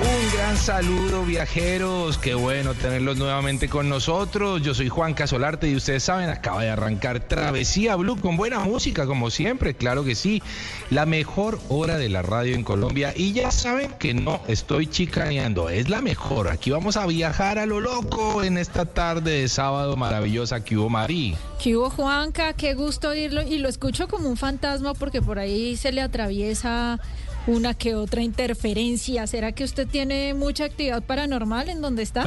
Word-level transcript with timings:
Un 0.00 0.36
gran 0.36 0.56
saludo 0.56 1.24
viajeros, 1.24 2.16
qué 2.16 2.34
bueno 2.34 2.72
tenerlos 2.74 3.18
nuevamente 3.18 3.68
con 3.68 3.90
nosotros. 3.90 4.62
Yo 4.62 4.74
soy 4.74 4.88
Juan 4.88 5.12
Casolarte 5.12 5.68
y 5.68 5.76
ustedes 5.76 6.02
saben, 6.02 6.30
acaba 6.30 6.62
de 6.62 6.70
arrancar 6.70 7.20
Travesía 7.20 7.94
Blue 7.96 8.18
con 8.18 8.36
buena 8.36 8.60
música 8.60 9.06
como 9.06 9.30
siempre, 9.30 9.74
claro 9.74 10.02
que 10.02 10.14
sí. 10.14 10.42
La 10.88 11.04
mejor 11.04 11.60
hora 11.68 11.98
de 11.98 12.08
la 12.08 12.22
radio 12.22 12.54
en 12.54 12.64
Colombia 12.64 13.12
y 13.14 13.32
ya 13.32 13.50
saben 13.50 13.92
que 13.98 14.14
no 14.14 14.40
estoy 14.48 14.86
chicaneando, 14.86 15.68
es 15.68 15.90
la 15.90 16.00
mejor. 16.00 16.48
Aquí 16.48 16.70
vamos 16.70 16.96
a 16.96 17.06
viajar 17.06 17.58
a 17.58 17.66
lo 17.66 17.80
loco 17.80 18.42
en 18.42 18.56
esta 18.56 18.86
tarde 18.86 19.42
de 19.42 19.48
sábado 19.48 19.96
maravillosa 19.96 20.64
que 20.64 20.78
hubo 20.78 20.88
Marí. 20.88 21.36
¿Qué 21.62 21.76
hubo, 21.76 21.90
Juanca? 21.90 22.54
Qué 22.54 22.74
gusto 22.74 23.10
oírlo. 23.10 23.42
Y 23.42 23.58
lo 23.58 23.68
escucho 23.68 24.08
como 24.08 24.28
un 24.28 24.36
fantasma 24.36 24.94
porque 24.94 25.20
por 25.20 25.38
ahí 25.38 25.76
se 25.76 25.92
le 25.92 26.00
atraviesa 26.00 26.98
una 27.46 27.74
que 27.74 27.94
otra 27.94 28.22
interferencia. 28.22 29.26
¿Será 29.26 29.52
que 29.52 29.64
usted 29.64 29.88
tiene 29.88 30.34
mucha 30.34 30.64
actividad 30.64 31.02
paranormal 31.02 31.68
en 31.68 31.80
donde 31.80 32.02
está? 32.02 32.26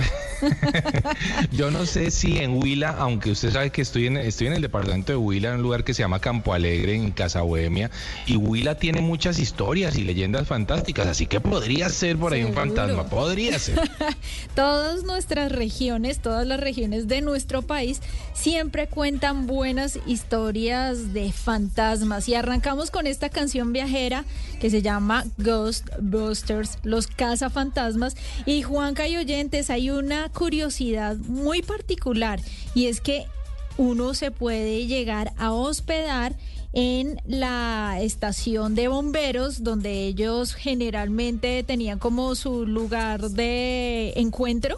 Yo 1.52 1.72
no 1.72 1.86
sé 1.86 2.12
si 2.12 2.38
en 2.38 2.62
Huila, 2.62 2.90
aunque 2.90 3.32
usted 3.32 3.52
sabe 3.52 3.70
que 3.70 3.82
estoy 3.82 4.08
en, 4.08 4.18
estoy 4.18 4.48
en 4.48 4.54
el 4.54 4.62
departamento 4.62 5.14
de 5.14 5.18
Huila, 5.18 5.50
en 5.50 5.56
un 5.56 5.62
lugar 5.62 5.84
que 5.84 5.94
se 5.94 6.02
llama 6.02 6.20
Campo 6.20 6.54
Alegre, 6.54 6.96
en 6.96 7.12
Casa 7.12 7.42
Bohemia, 7.42 7.92
y 8.26 8.36
Huila 8.36 8.76
tiene 8.76 9.02
muchas 9.02 9.40
historias 9.40 9.98
y 9.98 10.04
leyendas 10.04 10.48
fantásticas, 10.48 11.08
así 11.08 11.28
que 11.28 11.40
podría 11.40 11.90
ser 11.90 12.18
por 12.18 12.34
ahí 12.34 12.44
un 12.44 12.54
fantasma, 12.54 13.06
podría 13.06 13.58
ser. 13.60 13.80
Todas 14.56 15.04
nuestras 15.04 15.52
regiones, 15.52 16.20
todas 16.20 16.48
las 16.48 16.60
regiones 16.60 17.08
de 17.08 17.22
nuestro 17.22 17.62
país 17.62 18.02
siempre 18.34 18.88
cuentan 18.88 19.48
buenas 19.48 20.00
historias 20.06 21.14
de 21.14 21.32
fantasmas. 21.32 22.28
Y 22.30 22.36
arrancamos 22.36 22.92
con 22.92 23.08
esta 23.08 23.30
canción 23.30 23.74
viajera 23.74 24.26
que 24.60 24.70
se 24.70 24.82
llama 24.82 25.05
Ghostbusters, 25.38 26.80
los 26.84 27.08
cazafantasmas. 27.08 28.16
Y 28.46 28.62
Juanca 28.62 29.08
y 29.08 29.18
oyentes, 29.18 29.70
hay 29.70 29.90
una 29.90 30.30
curiosidad 30.30 31.16
muy 31.18 31.62
particular 31.62 32.40
y 32.74 32.88
es 32.88 33.02
que 33.02 33.26
uno 33.78 34.14
se 34.14 34.32
puede 34.32 34.88
llegar 34.88 35.34
a 35.38 35.52
hospedar 35.52 36.36
en 36.76 37.22
la 37.26 37.98
estación 38.02 38.76
de 38.76 38.90
bomberos, 38.90 39.64
donde 39.64 40.04
ellos 40.04 40.54
generalmente 40.54 41.64
tenían 41.64 42.00
como 42.00 42.36
su 42.36 42.68
lugar 42.68 43.32
de 43.32 44.14
encuentro. 44.18 44.76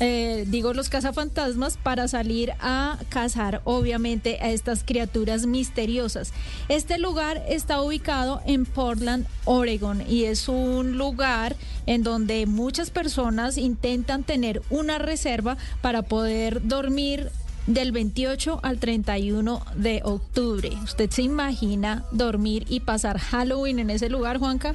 eh, 0.00 0.44
digo 0.48 0.72
los 0.72 0.88
cazafantasmas 0.88 1.76
para 1.76 2.08
salir 2.08 2.52
a 2.60 2.98
cazar 3.10 3.60
obviamente 3.64 4.38
a 4.40 4.50
estas 4.50 4.82
criaturas 4.82 5.46
misteriosas. 5.46 6.32
Este 6.68 6.98
lugar 6.98 7.44
está 7.48 7.80
ubicado 7.80 8.40
en 8.46 8.64
Portland, 8.64 9.26
Oregon 9.44 10.02
y 10.08 10.24
es 10.24 10.48
un 10.48 10.96
lugar 10.98 11.56
en 11.86 12.02
donde 12.02 12.46
muchas 12.46 12.90
personas 12.90 13.58
intentan 13.58 14.24
tener 14.24 14.62
una 14.70 14.98
reserva 14.98 15.58
para 15.82 16.02
poder 16.02 16.66
dormir 16.66 17.30
del 17.66 17.92
28 17.92 18.60
al 18.62 18.78
31 18.78 19.62
de 19.76 20.02
octubre. 20.04 20.70
¿Usted 20.82 21.10
se 21.10 21.22
imagina 21.22 22.04
dormir 22.12 22.66
y 22.68 22.80
pasar 22.80 23.18
Halloween 23.18 23.78
en 23.78 23.90
ese 23.90 24.08
lugar, 24.08 24.38
Juanca? 24.38 24.74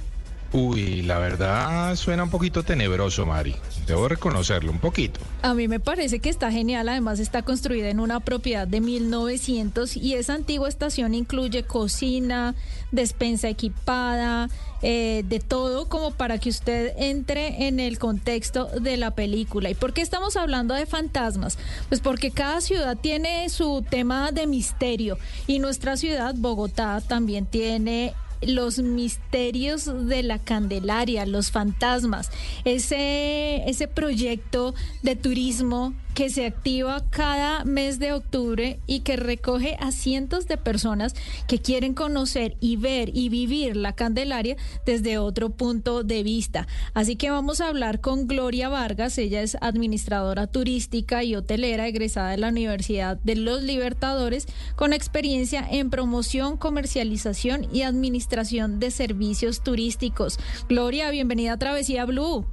Uy, 0.52 1.04
la 1.04 1.20
verdad 1.20 1.96
suena 1.96 2.24
un 2.24 2.32
poquito 2.32 2.64
tenebroso, 2.64 3.24
Mari. 3.26 3.56
Debo 3.86 4.08
reconocerlo, 4.08 4.72
un 4.72 4.80
poquito. 4.80 5.20
A 5.44 5.54
mí 5.54 5.68
me 5.68 5.80
parece 5.80 6.20
que 6.20 6.30
está 6.30 6.52
genial, 6.52 6.90
además 6.90 7.20
está 7.20 7.44
construida 7.44 7.90
en 7.90 8.00
una 8.00 8.20
propiedad 8.20 8.68
de 8.68 8.82
1900 8.82 9.96
y 9.98 10.16
esa 10.16 10.34
antigua 10.34 10.68
estación 10.68 11.14
incluye 11.14 11.64
cocina, 11.64 12.56
despensa 12.92 13.48
equipada, 13.48 14.50
eh, 14.82 15.24
de 15.28 15.40
todo 15.40 15.88
como 15.88 16.12
para 16.12 16.40
que 16.40 16.50
usted 16.50 16.94
entre 16.98 17.68
en 17.68 17.80
el 17.80 18.00
contexto 18.00 18.66
de 18.66 18.98
la 18.98 19.12
película. 19.12 19.70
¿Y 19.70 19.76
por 19.76 19.94
qué 19.94 20.02
estamos 20.02 20.36
hablando 20.36 20.74
de 20.74 20.88
fantasmas? 20.88 21.60
Pues 21.90 22.02
porque 22.02 22.32
cada 22.32 22.60
ciudad 22.62 22.98
tiene 22.98 23.50
su 23.50 23.86
tema 23.88 24.32
de 24.32 24.48
misterio 24.48 25.20
y 25.46 25.60
nuestra 25.60 25.96
ciudad, 25.96 26.34
Bogotá, 26.36 27.02
también 27.08 27.46
tiene 27.46 28.16
los 28.42 28.80
misterios 28.80 30.08
de 30.08 30.24
la 30.24 30.40
Candelaria, 30.40 31.26
los 31.26 31.52
fantasmas, 31.52 32.32
ese, 32.66 33.70
ese 33.70 33.88
proyecto 33.88 34.74
de 35.04 35.16
turismo 35.16 35.94
que 36.20 36.30
se 36.30 36.46
activa 36.46 37.10
cada 37.10 37.64
mes 37.64 37.98
de 37.98 38.12
octubre 38.12 38.82
y 38.86 39.00
que 39.00 39.16
recoge 39.16 39.78
a 39.80 39.94
cientos 39.94 40.50
de 40.50 40.58
personas 40.58 41.16
que 41.48 41.60
quieren 41.60 41.94
conocer 41.94 42.58
y 42.60 42.76
ver 42.76 43.10
y 43.16 43.30
vivir 43.30 43.78
la 43.78 43.94
Candelaria 43.94 44.58
desde 44.86 45.18
otro 45.18 45.52
punto 45.52 46.04
de 46.04 46.22
vista. 46.24 46.68
Así 46.94 47.16
que 47.16 47.30
vamos 47.30 47.62
a 47.62 47.70
hablar 47.70 48.02
con 48.02 48.28
Gloria 48.28 48.68
Vargas, 48.68 49.18
ella 49.18 49.42
es 49.42 49.56
administradora 49.62 50.48
turística 50.48 51.24
y 51.24 51.38
hotelera 51.38 51.88
egresada 51.88 52.32
de 52.32 52.38
la 52.40 52.50
Universidad 52.50 53.16
de 53.24 53.38
los 53.38 53.64
Libertadores 53.64 54.46
con 54.76 54.92
experiencia 54.92 55.66
en 55.72 55.90
promoción, 55.90 56.58
comercialización 56.58 57.74
y 57.74 57.84
administración 57.84 58.82
de 58.82 58.92
servicios 58.92 59.64
turísticos. 59.64 60.38
Gloria, 60.68 61.12
bienvenida 61.12 61.54
a 61.54 61.58
Travesía 61.58 62.04
Blue. 62.04 62.46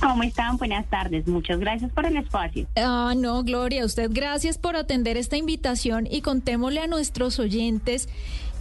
¿Cómo 0.00 0.22
están? 0.22 0.56
Buenas 0.56 0.88
tardes. 0.88 1.26
Muchas 1.26 1.60
gracias 1.60 1.92
por 1.92 2.06
el 2.06 2.16
espacio. 2.16 2.66
Ah, 2.76 3.12
no, 3.16 3.42
Gloria, 3.44 3.84
usted 3.84 4.10
gracias 4.10 4.56
por 4.56 4.76
atender 4.76 5.16
esta 5.16 5.36
invitación 5.36 6.08
y 6.10 6.22
contémosle 6.22 6.80
a 6.80 6.86
nuestros 6.86 7.38
oyentes 7.38 8.08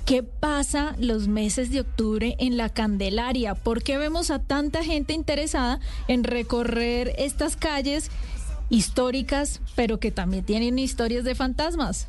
qué 0.06 0.24
pasa 0.24 0.96
los 0.98 1.28
meses 1.28 1.72
de 1.72 1.82
octubre 1.82 2.36
en 2.40 2.58
la 2.58 2.70
Candelaria. 2.70 3.56
¿Por 3.56 3.84
qué 3.84 3.98
vemos 3.98 4.32
a 4.32 4.40
tanta 4.40 4.84
gente 4.84 5.14
interesada 5.14 5.80
en 6.08 6.24
recorrer 6.24 7.14
estas 7.18 7.56
calles 7.56 8.12
históricas, 8.70 9.62
pero 9.76 10.00
que 10.00 10.12
también 10.12 10.44
tienen 10.44 10.78
historias 10.78 11.24
de 11.24 11.36
fantasmas? 11.36 12.08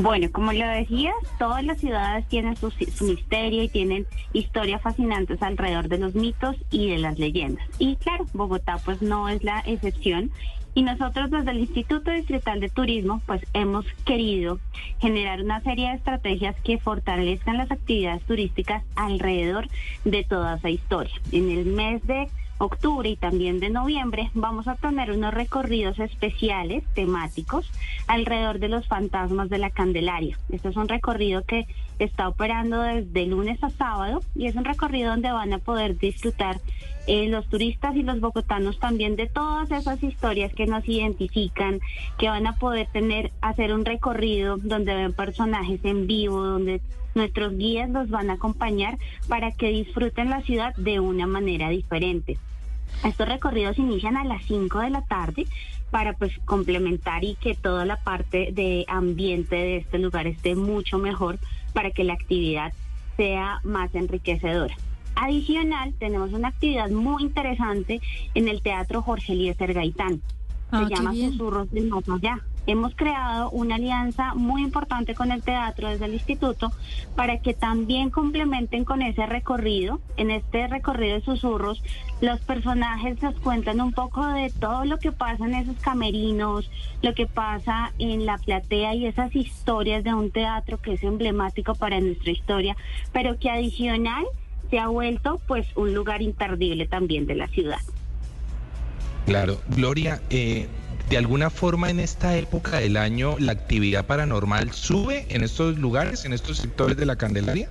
Bueno, 0.00 0.30
como 0.30 0.52
lo 0.52 0.66
decías, 0.68 1.14
todas 1.40 1.64
las 1.64 1.78
ciudades 1.78 2.24
tienen 2.28 2.56
su, 2.56 2.70
su 2.70 3.04
misterio 3.04 3.64
y 3.64 3.68
tienen 3.68 4.06
historias 4.32 4.80
fascinantes 4.80 5.42
alrededor 5.42 5.88
de 5.88 5.98
los 5.98 6.14
mitos 6.14 6.54
y 6.70 6.90
de 6.90 6.98
las 6.98 7.18
leyendas. 7.18 7.66
Y 7.80 7.96
claro, 7.96 8.24
Bogotá 8.32 8.78
pues 8.84 9.02
no 9.02 9.28
es 9.28 9.42
la 9.42 9.58
excepción. 9.66 10.30
Y 10.74 10.82
nosotros 10.82 11.32
desde 11.32 11.50
el 11.50 11.58
Instituto 11.58 12.12
Distrital 12.12 12.60
de 12.60 12.68
Turismo 12.68 13.20
pues 13.26 13.44
hemos 13.54 13.86
querido 14.04 14.60
generar 15.00 15.42
una 15.42 15.60
serie 15.62 15.88
de 15.88 15.96
estrategias 15.96 16.54
que 16.62 16.78
fortalezcan 16.78 17.56
las 17.56 17.72
actividades 17.72 18.22
turísticas 18.22 18.84
alrededor 18.94 19.66
de 20.04 20.22
toda 20.22 20.56
esa 20.56 20.70
historia. 20.70 21.14
En 21.32 21.50
el 21.50 21.66
mes 21.66 22.06
de 22.06 22.28
octubre 22.58 23.08
y 23.08 23.16
también 23.16 23.60
de 23.60 23.70
noviembre 23.70 24.30
vamos 24.34 24.68
a 24.68 24.74
tener 24.74 25.12
unos 25.12 25.32
recorridos 25.32 25.98
especiales 25.98 26.84
temáticos 26.94 27.70
alrededor 28.06 28.58
de 28.58 28.68
los 28.68 28.86
fantasmas 28.86 29.48
de 29.48 29.58
la 29.58 29.70
Candelaria. 29.70 30.38
Este 30.50 30.68
es 30.68 30.76
un 30.76 30.88
recorrido 30.88 31.42
que 31.44 31.66
está 31.98 32.28
operando 32.28 32.82
desde 32.82 33.26
lunes 33.26 33.62
a 33.62 33.70
sábado 33.70 34.20
y 34.34 34.46
es 34.46 34.56
un 34.56 34.64
recorrido 34.64 35.10
donde 35.10 35.32
van 35.32 35.52
a 35.52 35.58
poder 35.58 35.98
disfrutar 35.98 36.60
eh, 37.06 37.28
los 37.28 37.46
turistas 37.48 37.96
y 37.96 38.02
los 38.02 38.20
bogotanos 38.20 38.78
también 38.78 39.16
de 39.16 39.26
todas 39.26 39.70
esas 39.70 40.02
historias 40.02 40.52
que 40.52 40.66
nos 40.66 40.86
identifican, 40.86 41.80
que 42.18 42.28
van 42.28 42.46
a 42.46 42.56
poder 42.56 42.86
tener, 42.92 43.32
hacer 43.40 43.72
un 43.72 43.84
recorrido 43.84 44.58
donde 44.58 44.94
ven 44.94 45.12
personajes 45.14 45.80
en 45.84 46.06
vivo, 46.06 46.44
donde 46.44 46.82
nuestros 47.18 47.56
guías 47.56 47.90
los 47.90 48.08
van 48.08 48.30
a 48.30 48.34
acompañar 48.34 48.96
para 49.28 49.52
que 49.52 49.68
disfruten 49.68 50.30
la 50.30 50.40
ciudad 50.42 50.74
de 50.76 51.00
una 51.00 51.26
manera 51.26 51.68
diferente. 51.68 52.38
Estos 53.04 53.28
recorridos 53.28 53.78
inician 53.78 54.16
a 54.16 54.24
las 54.24 54.42
5 54.46 54.78
de 54.80 54.90
la 54.90 55.02
tarde 55.02 55.46
para 55.90 56.14
pues 56.14 56.32
complementar 56.44 57.24
y 57.24 57.34
que 57.34 57.54
toda 57.54 57.84
la 57.84 57.96
parte 57.96 58.50
de 58.52 58.84
ambiente 58.88 59.56
de 59.56 59.76
este 59.78 59.98
lugar 59.98 60.26
esté 60.26 60.54
mucho 60.54 60.98
mejor 60.98 61.38
para 61.72 61.90
que 61.90 62.04
la 62.04 62.14
actividad 62.14 62.72
sea 63.16 63.60
más 63.64 63.94
enriquecedora. 63.94 64.74
Adicional, 65.16 65.94
tenemos 65.98 66.32
una 66.32 66.48
actividad 66.48 66.90
muy 66.90 67.22
interesante 67.24 68.00
en 68.34 68.48
el 68.48 68.62
Teatro 68.62 69.02
Jorge 69.02 69.32
Eliezer 69.32 69.74
Gaitán. 69.74 70.22
Ah, 70.70 70.82
Se 70.82 70.88
qué 70.88 70.94
llama. 70.94 71.12
Susurros 71.12 71.70
del 71.70 71.88
Más 71.88 72.08
Allá. 72.08 72.40
Hemos 72.68 72.94
creado 72.94 73.48
una 73.48 73.76
alianza 73.76 74.34
muy 74.34 74.62
importante 74.62 75.14
con 75.14 75.32
el 75.32 75.42
teatro 75.42 75.88
desde 75.88 76.04
el 76.04 76.12
instituto 76.12 76.70
para 77.16 77.38
que 77.38 77.54
también 77.54 78.10
complementen 78.10 78.84
con 78.84 79.00
ese 79.00 79.24
recorrido. 79.24 80.02
En 80.18 80.30
este 80.30 80.66
recorrido 80.68 81.14
de 81.14 81.24
susurros, 81.24 81.82
los 82.20 82.40
personajes 82.40 83.22
nos 83.22 83.40
cuentan 83.40 83.80
un 83.80 83.94
poco 83.94 84.26
de 84.26 84.50
todo 84.50 84.84
lo 84.84 84.98
que 84.98 85.12
pasa 85.12 85.46
en 85.46 85.54
esos 85.54 85.78
camerinos, 85.78 86.70
lo 87.00 87.14
que 87.14 87.26
pasa 87.26 87.94
en 87.98 88.26
la 88.26 88.36
platea 88.36 88.94
y 88.94 89.06
esas 89.06 89.34
historias 89.34 90.04
de 90.04 90.12
un 90.12 90.30
teatro 90.30 90.76
que 90.76 90.92
es 90.92 91.02
emblemático 91.02 91.74
para 91.74 91.98
nuestra 92.00 92.32
historia, 92.32 92.76
pero 93.14 93.38
que 93.38 93.48
adicional 93.48 94.26
se 94.68 94.78
ha 94.78 94.88
vuelto 94.88 95.40
pues 95.46 95.66
un 95.74 95.94
lugar 95.94 96.20
imperdible 96.20 96.86
también 96.86 97.26
de 97.26 97.34
la 97.34 97.48
ciudad. 97.48 97.80
Claro, 99.24 99.58
Gloria, 99.68 100.20
eh, 100.28 100.68
de 101.10 101.16
alguna 101.16 101.50
forma 101.50 101.90
en 101.90 102.00
esta 102.00 102.36
época 102.36 102.78
del 102.78 102.96
año 102.96 103.36
la 103.38 103.52
actividad 103.52 104.06
paranormal 104.06 104.72
sube 104.72 105.26
en 105.30 105.42
estos 105.42 105.78
lugares, 105.78 106.24
en 106.24 106.32
estos 106.32 106.58
sectores 106.58 106.96
de 106.96 107.06
la 107.06 107.16
Candelaria. 107.16 107.70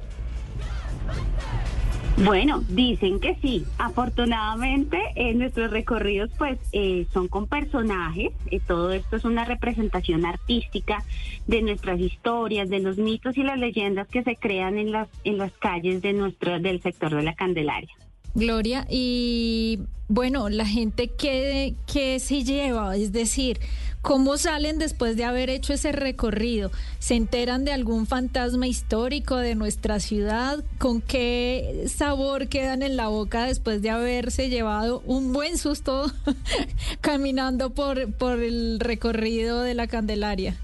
Bueno, 2.23 2.63
dicen 2.67 3.19
que 3.19 3.35
sí. 3.43 3.63
Afortunadamente, 3.77 4.99
en 5.15 5.37
nuestros 5.37 5.69
recorridos, 5.69 6.31
pues, 6.35 6.57
eh, 6.71 7.05
son 7.13 7.27
con 7.27 7.45
personajes. 7.45 8.31
Eh, 8.49 8.59
todo 8.59 8.91
esto 8.91 9.17
es 9.17 9.23
una 9.23 9.45
representación 9.45 10.25
artística 10.25 11.03
de 11.45 11.61
nuestras 11.61 11.99
historias, 11.99 12.69
de 12.69 12.79
los 12.79 12.97
mitos 12.97 13.37
y 13.37 13.43
las 13.43 13.59
leyendas 13.59 14.07
que 14.07 14.23
se 14.23 14.35
crean 14.35 14.79
en 14.79 14.91
las 14.91 15.07
en 15.25 15.37
las 15.37 15.51
calles 15.51 16.01
de 16.01 16.13
nuestro 16.13 16.59
del 16.59 16.81
sector 16.81 17.13
de 17.13 17.21
la 17.21 17.35
Candelaria. 17.35 17.93
Gloria, 18.37 18.85
y 18.87 19.79
bueno, 20.09 20.47
la 20.49 20.67
gente 20.67 21.07
que, 21.07 21.73
que 21.91 22.19
se 22.19 22.43
lleva, 22.43 22.95
es 22.95 23.11
decir, 23.11 23.59
¿cómo 24.03 24.37
salen 24.37 24.77
después 24.77 25.17
de 25.17 25.23
haber 25.23 25.49
hecho 25.49 25.73
ese 25.73 25.91
recorrido? 25.91 26.69
¿Se 26.99 27.15
enteran 27.15 27.65
de 27.65 27.71
algún 27.71 28.05
fantasma 28.05 28.67
histórico 28.67 29.37
de 29.37 29.55
nuestra 29.55 29.99
ciudad? 29.99 30.63
¿Con 30.77 31.01
qué 31.01 31.85
sabor 31.87 32.47
quedan 32.47 32.83
en 32.83 32.95
la 32.95 33.07
boca 33.07 33.45
después 33.45 33.81
de 33.81 33.89
haberse 33.89 34.49
llevado 34.49 35.01
un 35.07 35.33
buen 35.33 35.57
susto 35.57 36.05
caminando 37.01 37.71
por, 37.71 38.13
por 38.13 38.39
el 38.39 38.79
recorrido 38.79 39.61
de 39.61 39.73
la 39.73 39.87
Candelaria? 39.87 40.59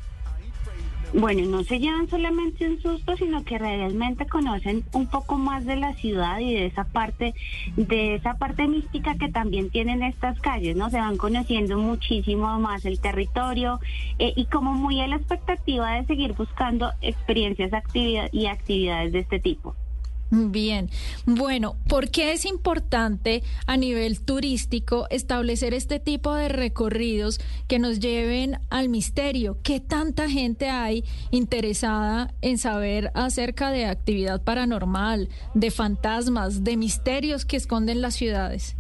Bueno, 1.16 1.46
no 1.46 1.64
se 1.64 1.78
llevan 1.78 2.10
solamente 2.10 2.68
un 2.68 2.82
susto, 2.82 3.16
sino 3.16 3.44
que 3.44 3.60
realmente 3.60 4.26
conocen 4.26 4.84
un 4.94 5.06
poco 5.06 5.38
más 5.38 5.64
de 5.64 5.76
la 5.76 5.94
ciudad 5.94 6.40
y 6.40 6.56
de 6.56 6.66
esa 6.66 6.86
parte, 6.86 7.36
de 7.78 8.16
esa 8.16 8.34
parte 8.40 8.68
mística 8.68 9.16
que 9.16 9.30
también 9.30 9.70
tienen 9.70 10.02
estas 10.02 10.40
calles, 10.40 10.76
¿no? 10.76 10.90
Se 10.90 10.98
van 10.98 11.18
conociendo 11.18 11.78
muchísimo 11.78 12.60
más 12.60 12.84
el 12.86 13.00
territorio 13.00 13.80
eh, 14.18 14.34
y 14.36 14.46
como 14.46 14.74
muy 14.74 15.02
a 15.02 15.08
la 15.08 15.18
expectativa 15.18 15.92
de 15.92 16.06
seguir 16.08 16.34
buscando 16.34 16.92
experiencias 17.02 17.72
y 18.32 18.48
actividades 18.48 19.14
de 19.14 19.20
este 19.20 19.40
tipo. 19.40 19.76
Bien, 20.36 20.90
bueno, 21.28 21.76
¿por 21.88 22.10
qué 22.10 22.34
es 22.34 22.46
importante 22.46 23.44
a 23.68 23.78
nivel 23.78 24.20
turístico 24.20 25.06
establecer 25.12 25.76
este 25.76 26.00
tipo 26.00 26.34
de 26.34 26.50
recorridos 26.50 27.40
que 27.68 27.78
nos 27.78 28.00
lleven 28.00 28.58
al 28.72 28.90
misterio? 28.90 29.60
¿Qué 29.62 29.80
tanta 29.80 30.28
gente 30.28 30.72
hay 30.72 31.04
interesada 31.30 32.34
en 32.42 32.58
saber 32.58 33.12
acerca 33.14 33.70
de 33.70 33.86
actividad 33.86 34.42
paranormal, 34.42 35.30
de 35.54 35.70
fantasmas, 35.70 36.64
de 36.64 36.78
misterios 36.78 37.46
que 37.46 37.58
esconden 37.58 38.02
las 38.02 38.16
ciudades? 38.16 38.76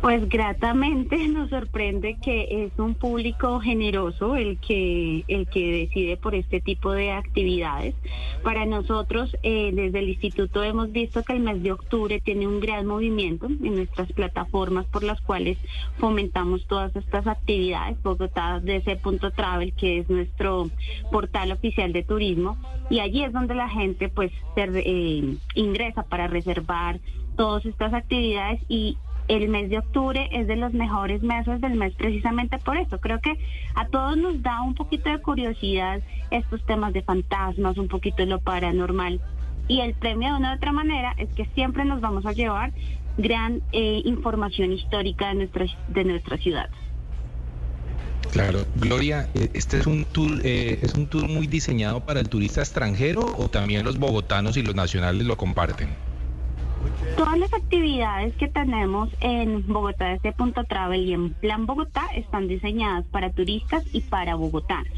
Pues 0.00 0.26
gratamente 0.30 1.28
nos 1.28 1.50
sorprende 1.50 2.16
que 2.22 2.64
es 2.64 2.78
un 2.78 2.94
público 2.94 3.60
generoso 3.60 4.34
el 4.36 4.58
que 4.58 5.24
el 5.28 5.46
que 5.46 5.72
decide 5.72 6.16
por 6.16 6.34
este 6.34 6.60
tipo 6.60 6.92
de 6.92 7.12
actividades. 7.12 7.94
Para 8.42 8.64
nosotros 8.64 9.36
eh, 9.42 9.72
desde 9.74 9.98
el 9.98 10.08
instituto 10.08 10.64
hemos 10.64 10.90
visto 10.90 11.22
que 11.22 11.34
el 11.34 11.40
mes 11.40 11.62
de 11.62 11.72
octubre 11.72 12.20
tiene 12.20 12.46
un 12.46 12.60
gran 12.60 12.86
movimiento 12.86 13.46
en 13.46 13.74
nuestras 13.74 14.10
plataformas 14.12 14.86
por 14.86 15.02
las 15.02 15.20
cuales 15.20 15.58
fomentamos 15.98 16.66
todas 16.66 16.96
estas 16.96 17.26
actividades. 17.26 18.02
Bogotá 18.02 18.58
DC. 18.60 19.00
Travel 19.36 19.72
que 19.74 19.98
es 19.98 20.08
nuestro 20.08 20.70
portal 21.12 21.52
oficial 21.52 21.92
de 21.92 22.02
turismo 22.02 22.56
y 22.88 23.00
allí 23.00 23.22
es 23.22 23.32
donde 23.32 23.54
la 23.54 23.68
gente 23.68 24.08
pues 24.08 24.32
se, 24.54 24.64
eh, 24.64 25.36
ingresa 25.54 26.04
para 26.04 26.26
reservar 26.26 27.00
todas 27.36 27.64
estas 27.66 27.92
actividades 27.92 28.60
y 28.68 28.96
el 29.30 29.48
mes 29.48 29.70
de 29.70 29.78
octubre 29.78 30.28
es 30.32 30.48
de 30.48 30.56
los 30.56 30.72
mejores 30.72 31.22
meses 31.22 31.60
del 31.60 31.74
mes 31.74 31.94
precisamente 31.94 32.58
por 32.58 32.76
eso. 32.76 32.98
Creo 32.98 33.20
que 33.20 33.38
a 33.76 33.86
todos 33.86 34.16
nos 34.16 34.42
da 34.42 34.60
un 34.62 34.74
poquito 34.74 35.08
de 35.08 35.20
curiosidad 35.20 36.00
estos 36.32 36.64
temas 36.66 36.92
de 36.92 37.02
fantasmas, 37.02 37.78
un 37.78 37.86
poquito 37.86 38.16
de 38.18 38.26
lo 38.26 38.40
paranormal. 38.40 39.20
Y 39.68 39.80
el 39.82 39.94
premio 39.94 40.30
de 40.30 40.34
una 40.34 40.52
u 40.52 40.56
otra 40.56 40.72
manera 40.72 41.14
es 41.16 41.28
que 41.30 41.46
siempre 41.54 41.84
nos 41.84 42.00
vamos 42.00 42.26
a 42.26 42.32
llevar 42.32 42.72
gran 43.18 43.62
eh, 43.70 44.02
información 44.04 44.72
histórica 44.72 45.28
de 45.28 45.34
nuestra, 45.34 45.66
de 45.88 46.04
nuestra 46.04 46.36
ciudad. 46.36 46.68
Claro, 48.32 48.64
Gloria, 48.74 49.28
eh, 49.34 49.50
este 49.54 49.78
es 49.78 49.86
un 49.86 50.06
tour, 50.06 50.40
eh, 50.42 50.80
es 50.82 50.94
un 50.94 51.06
tour 51.06 51.28
muy 51.28 51.46
diseñado 51.46 52.00
para 52.00 52.18
el 52.18 52.28
turista 52.28 52.62
extranjero 52.62 53.20
o 53.38 53.48
también 53.48 53.84
los 53.84 53.98
bogotanos 53.98 54.56
y 54.56 54.62
los 54.62 54.74
nacionales 54.74 55.24
lo 55.24 55.36
comparten. 55.36 56.09
Todas 57.16 57.38
las 57.38 57.52
actividades 57.52 58.34
que 58.36 58.48
tenemos 58.48 59.10
en 59.20 59.66
Bogotá 59.66 60.06
desde 60.08 60.32
Punto 60.32 60.64
Travel 60.64 61.08
y 61.08 61.12
en 61.12 61.34
Plan 61.34 61.66
Bogotá 61.66 62.06
están 62.14 62.48
diseñadas 62.48 63.04
para 63.06 63.30
turistas 63.30 63.84
y 63.92 64.00
para 64.00 64.34
bogotanos. 64.34 64.92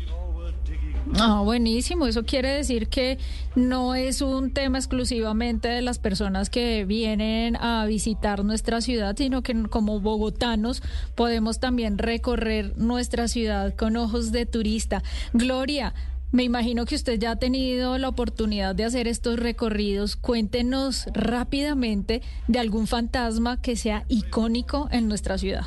Ah, 1.19 1.43
buenísimo. 1.45 2.07
Eso 2.07 2.25
quiere 2.25 2.51
decir 2.51 2.89
que 2.89 3.19
no 3.55 3.95
es 3.95 4.23
un 4.23 4.53
tema 4.53 4.79
exclusivamente 4.79 5.69
de 5.69 5.83
las 5.83 5.99
personas 5.99 6.49
que 6.49 6.85
vienen 6.85 7.57
a 7.57 7.85
visitar 7.87 8.45
nuestra 8.45 8.81
ciudad, 8.81 9.17
sino 9.17 9.43
que 9.43 9.65
como 9.65 10.01
bogotanos 10.01 10.83
podemos 11.15 11.61
también 11.61 11.99
recorrer 11.99 12.77
nuestra 12.77 13.29
ciudad 13.29 13.75
con 13.75 13.97
ojos 13.97 14.33
de 14.33 14.47
turista. 14.47 15.03
Gloria, 15.33 15.95
me 16.33 16.45
imagino 16.45 16.87
que 16.87 16.95
usted 16.95 17.19
ya 17.21 17.33
ha 17.33 17.37
tenido 17.37 17.99
la 17.99 18.09
oportunidad 18.09 18.75
de 18.75 18.85
hacer 18.85 19.07
estos 19.07 19.39
recorridos. 19.39 20.17
Cuéntenos 20.17 21.07
rápidamente 21.13 22.23
de 22.49 22.59
algún 22.59 22.87
fantasma 22.87 23.61
que 23.61 23.77
sea 23.77 24.05
icónico 24.09 24.89
en 24.91 25.09
nuestra 25.09 25.37
ciudad. 25.37 25.67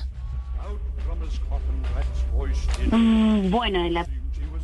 Mm, 2.91 3.51
bueno, 3.51 3.83
de 3.83 3.91
los 3.91 4.07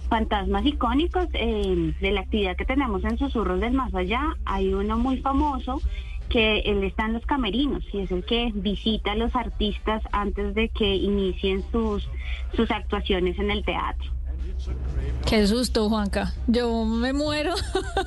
fantasmas 0.10 0.66
icónicos 0.66 1.28
eh, 1.34 1.94
de 2.02 2.12
la 2.12 2.22
actividad 2.22 2.58
que 2.58 2.66
tenemos 2.66 3.04
en 3.04 3.18
Susurros 3.18 3.62
del 3.62 3.74
Más 3.74 3.94
Allá, 3.94 4.36
hay 4.46 4.74
uno 4.74 4.98
muy 4.98 5.18
famoso 5.18 5.82
que 6.30 6.60
él 6.62 6.84
está 6.84 7.06
en 7.06 7.14
los 7.14 7.26
camerinos 7.26 7.84
y 7.94 8.00
es 8.00 8.12
el 8.12 8.26
que 8.26 8.52
visita 8.56 9.12
a 9.12 9.16
los 9.16 9.36
artistas 9.36 10.02
antes 10.12 10.56
de 10.56 10.70
que 10.70 10.96
inicien 10.96 11.64
sus, 11.72 12.10
sus 12.56 12.72
actuaciones 12.72 13.38
en 13.38 13.52
el 13.52 13.64
teatro. 13.64 14.12
Qué 15.26 15.48
susto, 15.48 15.88
Juanca. 15.88 16.34
Yo 16.48 16.84
me 16.86 17.14
muero 17.14 17.54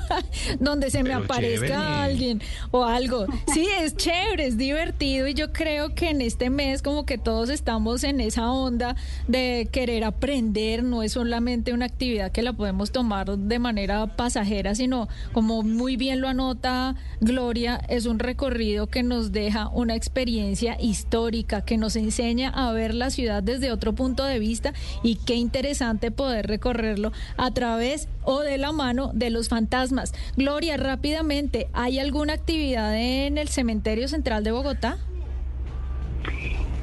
donde 0.61 0.91
se 0.91 1.03
me 1.03 1.11
Pero 1.11 1.25
aparezca 1.25 1.67
chévere. 1.67 1.75
alguien 1.75 2.43
o 2.71 2.85
algo. 2.85 3.27
Sí, 3.53 3.67
es 3.81 3.97
chévere, 3.97 4.47
es 4.47 4.57
divertido 4.57 5.27
y 5.29 5.35
yo 5.35 5.53
creo 5.53 5.95
que 5.95 6.11
en 6.11 6.21
este 6.21 6.51
mes 6.51 6.83
como 6.83 7.07
que 7.07 7.17
todos 7.17 7.51
estamos 7.51 8.05
en 8.05 8.21
esa 8.21 8.51
onda 8.51 8.97
de 9.29 9.69
querer 9.71 10.05
aprender. 10.05 10.83
No 10.83 11.03
es 11.03 11.13
solamente 11.13 11.73
una 11.73 11.87
actividad 11.87 12.33
que 12.33 12.43
la 12.43 12.53
podemos 12.53 12.91
tomar 12.91 13.39
de 13.39 13.59
manera 13.59 14.17
pasajera, 14.17 14.75
sino 14.75 15.09
como 15.33 15.63
muy 15.63 15.97
bien 15.97 16.21
lo 16.21 16.29
anota 16.29 16.97
Gloria, 17.21 17.81
es 17.89 18.07
un 18.07 18.19
recorrido 18.19 18.89
que 18.89 19.03
nos 19.03 19.33
deja 19.33 19.69
una 19.69 19.95
experiencia 19.95 20.77
histórica, 20.81 21.63
que 21.63 21.79
nos 21.79 21.97
enseña 21.97 22.51
a 22.51 22.73
ver 22.73 22.95
la 22.95 23.11
ciudad 23.11 23.43
desde 23.43 23.73
otro 23.73 23.95
punto 23.95 24.25
de 24.25 24.39
vista 24.39 24.75
y 25.03 25.17
qué 25.17 25.37
interesante 25.37 26.11
poder 26.11 26.44
recorrer 26.45 26.65
recorrerlo 26.65 27.13
a 27.37 27.51
través 27.51 28.09
o 28.23 28.41
de 28.41 28.59
la 28.59 28.73
mano 28.73 29.11
de 29.13 29.31
los 29.31 29.49
fantasmas. 29.49 30.15
Gloria, 30.37 30.77
rápidamente, 30.77 31.69
¿hay 31.73 31.99
alguna 31.99 32.33
actividad 32.33 32.97
en 32.97 33.39
el 33.39 33.49
cementerio 33.49 34.09
central 34.09 34.45
de 34.45 34.53
Bogotá? 34.53 34.97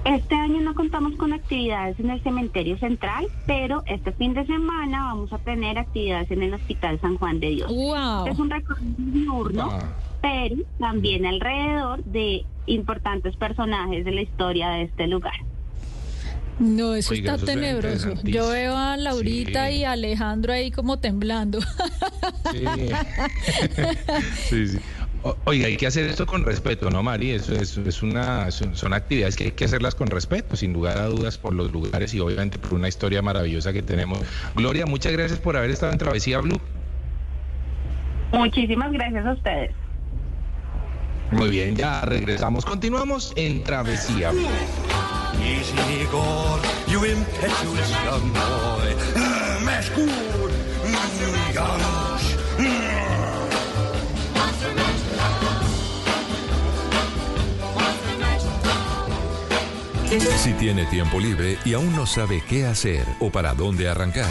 Este 0.03 0.33
año 0.35 0.61
no 0.61 0.73
contamos 0.73 1.13
con 1.15 1.31
actividades 1.31 1.99
en 1.99 2.09
el 2.09 2.21
cementerio 2.23 2.77
central, 2.79 3.27
pero 3.45 3.83
este 3.85 4.11
fin 4.13 4.33
de 4.33 4.45
semana 4.47 5.05
vamos 5.05 5.31
a 5.31 5.37
tener 5.39 5.77
actividades 5.77 6.29
en 6.31 6.41
el 6.41 6.53
Hospital 6.55 6.99
San 7.01 7.17
Juan 7.17 7.39
de 7.39 7.49
Dios. 7.51 7.71
Wow. 7.71 8.27
Es 8.27 8.39
un 8.39 8.49
recorrido 8.49 8.93
diurno, 8.97 9.69
Ah. 9.71 9.79
pero 10.21 10.55
también 10.79 11.25
alrededor 11.25 12.03
de 12.03 12.45
importantes 12.65 13.35
personajes 13.35 14.03
de 14.05 14.11
la 14.11 14.21
historia 14.21 14.69
de 14.69 14.83
este 14.83 15.07
lugar. 15.07 15.33
No, 16.61 16.93
eso 16.93 17.11
Oiga, 17.11 17.33
está 17.33 17.45
eso 17.51 17.59
tenebroso. 17.59 18.13
Yo 18.23 18.49
veo 18.49 18.77
a 18.77 18.95
Laurita 18.95 19.69
Sí. 19.69 19.77
y 19.77 19.83
a 19.83 19.93
Alejandro 19.93 20.53
ahí 20.53 20.69
como 20.69 20.99
temblando. 20.99 21.59
Sí. 22.51 22.63
Sí, 24.49 24.67
sí. 24.67 24.79
O- 25.23 25.35
Oiga, 25.45 25.67
hay 25.67 25.77
que 25.77 25.87
hacer 25.87 26.05
esto 26.05 26.25
con 26.25 26.43
respeto, 26.45 26.89
¿no, 26.89 27.01
Mari? 27.03 27.31
Eso 27.31 27.53
es, 27.53 27.77
es 27.77 28.01
una, 28.03 28.49
son, 28.51 28.75
son 28.75 28.93
actividades 28.93 29.35
que 29.35 29.45
hay 29.45 29.51
que 29.51 29.65
hacerlas 29.65 29.95
con 29.95 30.07
respeto, 30.07 30.55
sin 30.55 30.73
lugar 30.73 30.97
a 30.97 31.05
dudas, 31.05 31.37
por 31.37 31.53
los 31.53 31.71
lugares 31.71 32.13
y 32.13 32.19
obviamente 32.19 32.57
por 32.59 32.73
una 32.73 32.87
historia 32.87 33.21
maravillosa 33.21 33.71
que 33.73 33.81
tenemos. 33.81 34.19
Gloria, 34.55 34.85
muchas 34.85 35.11
gracias 35.13 35.39
por 35.39 35.57
haber 35.57 35.69
estado 35.71 35.91
en 35.91 35.97
Travesía 35.99 36.39
Blue. 36.39 36.59
Muchísimas 38.33 38.91
gracias 38.91 39.25
a 39.25 39.33
ustedes. 39.33 39.71
Muy 41.31 41.49
bien, 41.49 41.75
ya 41.75 42.01
regresamos. 42.01 42.65
Continuamos 42.65 43.31
en 43.35 43.63
Travesía 43.63 44.31
Blue. 44.31 44.47
You 46.87 47.05
impetuous 47.05 47.89
young 48.03 48.33
boy. 48.33 48.95
Mm. 49.15 49.65
Mm, 49.95 51.53
Janusz. 51.53 52.31
Si 60.37 60.51
tiene 60.53 60.85
tiempo 60.87 61.19
libre 61.19 61.57
y 61.63 61.73
aún 61.73 61.95
no 61.95 62.05
sabe 62.05 62.43
qué 62.49 62.65
hacer 62.65 63.05
o 63.19 63.29
para 63.29 63.53
dónde 63.53 63.87
arrancar. 63.87 64.29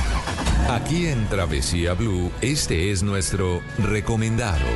Aquí 0.69 1.07
en 1.07 1.27
Travesía 1.29 1.95
Blue, 1.95 2.31
este 2.43 2.91
es 2.91 3.03
nuestro 3.03 3.63
recomendado. 3.79 4.67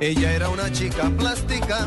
Ella 0.00 0.32
era 0.32 0.48
una 0.48 0.72
chica 0.72 1.10
plástica. 1.10 1.86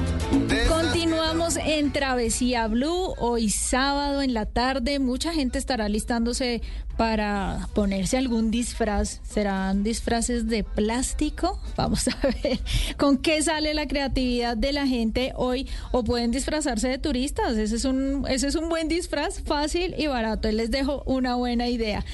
Continuamos 0.67 1.57
en 1.57 1.91
Travesía 1.91 2.67
Blue, 2.67 3.15
hoy 3.17 3.49
sábado 3.49 4.21
en 4.21 4.35
la 4.35 4.45
tarde. 4.45 4.99
Mucha 4.99 5.33
gente 5.33 5.57
estará 5.57 5.89
listándose 5.89 6.61
para 6.97 7.69
ponerse 7.73 8.17
algún 8.17 8.51
disfraz. 8.51 9.19
¿Serán 9.23 9.83
disfraces 9.83 10.47
de 10.47 10.63
plástico? 10.63 11.59
Vamos 11.75 12.07
a 12.07 12.17
ver 12.27 12.59
con 12.97 13.17
qué 13.17 13.41
sale 13.41 13.73
la 13.73 13.87
creatividad 13.87 14.57
de 14.57 14.73
la 14.73 14.87
gente 14.87 15.33
hoy. 15.35 15.67
O 15.91 16.03
pueden 16.03 16.31
disfrazarse 16.31 16.87
de 16.87 16.97
turistas. 16.97 17.57
Ese 17.57 17.75
es 17.75 17.85
un, 17.85 18.25
ese 18.29 18.47
es 18.47 18.55
un 18.55 18.69
buen 18.69 18.87
disfraz, 18.87 19.41
fácil 19.41 19.95
y 19.97 20.07
barato. 20.07 20.51
Les 20.51 20.71
dejo 20.71 21.03
una 21.05 21.35
buena 21.35 21.67
idea. 21.67 22.05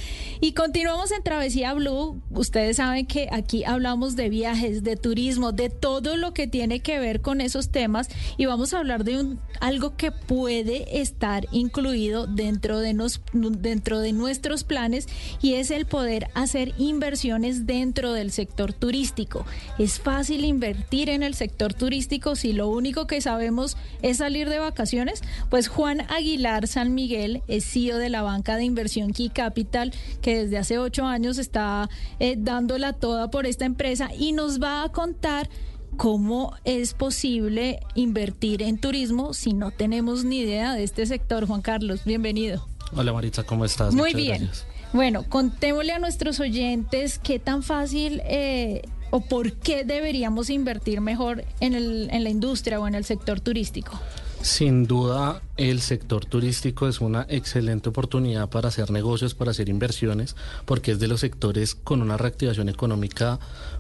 Y 0.42 0.54
continuamos 0.54 1.12
en 1.12 1.24
Travesía 1.24 1.74
Blue. 1.74 2.22
Ustedes 2.32 2.78
saben 2.78 3.06
que 3.06 3.28
aquí 3.32 3.64
hablamos 3.64 4.16
de 4.16 4.30
viajes, 4.30 4.84
de 4.84 4.96
turismo, 4.96 5.52
de 5.52 5.70
todo 5.70 6.16
lo 6.16 6.34
que 6.34 6.48
tiene 6.48 6.80
que 6.80 7.00
ver 7.00 7.22
con 7.22 7.42
esos 7.42 7.70
temas 7.70 8.10
y 8.38 8.46
vamos 8.46 8.74
a 8.74 8.80
hablar 8.80 9.04
de 9.04 9.20
un, 9.20 9.40
algo 9.60 9.96
que 9.96 10.12
puede 10.12 11.02
estar 11.02 11.48
incluido 11.52 12.28
dentro 12.28 12.80
de, 12.80 12.94
nos, 12.94 13.22
dentro 13.34 14.00
de 14.00 14.14
nuestros 14.14 14.64
planes 14.70 15.08
y 15.42 15.56
es 15.56 15.72
el 15.72 15.86
poder 15.86 16.28
hacer 16.34 16.74
inversiones 16.78 17.66
dentro 17.66 18.14
del 18.14 18.32
sector 18.32 18.72
turístico. 18.72 19.46
Es 19.78 20.00
fácil 20.00 20.46
invertir 20.46 21.10
en 21.10 21.24
el 21.24 21.34
sector 21.34 21.74
turístico 21.74 22.38
si 22.38 22.54
lo 22.54 22.70
único 22.70 23.06
que 23.08 23.20
sabemos 23.20 23.76
es 24.02 24.18
salir 24.18 24.48
de 24.48 24.60
vacaciones. 24.60 25.22
Pues 25.50 25.68
Juan 25.68 26.02
Aguilar 26.10 26.68
San 26.68 26.94
Miguel 26.94 27.42
es 27.50 27.66
CEO 27.66 27.98
de 27.98 28.10
la 28.10 28.22
banca 28.22 28.56
de 28.56 28.64
inversión 28.64 29.12
Key 29.12 29.30
Capital 29.30 29.92
que 30.22 30.44
desde 30.44 30.58
hace 30.58 30.78
ocho 30.78 31.06
años 31.06 31.38
está 31.38 31.90
eh, 32.20 32.36
dándola 32.38 32.94
toda 32.94 33.30
por 33.30 33.46
esta 33.46 33.66
empresa 33.66 34.10
y 34.18 34.32
nos 34.32 34.62
va 34.62 34.84
a 34.84 34.90
contar 34.90 35.50
cómo 35.98 36.54
es 36.64 36.94
posible 36.94 37.80
invertir 37.96 38.62
en 38.62 38.78
turismo 38.78 39.34
si 39.34 39.54
no 39.54 39.72
tenemos 39.72 40.24
ni 40.24 40.40
idea 40.40 40.74
de 40.74 40.84
este 40.84 41.06
sector. 41.06 41.46
Juan 41.48 41.62
Carlos, 41.62 42.06
bienvenido. 42.06 42.68
Hola 42.96 43.14
Maritza, 43.14 43.44
¿cómo 43.44 43.66
estás? 43.66 43.94
Muy 43.94 44.12
Muchas 44.14 44.16
bien. 44.16 44.44
gracias. 44.44 44.66
Bueno, 44.94 45.24
contémosle 45.30 45.94
a 45.94 46.00
nuestros 46.00 46.40
oyentes 46.40 47.20
qué 47.20 47.38
tan 47.38 47.62
fácil 47.62 48.22
eh, 48.26 48.82
o 49.12 49.22
por 49.22 49.54
qué 49.54 49.84
deberíamos 49.84 50.50
invertir 50.50 51.00
mejor 51.00 51.46
en, 51.60 51.74
el, 51.74 52.10
en 52.12 52.24
la 52.24 52.30
industria 52.30 52.80
o 52.80 52.88
en 52.88 52.96
el 52.96 53.06
sector 53.06 53.40
turístico. 53.40 54.00
Sin 54.42 54.88
duda, 54.88 55.42
el 55.58 55.82
sector 55.82 56.26
turístico 56.26 56.88
es 56.88 57.02
una 57.02 57.26
excelente 57.28 57.90
oportunidad 57.90 58.50
para 58.50 58.70
hacer 58.70 58.90
negocios, 58.90 59.36
para 59.36 59.52
hacer 59.52 59.68
inversiones, 59.68 60.38
porque 60.66 60.92
es 60.92 61.00
de 61.00 61.10
los 61.10 61.20
sectores 61.20 61.76
con 61.76 62.02
una 62.02 62.16
reactivación 62.16 62.70
económica 62.70 63.38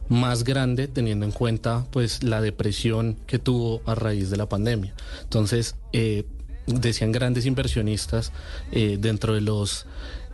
más 0.10 0.44
grande, 0.44 0.89
teniendo 0.89 1.25
en 1.25 1.32
cuenta 1.32 1.86
pues 1.92 2.24
la 2.24 2.42
depresión 2.42 3.18
que 3.25 3.39
tuvo 3.39 3.82
a 3.86 3.96
raíz 3.96 4.30
de 4.30 4.38
la 4.38 4.50
pandemia. 4.50 4.94
Entonces, 5.24 5.75
eh, 5.94 6.25
decían 6.74 7.12
grandes 7.12 7.46
inversionistas, 7.46 8.32
eh, 8.72 8.98
dentro 9.00 9.34
de 9.34 9.42
los 9.42 9.86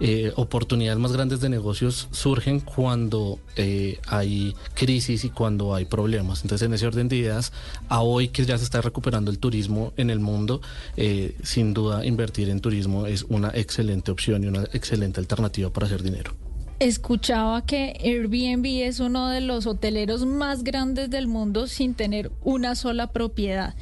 eh, 0.02 0.34
oportunidades 0.36 1.00
más 1.00 1.14
grandes 1.14 1.40
de 1.40 1.48
negocios 1.48 2.10
surgen 2.12 2.60
cuando 2.60 3.40
eh, 3.56 3.98
hay 4.08 4.54
crisis 4.74 5.24
y 5.24 5.30
cuando 5.30 5.74
hay 5.74 5.86
problemas. 5.86 6.44
Entonces, 6.44 6.66
en 6.66 6.74
ese 6.74 6.86
orden 6.86 7.08
de 7.08 7.16
ideas, 7.16 7.54
a 7.88 8.02
hoy 8.02 8.28
que 8.28 8.44
ya 8.46 8.58
se 8.58 8.66
está 8.66 8.82
recuperando 8.82 9.32
el 9.32 9.40
turismo 9.40 9.94
en 9.96 10.10
el 10.10 10.20
mundo, 10.20 10.60
eh, 10.98 11.38
sin 11.44 11.74
duda 11.74 12.06
invertir 12.06 12.50
en 12.50 12.60
turismo 12.60 13.06
es 13.06 13.24
una 13.24 13.52
excelente 13.54 14.12
opción 14.12 14.44
y 14.44 14.48
una 14.48 14.64
excelente 14.74 15.22
alternativa 15.22 15.70
para 15.70 15.88
hacer 15.88 16.04
dinero. 16.04 16.34
Escuchaba 16.80 17.66
que 17.66 17.94
Airbnb 18.04 18.66
es 18.86 19.00
uno 19.00 19.30
de 19.30 19.40
los 19.40 19.66
hoteleros 19.66 20.26
más 20.26 20.66
grandes 20.66 21.10
del 21.10 21.28
mundo 21.28 21.68
sin 21.68 21.94
tener 21.94 22.34
una 22.44 22.76
sola 22.76 23.14
propiedad. 23.14 23.76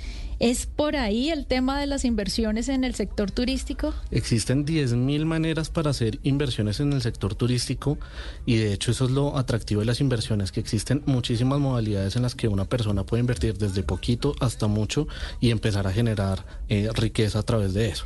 ¿Es 0.43 0.65
por 0.65 0.97
ahí 0.97 1.29
el 1.29 1.45
tema 1.45 1.79
de 1.79 1.87
las 1.87 2.03
inversiones 2.03 2.67
en 2.67 2.83
el 2.83 2.95
sector 2.95 3.31
turístico? 3.31 3.93
Existen 4.11 4.65
10.000 4.65 5.23
maneras 5.23 5.69
para 5.69 5.91
hacer 5.91 6.19
inversiones 6.23 6.81
en 6.81 6.91
el 6.91 7.01
sector 7.01 7.33
turístico 7.33 7.97
y 8.45 8.57
de 8.57 8.73
hecho 8.73 8.91
eso 8.91 9.05
es 9.05 9.11
lo 9.11 9.37
atractivo 9.37 9.79
de 9.79 9.85
las 9.85 10.01
inversiones, 10.01 10.51
que 10.51 10.59
existen 10.59 11.01
muchísimas 11.05 11.61
modalidades 11.61 12.17
en 12.17 12.23
las 12.23 12.35
que 12.35 12.49
una 12.49 12.65
persona 12.65 13.05
puede 13.05 13.21
invertir 13.21 13.57
desde 13.57 13.83
poquito 13.83 14.35
hasta 14.41 14.67
mucho 14.67 15.07
y 15.39 15.49
empezar 15.49 15.87
a 15.87 15.93
generar 15.93 16.45
eh, 16.67 16.89
riqueza 16.93 17.39
a 17.39 17.43
través 17.43 17.73
de 17.73 17.87
eso. 17.87 18.03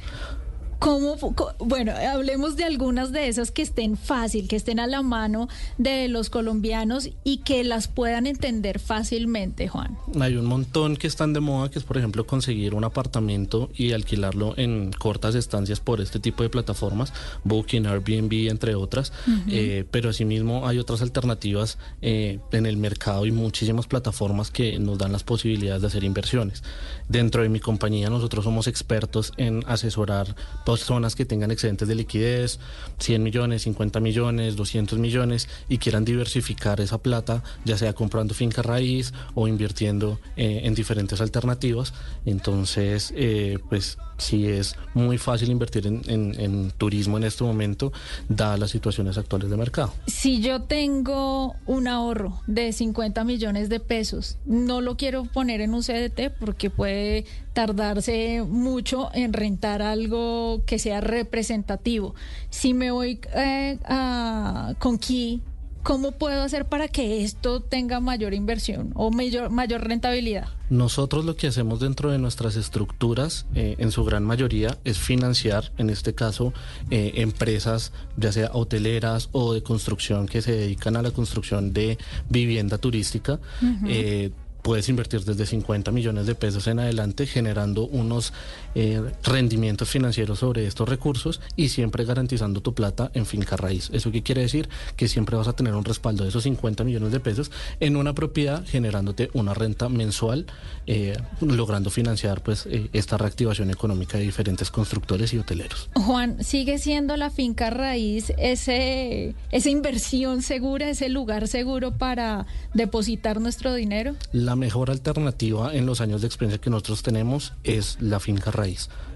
¿Cómo, 0.79 1.15
bueno, 1.60 1.91
hablemos 1.91 2.55
de 2.55 2.63
algunas 2.63 3.12
de 3.12 3.27
esas 3.27 3.51
que 3.51 3.63
estén 3.63 3.98
fácil, 3.98 4.48
que 4.48 4.55
estén 4.55 4.79
a 4.79 4.86
la 4.86 5.01
mano 5.01 5.48
de 5.77 6.07
los 6.07 6.29
colombianos 6.29 7.10
y 7.24 7.38
que 7.38 7.63
las 7.63 7.88
puedan 7.88 8.27
entender 8.27 8.79
fácilmente, 8.79 9.67
Juan. 9.67 9.98
Hay 10.19 10.36
un 10.36 10.46
montón 10.46 10.96
que 10.96 11.07
están 11.07 11.34
de 11.34 11.39
moda, 11.39 11.72
que 11.72 11.79
es 11.79 11.86
por 11.86 11.98
ejemplo 11.98 12.27
conseguir 12.27 12.75
un 12.75 12.84
apartamento 12.84 13.69
y 13.75 13.93
alquilarlo 13.93 14.53
en 14.57 14.91
cortas 14.91 15.36
estancias 15.36 15.79
por 15.79 16.00
este 16.00 16.19
tipo 16.19 16.43
de 16.43 16.50
plataformas, 16.50 17.12
Booking, 17.43 17.88
Airbnb, 17.88 18.50
entre 18.50 18.75
otras. 18.75 19.12
Eh, 19.50 19.86
pero 19.89 20.10
asimismo 20.10 20.67
hay 20.67 20.77
otras 20.77 21.01
alternativas 21.01 21.77
eh, 22.01 22.39
en 22.51 22.65
el 22.65 22.77
mercado 22.77 23.25
y 23.25 23.31
muchísimas 23.31 23.88
plataformas 23.88 24.51
que 24.51 24.77
nos 24.77 24.98
dan 24.98 25.12
las 25.12 25.24
posibilidades 25.24 25.81
de 25.81 25.88
hacer 25.88 26.03
inversiones. 26.03 26.63
Dentro 27.10 27.41
de 27.41 27.50
mi 27.50 27.60
compañía 27.60 28.10
nosotros 28.10 28.43
somos 28.43 28.67
expertos 28.67 29.34
en 29.38 29.63
asesorar 29.67 30.36
personas 30.71 31.15
que 31.15 31.24
tengan 31.25 31.50
excedentes 31.50 31.88
de 31.88 31.95
liquidez, 31.95 32.59
100 33.00 33.24
millones, 33.24 33.62
50 33.62 34.01
millones, 34.01 34.57
200 34.57 35.00
millones 35.00 35.47
y 35.69 35.77
quieran 35.77 36.03
diversificar 36.03 36.81
esa 36.81 36.97
plata, 36.97 37.41
ya 37.63 37.77
sea 37.77 37.93
comprando 37.93 38.33
finca 38.33 38.62
raíz 38.62 39.13
o 39.33 39.47
invirtiendo 39.47 40.19
eh, 40.36 40.62
en 40.65 40.75
diferentes 40.75 41.21
alternativas. 41.21 41.93
Entonces, 42.25 43.13
eh, 43.15 43.59
pues 43.69 43.97
sí 44.17 44.45
es 44.47 44.75
muy 44.93 45.17
fácil 45.17 45.50
invertir 45.51 45.88
en, 45.88 46.01
en- 46.07 46.71
turismo 46.77 47.17
en 47.17 47.24
este 47.24 47.43
momento, 47.45 47.93
dadas 48.27 48.59
las 48.59 48.71
situaciones 48.71 49.17
actuales 49.17 49.50
de 49.50 49.55
mercado. 49.57 49.93
Si 50.07 50.41
yo 50.41 50.63
tengo 50.63 51.55
un 51.65 51.88
ahorro 51.88 52.41
de 52.47 52.74
50 52.74 53.24
millones 53.24 53.69
de 53.69 53.79
pesos, 53.79 54.38
no 54.45 54.81
lo 54.81 54.97
quiero 54.97 55.24
poner 55.24 55.62
en 55.62 55.74
un 55.74 55.81
CDT 55.83 56.31
porque 56.39 56.69
puede 56.69 57.25
tardarse 57.58 58.44
mucho 58.48 59.10
en 59.16 59.34
rentar 59.34 59.82
algo 59.82 60.62
que 60.68 60.78
sea 60.78 61.02
representativo. 61.02 62.14
Si 62.52 62.76
me 62.76 62.92
voy 62.92 63.20
eh, 63.34 63.80
a, 63.86 64.76
con 64.78 65.00
Key, 65.00 65.42
¿cómo 65.82 66.12
puedo 66.12 66.44
hacer 66.44 66.66
para 66.66 66.88
que 66.88 67.24
esto 67.24 67.64
tenga 67.64 68.00
mayor 68.00 68.36
inversión 68.36 68.92
o 68.94 69.10
mayor, 69.10 69.50
mayor 69.50 69.88
rentabilidad? 69.88 70.50
Nosotros 70.70 71.26
lo 71.26 71.36
que 71.36 71.48
hacemos 71.48 71.80
dentro 71.80 72.12
de 72.12 72.20
nuestras 72.20 72.58
estructuras, 72.58 73.48
eh, 73.56 73.74
en 73.80 73.92
su 73.92 74.04
gran 74.06 74.24
mayoría, 74.24 74.78
es 74.84 75.00
financiar, 75.00 75.72
en 75.80 75.90
este 75.90 76.14
caso, 76.14 76.54
eh, 76.92 77.14
empresas, 77.16 77.92
ya 78.18 78.32
sea 78.32 78.52
hoteleras 78.54 79.30
o 79.32 79.56
de 79.56 79.64
construcción 79.64 80.28
que 80.28 80.44
se 80.44 80.52
dedican 80.52 80.96
a 80.96 81.02
la 81.02 81.10
construcción 81.10 81.74
de 81.74 81.98
vivienda 82.30 82.78
turística. 82.78 83.40
Eh, 83.88 84.30
puedes 84.67 84.89
invertir 84.89 85.24
desde 85.24 85.45
50 85.45 85.93
millones 85.93 86.27
de 86.27 86.36
pesos 86.36 86.67
en 86.67 86.79
adelante 86.79 87.25
generando 87.25 87.88
unos 87.88 88.33
eh, 88.79 89.01
rendimientos 89.24 89.89
financieros 89.89 90.38
sobre 90.38 90.67
estos 90.67 90.88
recursos 90.88 91.41
y 91.55 91.69
siempre 91.69 92.05
garantizando 92.05 92.62
tu 92.62 92.75
plata 92.75 93.10
en 93.15 93.25
finca 93.25 93.57
raíz. 93.57 93.89
¿Eso 93.91 94.12
qué 94.12 94.22
quiere 94.22 94.41
decir? 94.41 94.69
Que 94.96 95.07
siempre 95.07 95.36
vas 95.36 95.48
a 95.48 95.53
tener 95.53 95.74
un 95.74 95.84
respaldo 95.84 96.22
de 96.22 96.29
esos 96.29 96.43
50 96.43 96.84
millones 96.84 97.12
de 97.12 97.19
pesos 97.19 97.50
en 97.79 97.96
una 97.96 98.13
propiedad 98.13 98.63
generándote 98.67 99.31
una 99.34 99.55
renta 99.55 99.89
mensual, 99.89 100.46
eh, 100.86 101.17
logrando 101.41 101.89
financiar 101.89 102.43
pues 102.43 102.67
eh, 102.67 102.91
esta 102.93 103.17
reactivación 103.17 103.72
económica 103.72 104.19
de 104.19 104.25
diferentes 104.25 104.69
constructores 104.69 105.34
y 105.34 105.39
hoteleros. 105.39 105.89
Juan, 105.96 106.43
¿sigue 106.43 106.77
siendo 106.77 107.17
la 107.17 107.31
finca 107.31 107.72
raíz 107.72 108.31
ese, 108.38 109.34
esa 109.51 109.69
inversión 109.72 110.43
segura, 110.43 110.88
ese 110.91 111.10
lugar 111.10 111.48
seguro 111.48 111.98
para 111.98 112.46
depositar 112.75 113.41
nuestro 113.41 113.74
dinero? 113.74 114.15
La 114.34 114.55
mejor 114.55 114.91
alternativa 114.91 115.74
en 115.74 115.88
los 115.88 116.00
años 116.00 116.22
de 116.22 116.27
experiencia 116.27 116.62
que 116.62 116.69
nosotros 116.69 117.01
tenemos 117.01 117.53
es 117.63 117.98
la 118.01 118.19
finca 118.19 118.51
raíz, 118.51 118.66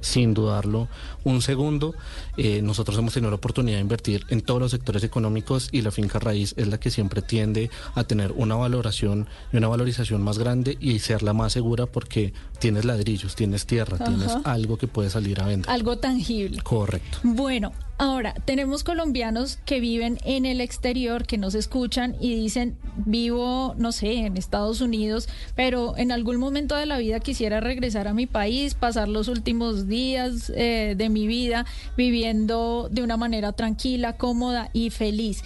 sin 0.01 0.33
dudarlo 0.33 0.87
un 1.23 1.41
segundo. 1.41 1.93
eh, 2.37 2.61
nosotros 2.61 2.97
hemos 2.97 3.13
tenido 3.13 3.29
la 3.29 3.35
oportunidad 3.35 3.77
de 3.77 3.81
invertir 3.81 4.25
en 4.29 4.41
todos 4.41 4.59
los 4.59 4.71
sectores 4.71 5.03
económicos 5.03 5.69
y 5.71 5.81
la 5.81 5.91
finca 5.91 6.19
raíz 6.19 6.53
es 6.57 6.67
la 6.67 6.79
que 6.79 6.89
siempre 6.89 7.21
tiende 7.21 7.69
a 7.95 8.03
tener 8.03 8.31
una 8.31 8.55
valoración 8.55 9.27
y 9.51 9.57
una 9.57 9.67
valorización 9.67 10.21
más 10.23 10.37
grande 10.37 10.77
y 10.79 10.99
ser 10.99 11.23
la 11.23 11.33
más 11.33 11.53
segura 11.53 11.85
porque 11.85 12.33
tienes 12.59 12.85
ladrillos, 12.85 13.35
tienes 13.35 13.65
tierra, 13.65 13.97
tienes 13.97 14.35
algo 14.43 14.77
que 14.77 14.87
puedes 14.87 15.13
salir 15.13 15.41
a 15.41 15.45
vender. 15.45 15.69
Algo 15.69 15.97
tangible. 15.97 16.61
Correcto. 16.63 17.19
Bueno, 17.23 17.71
ahora 18.01 18.33
tenemos 18.45 18.83
colombianos 18.83 19.59
que 19.63 19.79
viven 19.79 20.17
en 20.25 20.47
el 20.47 20.59
exterior, 20.59 21.27
que 21.27 21.37
nos 21.37 21.53
escuchan 21.53 22.15
y 22.19 22.33
dicen, 22.33 22.75
vivo, 22.95 23.75
no 23.77 23.91
sé, 23.91 24.13
en 24.13 24.37
Estados 24.37 24.81
Unidos, 24.81 25.29
pero 25.55 25.95
en 25.95 26.11
algún 26.11 26.37
momento 26.37 26.75
de 26.75 26.87
la 26.87 26.97
vida 26.97 27.19
quisiera 27.19 27.59
regresar 27.59 28.07
a 28.07 28.15
mi 28.15 28.25
país, 28.25 28.73
pasar 28.73 29.07
los 29.07 29.27
últimos 29.27 29.87
días 29.87 30.51
eh, 30.55 30.95
de 30.97 31.09
mi 31.09 31.27
vida 31.27 31.67
viviendo 31.95 32.89
de 32.89 33.03
una 33.03 33.17
manera 33.17 33.51
tranquila, 33.51 34.17
cómoda 34.17 34.71
y 34.73 34.89
feliz. 34.89 35.43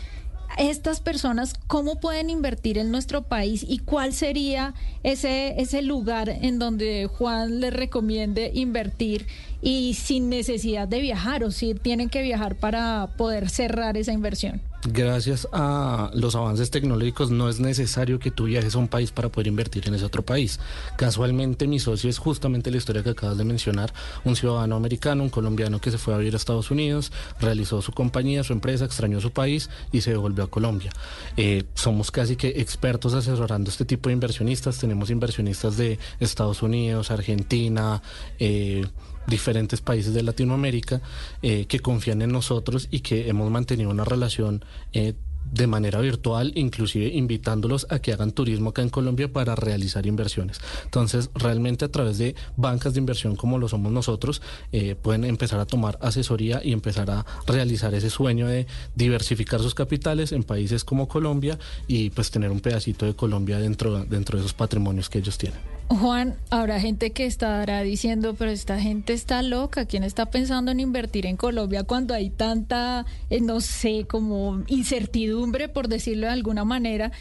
Estas 0.57 1.01
personas, 1.01 1.55
¿cómo 1.67 1.99
pueden 1.99 2.29
invertir 2.29 2.77
en 2.77 2.89
nuestro 2.89 3.23
país 3.23 3.65
y 3.67 3.79
cuál 3.79 4.13
sería 4.13 4.73
ese, 5.03 5.59
ese 5.59 5.81
lugar 5.81 6.29
en 6.29 6.59
donde 6.59 7.07
Juan 7.07 7.59
les 7.59 7.73
recomiende 7.73 8.51
invertir 8.53 9.27
y 9.65 9.95
sin 9.95 10.29
necesidad 10.29 10.87
de 10.87 11.01
viajar 11.01 11.43
o 11.43 11.49
si 11.49 11.73
tienen 11.73 12.07
que 12.07 12.21
viajar 12.21 12.55
para 12.55 13.09
poder 13.17 13.49
cerrar 13.49 13.97
esa 13.97 14.13
inversión? 14.13 14.61
Gracias 14.87 15.47
a 15.51 16.11
los 16.13 16.35
avances 16.35 16.69
tecnológicos 16.69 17.31
no 17.31 17.49
es 17.49 17.59
necesario 17.59 18.19
que 18.19 18.29
tú 18.29 18.43
viajes 18.43 18.75
a 18.75 18.77
un 18.77 18.87
país 18.87 19.09
para 19.09 19.29
poder 19.29 19.47
invertir 19.47 19.87
en 19.87 19.95
ese 19.95 20.05
otro 20.05 20.21
país. 20.21 20.59
Casualmente 20.97 21.65
mi 21.65 21.79
socio 21.79 22.11
es 22.11 22.19
justamente 22.19 22.69
la 22.69 22.77
historia 22.77 23.01
que 23.01 23.09
acabas 23.09 23.39
de 23.39 23.43
mencionar, 23.43 23.91
un 24.23 24.35
ciudadano 24.35 24.75
americano, 24.75 25.23
un 25.23 25.29
colombiano 25.29 25.81
que 25.81 25.89
se 25.89 25.97
fue 25.97 26.13
a 26.13 26.19
vivir 26.19 26.35
a 26.35 26.37
Estados 26.37 26.69
Unidos, 26.69 27.11
realizó 27.39 27.81
su 27.81 27.91
compañía, 27.91 28.43
su 28.43 28.53
empresa, 28.53 28.85
extrañó 28.85 29.19
su 29.19 29.31
país 29.31 29.71
y 29.91 30.01
se 30.01 30.11
devolvió 30.11 30.43
a 30.43 30.47
Colombia. 30.51 30.91
Eh, 31.37 31.63
somos 31.73 32.11
casi 32.11 32.35
que 32.35 32.49
expertos 32.49 33.15
asesorando 33.15 33.71
este 33.71 33.85
tipo 33.85 34.09
de 34.09 34.13
inversionistas, 34.13 34.77
tenemos 34.77 35.09
inversionistas 35.09 35.75
de 35.75 35.97
Estados 36.19 36.61
Unidos, 36.61 37.09
Argentina, 37.09 38.03
eh, 38.37 38.85
diferentes 39.27 39.81
países 39.81 40.13
de 40.13 40.23
Latinoamérica 40.23 41.01
eh, 41.41 41.65
que 41.65 41.79
confían 41.79 42.21
en 42.21 42.31
nosotros 42.31 42.87
y 42.91 42.99
que 43.01 43.29
hemos 43.29 43.49
mantenido 43.51 43.89
una 43.89 44.05
relación 44.05 44.63
eh, 44.93 45.13
de 45.51 45.67
manera 45.67 45.99
virtual, 46.01 46.51
inclusive 46.55 47.07
invitándolos 47.07 47.87
a 47.89 47.99
que 47.99 48.11
hagan 48.13 48.31
turismo 48.31 48.69
acá 48.69 48.81
en 48.81 48.89
Colombia 48.89 49.31
para 49.31 49.55
realizar 49.55 50.05
inversiones. 50.05 50.59
Entonces, 50.83 51.29
realmente 51.35 51.85
a 51.85 51.91
través 51.91 52.17
de 52.17 52.35
bancas 52.57 52.93
de 52.93 52.99
inversión 52.99 53.35
como 53.35 53.57
lo 53.57 53.67
somos 53.67 53.91
nosotros, 53.91 54.41
eh, 54.71 54.95
pueden 54.95 55.23
empezar 55.23 55.59
a 55.59 55.65
tomar 55.65 55.97
asesoría 56.01 56.61
y 56.63 56.73
empezar 56.73 57.09
a 57.11 57.25
realizar 57.45 57.93
ese 57.93 58.09
sueño 58.09 58.47
de 58.47 58.67
diversificar 58.95 59.61
sus 59.61 59.75
capitales 59.75 60.31
en 60.31 60.43
países 60.43 60.83
como 60.83 61.07
Colombia 61.07 61.57
y 61.87 62.09
pues 62.09 62.31
tener 62.31 62.51
un 62.51 62.59
pedacito 62.59 63.05
de 63.05 63.15
Colombia 63.15 63.59
dentro, 63.59 64.03
dentro 64.05 64.37
de 64.37 64.43
esos 64.43 64.53
patrimonios 64.53 65.09
que 65.09 65.19
ellos 65.19 65.37
tienen. 65.37 65.74
Juan, 65.87 66.35
habrá 66.49 66.79
gente 66.79 67.11
que 67.11 67.25
estará 67.25 67.81
diciendo, 67.81 68.35
pero 68.35 68.51
esta 68.51 68.79
gente 68.79 69.13
está 69.13 69.41
loca, 69.43 69.85
¿quién 69.85 70.03
está 70.03 70.25
pensando 70.27 70.71
en 70.71 70.79
invertir 70.79 71.25
en 71.25 71.37
Colombia 71.37 71.83
cuando 71.83 72.13
hay 72.13 72.31
tanta, 72.31 73.05
eh, 73.29 73.39
no 73.39 73.61
sé, 73.61 74.05
como 74.09 74.63
incertidumbre, 74.67 75.69
por 75.69 75.87
decirlo 75.87 76.27
de 76.27 76.33
alguna 76.33 76.65
manera? 76.65 77.11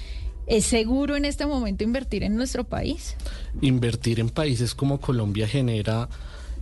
¿Es 0.47 0.65
seguro 0.65 1.17
en 1.17 1.25
este 1.25 1.47
momento 1.47 1.85
invertir 1.85 2.23
en 2.23 2.37
nuestro 2.37 2.65
país? 2.65 3.17
invertir 3.61 4.21
en 4.21 4.31
países 4.31 4.75
como 4.75 5.01
Colombia 5.01 5.47
genera 5.47 6.09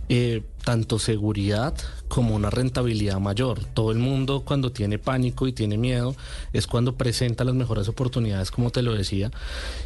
eh, 0.09 0.43
tanto 0.63 0.99
seguridad 0.99 1.73
como 2.07 2.35
una 2.35 2.49
rentabilidad 2.49 3.19
mayor. 3.19 3.63
Todo 3.73 3.91
el 3.91 3.99
mundo 3.99 4.43
cuando 4.45 4.71
tiene 4.71 4.99
pánico 4.99 5.47
y 5.47 5.53
tiene 5.53 5.77
miedo 5.77 6.15
es 6.51 6.67
cuando 6.67 6.95
presenta 6.95 7.43
las 7.43 7.55
mejores 7.55 7.87
oportunidades, 7.87 8.51
como 8.51 8.69
te 8.69 8.81
lo 8.81 8.93
decía. 8.93 9.31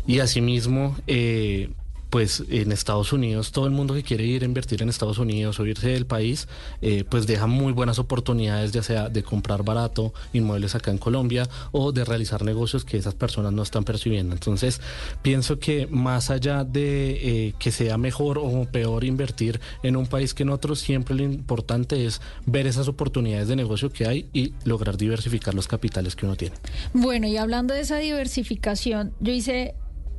Y 0.05 0.19
asimismo, 0.19 0.95
eh, 1.07 1.69
pues 2.09 2.43
en 2.49 2.71
Estados 2.71 3.13
Unidos, 3.13 3.51
todo 3.51 3.65
el 3.65 3.71
mundo 3.71 3.93
que 3.93 4.03
quiere 4.03 4.25
ir 4.25 4.43
a 4.43 4.45
invertir 4.45 4.81
en 4.81 4.89
Estados 4.89 5.17
Unidos 5.17 5.59
o 5.59 5.65
irse 5.65 5.89
del 5.89 6.05
país, 6.05 6.47
eh, 6.81 7.03
pues 7.09 7.27
deja 7.27 7.47
muy 7.47 7.73
buenas 7.73 7.99
oportunidades, 7.99 8.71
ya 8.71 8.83
sea 8.83 9.09
de 9.09 9.23
comprar 9.23 9.63
barato 9.63 10.13
inmuebles 10.33 10.75
acá 10.75 10.91
en 10.91 10.97
Colombia 10.97 11.47
o 11.71 11.91
de 11.91 12.05
realizar 12.05 12.43
negocios 12.43 12.85
que 12.85 12.97
esas 12.97 13.13
personas 13.13 13.53
no 13.53 13.63
están 13.63 13.83
percibiendo. 13.83 14.33
Entonces, 14.33 14.81
pienso 15.21 15.59
que 15.59 15.87
más 15.87 16.29
allá 16.29 16.63
de 16.63 17.47
eh, 17.47 17.53
que 17.59 17.71
sea 17.71 17.97
mejor 17.97 18.37
o 18.37 18.65
peor 18.71 19.03
invertir 19.03 19.59
en 19.83 19.95
un 19.95 20.07
país 20.07 20.33
que 20.33 20.43
en 20.43 20.49
otro, 20.49 20.75
siempre 20.75 21.15
lo 21.15 21.23
importante 21.23 22.05
es 22.05 22.21
ver 22.45 22.67
esas 22.67 22.87
oportunidades 22.87 23.47
de 23.47 23.55
negocio 23.55 23.89
que 23.89 24.07
hay 24.07 24.29
y 24.33 24.53
lograr 24.63 24.97
diversificar 24.97 25.53
los 25.53 25.67
capitales 25.67 26.15
que 26.15 26.25
uno 26.25 26.35
tiene. 26.35 26.55
Bueno, 26.93 27.27
y 27.27 27.37
hablando 27.37 27.73
de 27.73 27.81
esa 27.81 27.97
diversificación, 27.97 29.13
yo 29.19 29.33
hice 29.33 29.75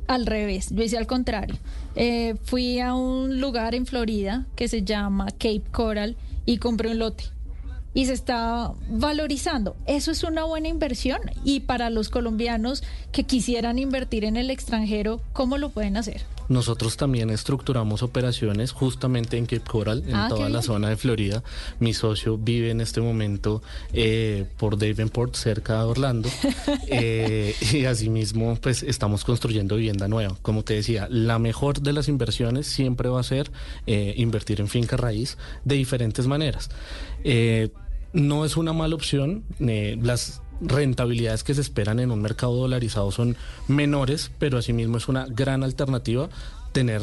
al 0.09 0.25
revés, 0.25 0.69
yo 0.71 0.83
hice 0.83 0.97
al 0.97 1.05
contrario. 1.05 1.55
Eh, 1.95 2.35
fui 2.43 2.79
a 2.79 2.95
un 2.95 3.39
lugar 3.39 3.75
en 3.75 3.85
Florida 3.85 4.47
que 4.55 4.67
se 4.67 4.81
llama 4.83 5.27
Cape 5.27 5.61
Coral 5.71 6.17
y 6.47 6.57
compré 6.57 6.89
un 6.89 6.97
lote. 6.97 7.25
Y 7.93 8.07
se 8.07 8.13
está 8.13 8.73
valorizando. 8.89 9.75
Eso 9.85 10.09
es 10.11 10.23
una 10.23 10.45
buena 10.45 10.67
inversión. 10.67 11.19
Y 11.43 11.61
para 11.61 11.91
los 11.91 12.09
colombianos 12.09 12.83
que 13.11 13.23
quisieran 13.23 13.77
invertir 13.77 14.25
en 14.25 14.35
el 14.35 14.49
extranjero, 14.49 15.21
¿cómo 15.31 15.59
lo 15.59 15.69
pueden 15.69 15.95
hacer? 15.95 16.21
Nosotros 16.49 16.97
también 16.97 17.29
estructuramos 17.29 18.03
operaciones 18.03 18.71
justamente 18.71 19.37
en 19.37 19.45
Cape 19.45 19.61
Coral, 19.61 20.03
en 20.07 20.15
Ah, 20.15 20.27
toda 20.29 20.49
la 20.49 20.61
zona 20.61 20.89
de 20.89 20.97
Florida. 20.97 21.43
Mi 21.79 21.93
socio 21.93 22.37
vive 22.37 22.71
en 22.71 22.81
este 22.81 23.01
momento 23.01 23.61
eh, 23.93 24.45
por 24.57 24.77
Davenport, 24.77 25.35
cerca 25.35 25.77
de 25.77 25.83
Orlando. 25.83 26.29
Eh, 26.91 27.55
y 27.71 27.85
asimismo, 27.85 28.57
pues 28.59 28.81
estamos 28.81 29.23
construyendo 29.23 29.75
vivienda 29.75 30.07
nueva. 30.07 30.35
Como 30.41 30.63
te 30.63 30.73
decía, 30.73 31.07
la 31.09 31.37
mejor 31.37 31.81
de 31.81 31.93
las 31.93 32.07
inversiones 32.07 32.65
siempre 32.65 33.09
va 33.09 33.19
a 33.19 33.23
ser 33.23 33.51
eh, 33.85 34.15
invertir 34.17 34.59
en 34.59 34.67
finca 34.67 34.97
raíz 34.97 35.37
de 35.65 35.75
diferentes 35.75 36.25
maneras. 36.25 36.69
No 38.13 38.45
es 38.45 38.57
una 38.57 38.73
mala 38.73 38.95
opción. 38.95 39.43
eh, 39.59 39.97
las 40.01 40.41
rentabilidades 40.61 41.43
que 41.43 41.53
se 41.53 41.61
esperan 41.61 41.99
en 41.99 42.11
un 42.11 42.21
mercado 42.21 42.55
dolarizado 42.55 43.11
son 43.11 43.37
menores, 43.67 44.31
pero 44.39 44.57
asimismo 44.57 44.97
es 44.97 45.07
una 45.07 45.25
gran 45.25 45.63
alternativa 45.63 46.29
tener 46.71 47.01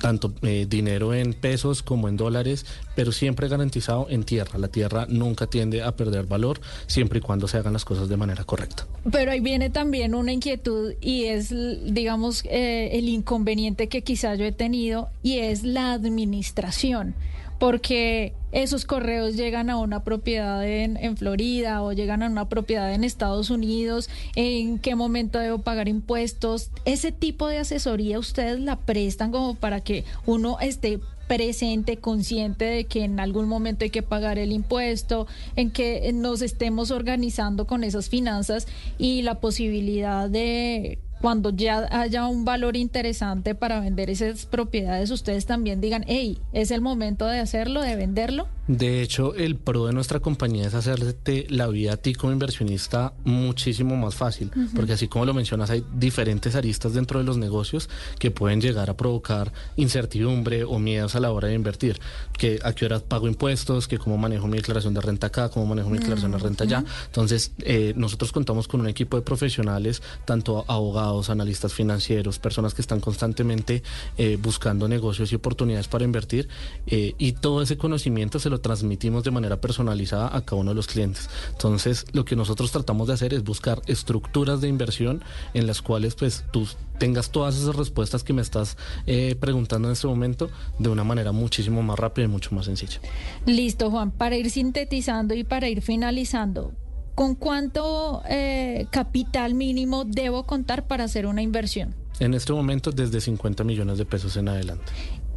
tanto 0.00 0.32
eh, 0.42 0.66
dinero 0.68 1.12
en 1.12 1.34
pesos 1.34 1.82
como 1.82 2.08
en 2.08 2.16
dólares, 2.16 2.64
pero 2.94 3.12
siempre 3.12 3.48
garantizado 3.48 4.06
en 4.08 4.24
tierra. 4.24 4.58
La 4.58 4.68
tierra 4.68 5.06
nunca 5.08 5.46
tiende 5.46 5.82
a 5.82 5.94
perder 5.94 6.26
valor 6.26 6.60
siempre 6.86 7.18
y 7.18 7.22
cuando 7.22 7.46
se 7.48 7.58
hagan 7.58 7.72
las 7.72 7.84
cosas 7.84 8.08
de 8.08 8.16
manera 8.16 8.44
correcta. 8.44 8.86
Pero 9.10 9.30
ahí 9.30 9.40
viene 9.40 9.68
también 9.68 10.14
una 10.14 10.32
inquietud 10.32 10.94
y 11.00 11.24
es, 11.24 11.50
digamos, 11.50 12.44
eh, 12.46 12.90
el 12.92 13.08
inconveniente 13.08 13.88
que 13.88 14.02
quizá 14.02 14.34
yo 14.36 14.44
he 14.44 14.52
tenido 14.52 15.10
y 15.22 15.38
es 15.38 15.64
la 15.64 15.92
administración 15.92 17.14
porque 17.60 18.32
esos 18.52 18.86
correos 18.86 19.36
llegan 19.36 19.68
a 19.68 19.76
una 19.76 20.02
propiedad 20.02 20.66
en, 20.66 20.96
en, 20.96 21.16
Florida 21.18 21.82
o 21.82 21.92
llegan 21.92 22.22
a 22.22 22.26
una 22.26 22.48
propiedad 22.48 22.92
en 22.92 23.04
Estados 23.04 23.50
Unidos, 23.50 24.08
en 24.34 24.78
qué 24.78 24.94
momento 24.96 25.38
debo 25.38 25.58
pagar 25.58 25.86
impuestos. 25.86 26.70
Ese 26.86 27.12
tipo 27.12 27.46
de 27.46 27.58
asesoría 27.58 28.18
ustedes 28.18 28.58
la 28.58 28.76
prestan 28.76 29.30
como 29.30 29.54
para 29.54 29.82
que 29.82 30.04
uno 30.24 30.58
esté 30.58 31.00
presente, 31.28 31.98
consciente 31.98 32.64
de 32.64 32.84
que 32.86 33.04
en 33.04 33.20
algún 33.20 33.46
momento 33.46 33.84
hay 33.84 33.90
que 33.90 34.02
pagar 34.02 34.38
el 34.38 34.52
impuesto, 34.52 35.28
en 35.54 35.70
que 35.70 36.10
nos 36.14 36.40
estemos 36.40 36.90
organizando 36.90 37.66
con 37.66 37.84
esas 37.84 38.08
finanzas 38.08 38.66
y 38.98 39.20
la 39.22 39.38
posibilidad 39.38 40.30
de 40.30 40.98
cuando 41.20 41.50
ya 41.50 41.86
haya 41.90 42.26
un 42.26 42.44
valor 42.44 42.76
interesante 42.76 43.54
para 43.54 43.80
vender 43.80 44.10
esas 44.10 44.46
propiedades, 44.46 45.10
ustedes 45.10 45.46
también 45.46 45.80
digan, 45.80 46.04
hey, 46.06 46.38
es 46.52 46.70
el 46.70 46.80
momento 46.80 47.26
de 47.26 47.40
hacerlo, 47.40 47.82
de 47.82 47.96
venderlo? 47.96 48.48
De 48.70 49.02
hecho, 49.02 49.34
el 49.34 49.56
pro 49.56 49.86
de 49.86 49.92
nuestra 49.92 50.20
compañía 50.20 50.68
es 50.68 50.74
hacerte 50.74 51.46
la 51.50 51.66
vida 51.66 51.94
a 51.94 51.96
ti 51.96 52.14
como 52.14 52.32
inversionista 52.32 53.12
muchísimo 53.24 53.96
más 53.96 54.14
fácil, 54.14 54.52
porque 54.76 54.92
así 54.92 55.08
como 55.08 55.24
lo 55.24 55.34
mencionas, 55.34 55.70
hay 55.70 55.84
diferentes 55.92 56.54
aristas 56.54 56.94
dentro 56.94 57.18
de 57.18 57.24
los 57.24 57.36
negocios 57.36 57.90
que 58.20 58.30
pueden 58.30 58.60
llegar 58.60 58.88
a 58.88 58.96
provocar 58.96 59.52
incertidumbre 59.74 60.62
o 60.62 60.78
miedos 60.78 61.16
a 61.16 61.20
la 61.20 61.32
hora 61.32 61.48
de 61.48 61.54
invertir, 61.54 61.98
que 62.38 62.60
a 62.62 62.72
qué 62.72 62.84
hora 62.84 63.00
pago 63.00 63.26
impuestos, 63.26 63.88
que 63.88 63.98
cómo 63.98 64.16
manejo 64.16 64.46
mi 64.46 64.58
declaración 64.58 64.94
de 64.94 65.00
renta 65.00 65.26
acá, 65.26 65.48
cómo 65.48 65.66
manejo 65.66 65.90
mi 65.90 65.98
declaración 65.98 66.30
de 66.30 66.38
renta 66.38 66.62
allá. 66.62 66.84
Entonces, 67.06 67.52
eh, 67.58 67.92
nosotros 67.96 68.30
contamos 68.30 68.68
con 68.68 68.80
un 68.80 68.86
equipo 68.86 69.16
de 69.16 69.22
profesionales, 69.22 70.00
tanto 70.24 70.64
abogados, 70.68 71.09
analistas 71.30 71.74
financieros, 71.74 72.38
personas 72.38 72.74
que 72.74 72.82
están 72.82 73.00
constantemente 73.00 73.82
eh, 74.16 74.38
buscando 74.40 74.88
negocios 74.88 75.32
y 75.32 75.34
oportunidades 75.34 75.88
para 75.88 76.04
invertir, 76.04 76.48
eh, 76.86 77.14
y 77.18 77.32
todo 77.32 77.62
ese 77.62 77.76
conocimiento 77.76 78.38
se 78.38 78.50
lo 78.50 78.60
transmitimos 78.60 79.24
de 79.24 79.30
manera 79.30 79.60
personalizada 79.60 80.34
a 80.34 80.44
cada 80.44 80.60
uno 80.60 80.70
de 80.70 80.76
los 80.76 80.86
clientes. 80.86 81.28
Entonces, 81.52 82.06
lo 82.12 82.24
que 82.24 82.36
nosotros 82.36 82.70
tratamos 82.70 83.08
de 83.08 83.14
hacer 83.14 83.34
es 83.34 83.42
buscar 83.42 83.82
estructuras 83.86 84.60
de 84.60 84.68
inversión 84.68 85.22
en 85.54 85.66
las 85.66 85.82
cuales 85.82 86.14
pues 86.14 86.44
tú 86.52 86.66
tengas 86.98 87.30
todas 87.30 87.56
esas 87.56 87.74
respuestas 87.74 88.22
que 88.22 88.32
me 88.32 88.42
estás 88.42 88.76
eh, 89.06 89.34
preguntando 89.40 89.88
en 89.88 89.92
este 89.92 90.06
momento 90.06 90.50
de 90.78 90.90
una 90.90 91.02
manera 91.02 91.32
muchísimo 91.32 91.82
más 91.82 91.98
rápida 91.98 92.26
y 92.26 92.28
mucho 92.28 92.54
más 92.54 92.66
sencilla. 92.66 93.00
Listo, 93.46 93.90
Juan, 93.90 94.10
para 94.10 94.36
ir 94.36 94.50
sintetizando 94.50 95.34
y 95.34 95.42
para 95.42 95.68
ir 95.68 95.82
finalizando, 95.82 96.72
¿con 97.20 97.34
cuánto 97.34 98.22
eh, 98.30 98.86
capital 98.88 99.52
mínimo 99.52 100.06
debo 100.06 100.44
contar 100.44 100.86
para 100.86 101.04
hacer 101.04 101.26
una 101.26 101.42
inversión? 101.42 101.94
En 102.18 102.32
este 102.32 102.54
momento 102.54 102.92
desde 102.92 103.20
50 103.20 103.62
millones 103.62 103.98
de 103.98 104.06
pesos 104.06 104.38
en 104.38 104.48
adelante 104.48 104.90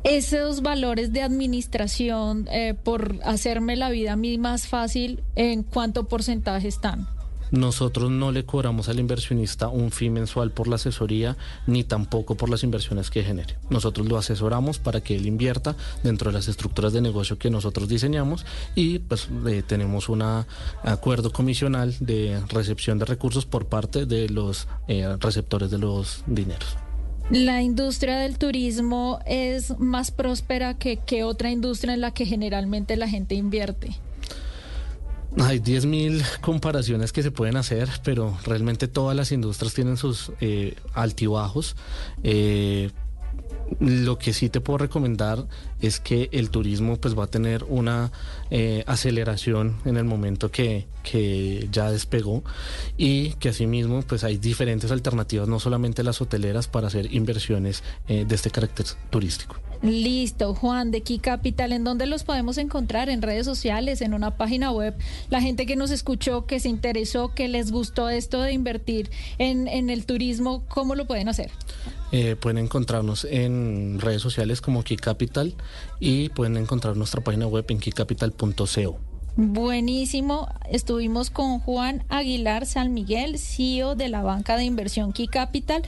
esos 0.06 0.62
valores 0.62 1.12
de 1.12 1.22
administración 1.22 2.48
eh, 2.50 2.74
por 2.74 3.20
hacerme 3.26 3.76
la 3.76 3.90
vida 3.90 4.14
a 4.14 4.16
mí 4.16 4.38
más 4.38 4.68
fácil, 4.68 5.24
¿en 5.36 5.64
cuánto 5.64 6.08
porcentaje 6.08 6.70
están? 6.70 7.08
Nosotros 7.54 8.10
no 8.10 8.32
le 8.32 8.46
cobramos 8.46 8.90
al 8.90 9.00
inversionista 9.00 9.68
un 9.68 9.92
fee 9.92 10.10
mensual 10.10 10.50
por 10.50 10.68
la 10.68 10.78
asesoría 10.78 11.38
ni 11.68 11.84
tampoco 11.84 12.34
por 12.34 12.50
las 12.50 12.64
inversiones 12.64 13.12
que 13.12 13.24
genere. 13.24 13.58
Nosotros 13.70 14.08
lo 14.08 14.18
asesoramos 14.18 14.80
para 14.80 15.02
que 15.02 15.16
él 15.16 15.28
invierta 15.28 15.76
dentro 16.02 16.32
de 16.32 16.38
las 16.38 16.48
estructuras 16.48 16.94
de 16.94 17.02
negocio 17.02 17.38
que 17.38 17.52
nosotros 17.52 17.88
diseñamos 17.88 18.44
y 18.74 18.98
pues 18.98 19.30
eh, 19.46 19.62
tenemos 19.62 20.10
un 20.10 20.24
acuerdo 20.24 21.32
comisional 21.32 21.96
de 22.00 22.42
recepción 22.50 22.98
de 22.98 23.06
recursos 23.06 23.46
por 23.46 23.68
parte 23.68 24.08
de 24.08 24.30
los 24.30 24.68
eh, 24.88 25.16
receptores 25.20 25.70
de 25.70 25.78
los 25.78 26.24
dineros. 26.26 26.76
La 27.30 27.62
industria 27.62 28.18
del 28.18 28.40
turismo 28.40 29.20
es 29.28 29.78
más 29.78 30.10
próspera 30.10 30.74
que, 30.74 30.98
que 30.98 31.24
otra 31.24 31.52
industria 31.52 31.94
en 31.94 32.02
la 32.02 32.16
que 32.16 32.26
generalmente 32.26 32.98
la 32.98 33.08
gente 33.08 33.36
invierte. 33.36 33.92
Hay 35.40 35.60
10.000 35.60 36.42
comparaciones 36.42 37.12
que 37.12 37.24
se 37.24 37.32
pueden 37.32 37.58
hacer, 37.58 37.90
pero 38.04 38.38
realmente 38.46 38.88
todas 38.88 39.16
las 39.16 39.32
industrias 39.32 39.74
tienen 39.74 39.98
sus 39.98 40.32
eh, 40.42 40.76
altibajos. 40.94 41.76
Eh, 42.24 42.92
lo 43.80 44.20
que 44.20 44.34
sí 44.34 44.50
te 44.50 44.62
puedo 44.62 44.78
recomendar 44.78 45.48
es 45.82 46.00
que 46.00 46.30
el 46.34 46.52
turismo 46.52 46.98
pues 46.98 47.18
va 47.18 47.24
a 47.24 47.28
tener 47.28 47.64
una 47.64 48.12
eh, 48.52 48.84
aceleración 48.86 49.78
en 49.86 49.98
el 49.98 50.04
momento 50.04 50.52
que, 50.52 50.86
que, 51.02 51.68
ya 51.72 51.90
despegó 51.90 52.44
y 52.96 53.32
que 53.34 53.50
asimismo 53.50 54.04
pues 54.04 54.24
hay 54.24 54.38
diferentes 54.38 54.92
alternativas, 54.92 55.48
no 55.48 55.60
solamente 55.60 56.04
las 56.04 56.22
hoteleras, 56.22 56.68
para 56.68 56.88
hacer 56.88 57.12
inversiones 57.12 57.84
de 58.08 58.36
este 58.36 58.52
carácter 58.52 58.86
turístico. 59.10 59.56
Listo, 59.84 60.56
Juan, 60.56 60.92
de 60.92 61.02
Key 61.02 61.20
Capital, 61.20 61.74
¿en 61.74 61.84
dónde 61.84 62.06
los 62.06 62.24
podemos 62.24 62.58
encontrar? 62.58 63.10
¿En 63.10 63.22
redes 63.22 63.46
sociales, 63.46 64.02
en 64.02 64.14
una 64.14 64.38
página 64.38 64.72
web? 64.72 64.96
La 65.30 65.42
gente 65.42 65.66
que 65.66 65.76
nos 65.76 65.92
escuchó, 65.92 66.46
que 66.46 66.62
se 66.62 66.70
interesó, 66.70 67.34
que 67.34 67.50
les 67.50 67.70
gustó 67.72 68.10
esto 68.10 68.42
de 68.42 68.54
invertir 68.54 69.12
en, 69.40 69.68
el 69.90 70.06
turismo, 70.06 70.64
¿cómo 70.70 70.96
lo 70.96 71.06
pueden 71.06 71.28
hacer? 71.28 71.52
Eh, 72.14 72.38
pueden 72.40 72.60
encontrarnos 72.60 73.26
en 73.26 74.00
redes 74.00 74.22
sociales 74.22 74.62
como 74.62 74.84
Key 74.84 74.96
Capital 74.96 75.54
y 76.00 76.30
pueden 76.30 76.56
encontrar 76.56 76.96
nuestra 76.96 77.22
página 77.22 77.46
web 77.48 77.66
en 77.68 77.80
keycapital.co. 77.80 79.00
Buenísimo. 79.36 80.48
Estuvimos 80.70 81.32
con 81.32 81.60
Juan 81.60 82.06
Aguilar 82.08 82.68
San 82.68 82.94
Miguel, 82.94 83.40
CEO 83.40 83.96
de 83.96 84.08
la 84.08 84.22
banca 84.22 84.58
de 84.58 84.64
inversión 84.64 85.12
Key 85.12 85.28
Capital. 85.28 85.82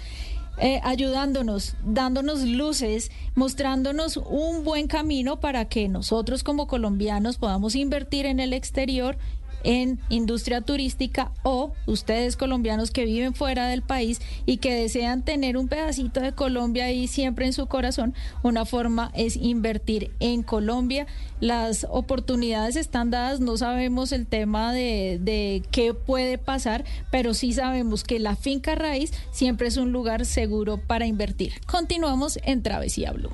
Eh, 0.58 0.80
ayudándonos, 0.84 1.76
dándonos 1.84 2.44
luces, 2.44 3.12
mostrándonos 3.36 4.16
un 4.18 4.64
buen 4.64 4.88
camino 4.88 5.40
para 5.42 5.66
que 5.66 5.90
nosotros 5.90 6.44
como 6.44 6.68
colombianos 6.68 7.38
podamos 7.38 7.76
invertir 7.76 8.26
en 8.26 8.40
el 8.40 8.54
exterior 8.54 9.18
en 9.66 10.00
industria 10.10 10.62
turística 10.62 11.32
o 11.44 11.74
ustedes 11.88 12.38
colombianos 12.38 12.92
que 12.92 13.04
viven 13.04 13.34
fuera 13.34 13.68
del 13.68 13.82
país 13.82 14.22
y 14.46 14.58
que 14.58 14.74
desean 14.74 15.24
tener 15.24 15.58
un 15.58 15.68
pedacito 15.68 16.22
de 16.22 16.32
Colombia 16.32 16.86
ahí 16.86 17.08
siempre 17.08 17.46
en 17.46 17.54
su 17.54 17.66
corazón, 17.68 18.14
una 18.44 18.64
forma 18.66 19.12
es 19.16 19.36
invertir 19.36 20.12
en 20.20 20.44
Colombia. 20.44 21.08
Las 21.40 21.86
oportunidades 21.90 22.76
están 22.76 23.10
dadas, 23.10 23.40
no 23.42 23.58
sabemos 23.58 24.12
el 24.12 24.28
tema 24.28 24.72
de, 24.72 25.20
de 25.22 25.64
qué 25.72 25.94
puede 25.94 26.38
pasar, 26.38 26.86
pero 27.12 27.34
sí 27.34 27.52
sabemos 27.52 28.04
que 28.04 28.20
la 28.20 28.36
finca 28.36 28.76
raíz 28.76 29.12
siempre 29.32 29.68
es 29.68 29.78
un 29.78 29.92
lugar 29.92 30.26
seguro 30.26 30.78
para 30.78 31.08
invertir. 31.08 31.54
Continuamos 31.66 32.40
en 32.44 32.62
Travesía 32.62 33.12
Blue. 33.12 33.34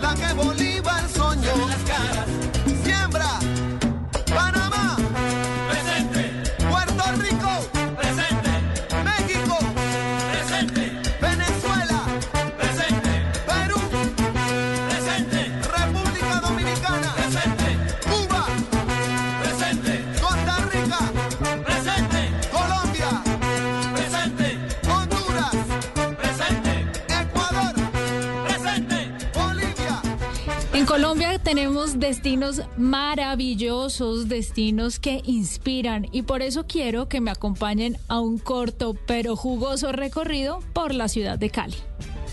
La 0.00 0.14
que 0.14 0.34
Bolívar 0.34 1.08
siembra 1.08 2.45
tenemos 31.46 32.00
destinos 32.00 32.60
maravillosos, 32.76 34.28
destinos 34.28 34.98
que 34.98 35.22
inspiran 35.26 36.08
y 36.10 36.22
por 36.22 36.42
eso 36.42 36.66
quiero 36.66 37.08
que 37.08 37.20
me 37.20 37.30
acompañen 37.30 37.98
a 38.08 38.18
un 38.18 38.38
corto 38.38 38.96
pero 39.06 39.36
jugoso 39.36 39.92
recorrido 39.92 40.58
por 40.72 40.92
la 40.92 41.06
ciudad 41.06 41.38
de 41.38 41.50
Cali. 41.50 41.76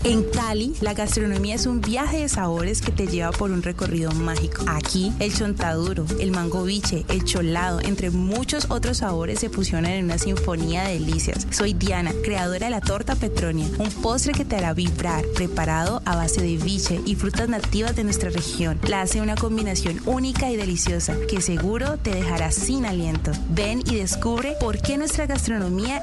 En 0.04 0.22
Cali, 0.22 0.74
la 0.82 0.92
gastronomía 0.92 1.54
es 1.54 1.64
un 1.64 1.80
viaje 1.80 2.18
de 2.18 2.28
sabores 2.28 2.82
que 2.82 2.92
te 2.92 3.06
lleva 3.06 3.30
por 3.32 3.50
un 3.50 3.62
recorrido 3.62 4.12
mágico. 4.12 4.62
Aquí, 4.66 5.10
el 5.18 5.34
chontaduro, 5.34 6.04
el 6.20 6.30
mango 6.30 6.62
biche, 6.64 7.06
el 7.08 7.24
cholado, 7.24 7.80
entre 7.80 8.10
muchos 8.10 8.66
otros 8.68 8.98
sabores 8.98 9.40
se 9.40 9.48
fusionan 9.48 9.92
en 9.92 10.04
una 10.04 10.18
sinfonía 10.18 10.84
de 10.84 10.98
delicias. 10.98 11.46
Soy 11.50 11.72
Diana, 11.72 12.12
creadora 12.22 12.66
de 12.66 12.70
la 12.70 12.82
torta 12.82 13.16
Petronia, 13.16 13.66
un 13.78 13.90
postre 14.02 14.34
que 14.34 14.44
te 14.44 14.56
hará 14.56 14.74
vibrar, 14.74 15.24
preparado 15.34 16.02
a 16.04 16.16
base 16.16 16.42
de 16.42 16.58
biche 16.58 17.00
y 17.06 17.14
frutas 17.14 17.48
nativas 17.48 17.96
de 17.96 18.04
nuestra 18.04 18.28
región. 18.28 18.78
La 18.86 19.00
hace 19.00 19.22
una 19.22 19.36
combinación 19.36 20.02
única 20.04 20.50
y 20.50 20.56
deliciosa 20.56 21.16
que 21.30 21.40
seguro 21.40 21.96
te 21.96 22.10
dejará 22.10 22.52
sin 22.52 22.84
aliento. 22.84 23.32
Ven 23.48 23.82
y 23.86 23.94
descubre 23.94 24.54
por 24.60 24.82
qué 24.82 24.98
nuestra 24.98 25.24
gastronomía 25.24 26.02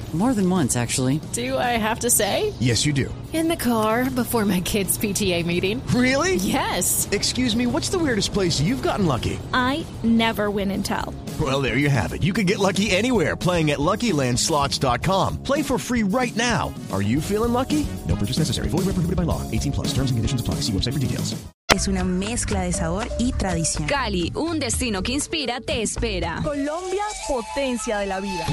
More 0.13 0.33
than 0.33 0.49
once, 0.49 0.75
actually. 0.75 1.21
Do 1.31 1.57
I 1.57 1.77
have 1.79 1.99
to 1.99 2.09
say? 2.09 2.53
Yes, 2.59 2.85
you 2.85 2.91
do. 2.91 3.13
In 3.31 3.47
the 3.47 3.55
car 3.55 4.09
before 4.09 4.43
my 4.43 4.59
kids' 4.59 4.97
PTA 4.97 5.45
meeting. 5.45 5.81
Really? 5.95 6.35
Yes. 6.35 7.07
Excuse 7.13 7.55
me, 7.55 7.65
what's 7.65 7.87
the 7.87 7.97
weirdest 7.97 8.33
place 8.33 8.59
you've 8.59 8.83
gotten 8.83 9.05
lucky? 9.05 9.39
I 9.53 9.85
never 10.03 10.49
win 10.49 10.69
and 10.71 10.83
tell. 10.83 11.15
Well, 11.39 11.61
there 11.61 11.77
you 11.77 11.87
have 11.89 12.11
it. 12.11 12.23
You 12.23 12.33
can 12.33 12.45
get 12.45 12.59
lucky 12.59 12.91
anywhere 12.91 13.37
playing 13.37 13.71
at 13.71 13.79
LuckyLandSlots.com. 13.79 15.43
Play 15.43 15.61
for 15.63 15.77
free 15.79 16.03
right 16.03 16.35
now. 16.35 16.73
Are 16.91 17.01
you 17.01 17.21
feeling 17.21 17.53
lucky? 17.53 17.87
No 18.05 18.17
purchase 18.17 18.39
necessary. 18.39 18.67
Void 18.67 18.79
where 18.79 18.95
prohibited 18.95 19.15
by 19.15 19.23
law. 19.23 19.49
18 19.49 19.71
plus. 19.71 19.87
Terms 19.93 20.11
and 20.11 20.17
conditions 20.19 20.41
apply. 20.41 20.55
See 20.55 20.73
website 20.73 20.93
for 20.93 20.99
details. 20.99 21.41
Es 21.73 21.87
una 21.87 22.03
mezcla 22.03 22.63
de 22.63 22.73
sabor 22.73 23.07
y 23.17 23.31
tradición. 23.31 23.87
Cali, 23.87 24.29
un 24.35 24.59
destino 24.59 25.01
que 25.01 25.13
inspira, 25.13 25.61
te 25.61 25.81
espera. 25.81 26.41
Colombia, 26.43 27.03
potencia 27.29 27.97
de 27.99 28.07
la 28.07 28.19
vida. 28.19 28.45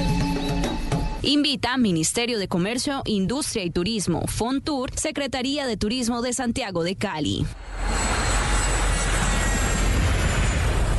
Invita 1.21 1.75
Ministerio 1.77 2.39
de 2.39 2.47
Comercio, 2.47 3.01
Industria 3.03 3.65
y 3.65 3.71
Turismo, 3.71 4.25
Fontur, 4.27 4.91
Secretaría 4.95 5.67
de 5.67 5.75
Turismo 5.75 6.21
de 6.21 6.31
Santiago 6.31 6.81
de 6.83 6.95
Cali. 6.95 7.45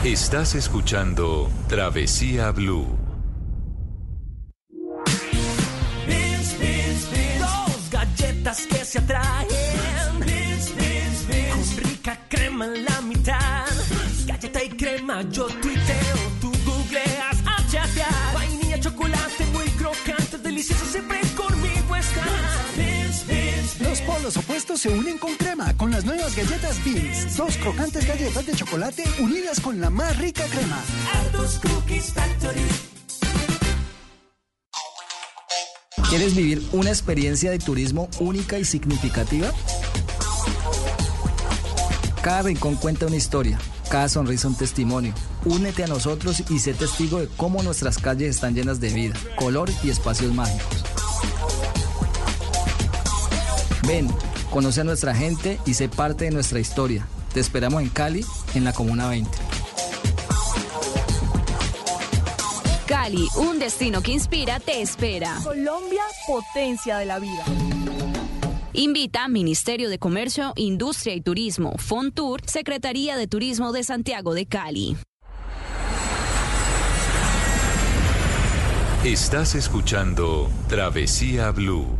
Estás 0.04 0.54
escuchando 0.54 1.50
Travesía 1.68 2.50
Blue. 2.50 2.87
Beans, 6.06 6.59
beans, 6.59 7.11
beans. 7.11 7.40
Dos 7.40 7.90
galletas 7.90 8.66
que 8.66 8.85
se 8.85 8.98
atraen. 8.98 9.46
Con 11.50 11.76
rica 11.83 12.18
crema 12.28 12.66
en 12.66 12.85
la 12.85 13.00
mitad. 13.00 13.66
Galleta 14.26 14.64
y 14.64 14.68
crema, 14.70 15.22
yo 15.30 15.46
tuiteo, 15.46 15.69
delicioso, 20.61 20.85
siempre 20.92 21.20
conmigo 21.37 21.96
está. 21.96 22.25
Beans, 22.77 23.27
beans, 23.27 23.81
Los 23.81 24.01
polos 24.03 24.37
opuestos 24.37 24.81
se 24.81 24.90
unen 24.90 25.16
con 25.18 25.35
crema 25.37 25.75
con 25.77 25.90
las 25.90 26.05
nuevas 26.05 26.37
galletas 26.37 26.85
Beans. 26.85 27.37
Dos 27.37 27.57
crocantes 27.57 28.07
galletas 28.07 28.46
de 28.46 28.53
chocolate 28.53 29.05
unidas 29.20 29.61
con 29.61 29.81
la 29.81 29.88
más 29.88 30.18
rica 30.18 30.44
crema. 30.46 30.83
Aldos 31.14 31.61
Cookies 31.61 32.12
Factory. 32.12 32.61
¿Quieres 36.09 36.35
vivir 36.35 36.62
una 36.73 36.90
experiencia 36.90 37.51
de 37.53 37.59
turismo 37.59 38.09
única 38.18 38.59
y 38.59 38.64
significativa? 38.64 39.53
Cada 42.20 42.42
rincón 42.42 42.75
cuenta 42.77 43.07
una 43.07 43.16
historia, 43.16 43.59
cada 43.90 44.09
sonrisa 44.09 44.48
un 44.48 44.55
testimonio. 44.55 45.12
Únete 45.44 45.85
a 45.85 45.88
nosotros 45.88 46.44
y 46.48 46.61
sé 46.61 46.72
testigo 46.72 47.18
de 47.18 47.29
cómo 47.37 47.62
nuestras 47.62 47.98
calles 47.98 48.31
están 48.31 48.55
llenas 48.55 48.81
de 48.81 48.88
vida, 48.90 49.14
color 49.37 49.68
y 49.83 49.90
espacios 49.90 50.33
mágicos. 50.33 50.85
Ven, 53.87 54.09
conoce 54.50 54.83
a 54.83 54.85
nuestra 54.85 55.14
gente 55.14 55.59
y 55.66 55.74
sé 55.74 55.88
parte 55.88 56.26
de 56.26 56.31
nuestra 56.31 56.61
historia. 56.61 57.07
Te 57.35 57.40
esperamos 57.40 57.83
en 57.83 57.88
Cali, 57.88 58.24
en 58.55 58.64
la 58.64 58.72
Comuna 58.72 59.09
20. 59.09 59.31
Cali, 62.87 63.29
un 63.37 63.59
destino 63.59 64.03
que 64.03 64.12
inspira, 64.12 64.61
te 64.61 64.81
espera. 64.81 65.37
Colombia, 65.42 66.03
potencia 66.26 66.98
de 66.98 67.07
la 67.07 67.18
vida. 67.18 67.44
Invita 68.72 69.26
Ministerio 69.26 69.90
de 69.90 69.98
Comercio, 69.98 70.52
Industria 70.54 71.14
y 71.14 71.20
Turismo, 71.20 71.74
Fontur, 71.76 72.40
Secretaría 72.46 73.16
de 73.16 73.26
Turismo 73.26 73.72
de 73.72 73.83
Santiago 73.83 74.33
de 74.33 74.46
Cali. 74.46 74.96
Estás 79.04 79.56
escuchando 79.56 80.48
Travesía 80.68 81.50
Blue. 81.50 81.99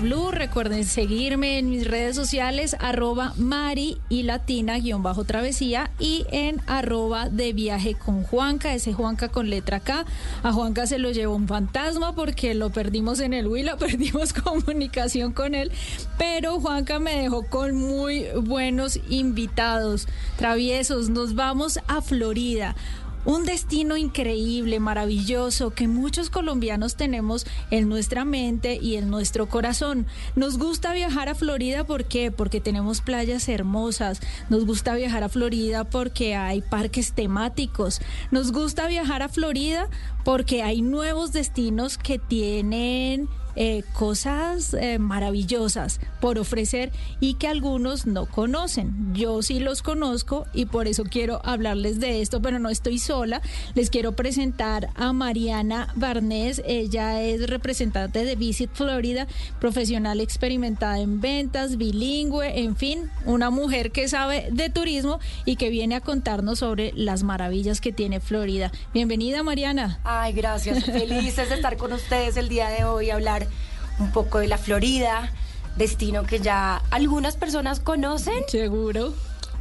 Blue. 0.00 0.32
Recuerden 0.32 0.84
seguirme 0.84 1.58
en 1.58 1.70
mis 1.70 1.86
redes 1.86 2.16
sociales, 2.16 2.74
arroba 2.80 3.32
Mari 3.36 3.98
y 4.08 4.24
Latina 4.24 4.80
guion 4.80 5.04
bajo 5.04 5.22
travesía 5.22 5.92
y 6.00 6.26
en 6.32 6.60
arroba 6.66 7.28
de 7.28 7.52
viaje 7.52 7.94
con 7.94 8.24
Juanca, 8.24 8.74
ese 8.74 8.92
Juanca 8.92 9.28
con 9.28 9.50
letra 9.50 9.78
K. 9.78 10.04
A 10.42 10.52
Juanca 10.52 10.88
se 10.88 10.98
lo 10.98 11.12
llevó 11.12 11.36
un 11.36 11.46
fantasma 11.46 12.12
porque 12.12 12.54
lo 12.54 12.70
perdimos 12.70 13.20
en 13.20 13.34
el 13.34 13.46
Huila, 13.46 13.76
perdimos 13.78 14.32
comunicación 14.32 15.32
con 15.32 15.54
él, 15.54 15.70
pero 16.18 16.58
Juanca 16.58 16.98
me 16.98 17.14
dejó 17.14 17.46
con 17.46 17.76
muy 17.76 18.26
buenos 18.42 18.98
invitados, 19.10 20.08
traviesos. 20.38 21.08
Nos 21.08 21.36
vamos 21.36 21.78
a 21.86 22.02
Florida. 22.02 22.74
Un 23.24 23.44
destino 23.44 23.96
increíble, 23.96 24.80
maravilloso, 24.80 25.70
que 25.70 25.86
muchos 25.86 26.28
colombianos 26.28 26.96
tenemos 26.96 27.46
en 27.70 27.88
nuestra 27.88 28.24
mente 28.24 28.80
y 28.82 28.96
en 28.96 29.10
nuestro 29.10 29.48
corazón. 29.48 30.06
Nos 30.34 30.58
gusta 30.58 30.92
viajar 30.92 31.28
a 31.28 31.36
Florida, 31.36 31.84
¿por 31.84 32.04
qué? 32.04 32.32
Porque 32.32 32.60
tenemos 32.60 33.00
playas 33.00 33.48
hermosas. 33.48 34.20
Nos 34.50 34.66
gusta 34.66 34.96
viajar 34.96 35.22
a 35.22 35.28
Florida 35.28 35.84
porque 35.84 36.34
hay 36.34 36.62
parques 36.62 37.12
temáticos. 37.12 38.00
Nos 38.32 38.50
gusta 38.50 38.88
viajar 38.88 39.22
a 39.22 39.28
Florida 39.28 39.88
porque 40.24 40.64
hay 40.64 40.82
nuevos 40.82 41.32
destinos 41.32 41.98
que 41.98 42.18
tienen 42.18 43.28
eh, 43.56 43.84
cosas 43.92 44.74
eh, 44.74 44.98
maravillosas 44.98 46.00
por 46.20 46.38
ofrecer 46.38 46.90
y 47.20 47.34
que 47.34 47.48
algunos 47.48 48.06
no 48.06 48.26
conocen. 48.26 49.14
Yo 49.14 49.42
sí 49.42 49.60
los 49.60 49.82
conozco 49.82 50.46
y 50.52 50.66
por 50.66 50.88
eso 50.88 51.04
quiero 51.04 51.40
hablarles 51.44 52.00
de 52.00 52.22
esto, 52.22 52.40
pero 52.40 52.58
no 52.58 52.70
estoy 52.70 52.98
sola. 52.98 53.42
Les 53.74 53.90
quiero 53.90 54.12
presentar 54.12 54.88
a 54.94 55.12
Mariana 55.12 55.88
Barnés. 55.96 56.62
Ella 56.64 57.22
es 57.22 57.48
representante 57.48 58.24
de 58.24 58.36
Visit 58.36 58.70
Florida, 58.72 59.26
profesional 59.60 60.20
experimentada 60.20 60.98
en 60.98 61.20
ventas, 61.20 61.76
bilingüe, 61.76 62.60
en 62.60 62.76
fin, 62.76 63.10
una 63.26 63.50
mujer 63.50 63.90
que 63.90 64.08
sabe 64.08 64.48
de 64.50 64.70
turismo 64.70 65.20
y 65.44 65.56
que 65.56 65.70
viene 65.70 65.96
a 65.96 66.00
contarnos 66.00 66.60
sobre 66.60 66.92
las 66.94 67.22
maravillas 67.22 67.80
que 67.80 67.92
tiene 67.92 68.20
Florida. 68.20 68.72
Bienvenida, 68.94 69.42
Mariana. 69.42 70.00
Ay, 70.04 70.32
gracias. 70.32 70.84
Felices 70.84 71.48
de 71.48 71.54
estar 71.56 71.76
con 71.76 71.92
ustedes 71.92 72.36
el 72.36 72.48
día 72.48 72.68
de 72.68 72.84
hoy, 72.84 73.10
hablar 73.10 73.41
un 73.98 74.10
poco 74.12 74.38
de 74.38 74.48
la 74.48 74.58
Florida, 74.58 75.30
destino 75.76 76.24
que 76.24 76.40
ya 76.40 76.82
algunas 76.90 77.36
personas 77.36 77.80
conocen. 77.80 78.44
Seguro. 78.48 79.14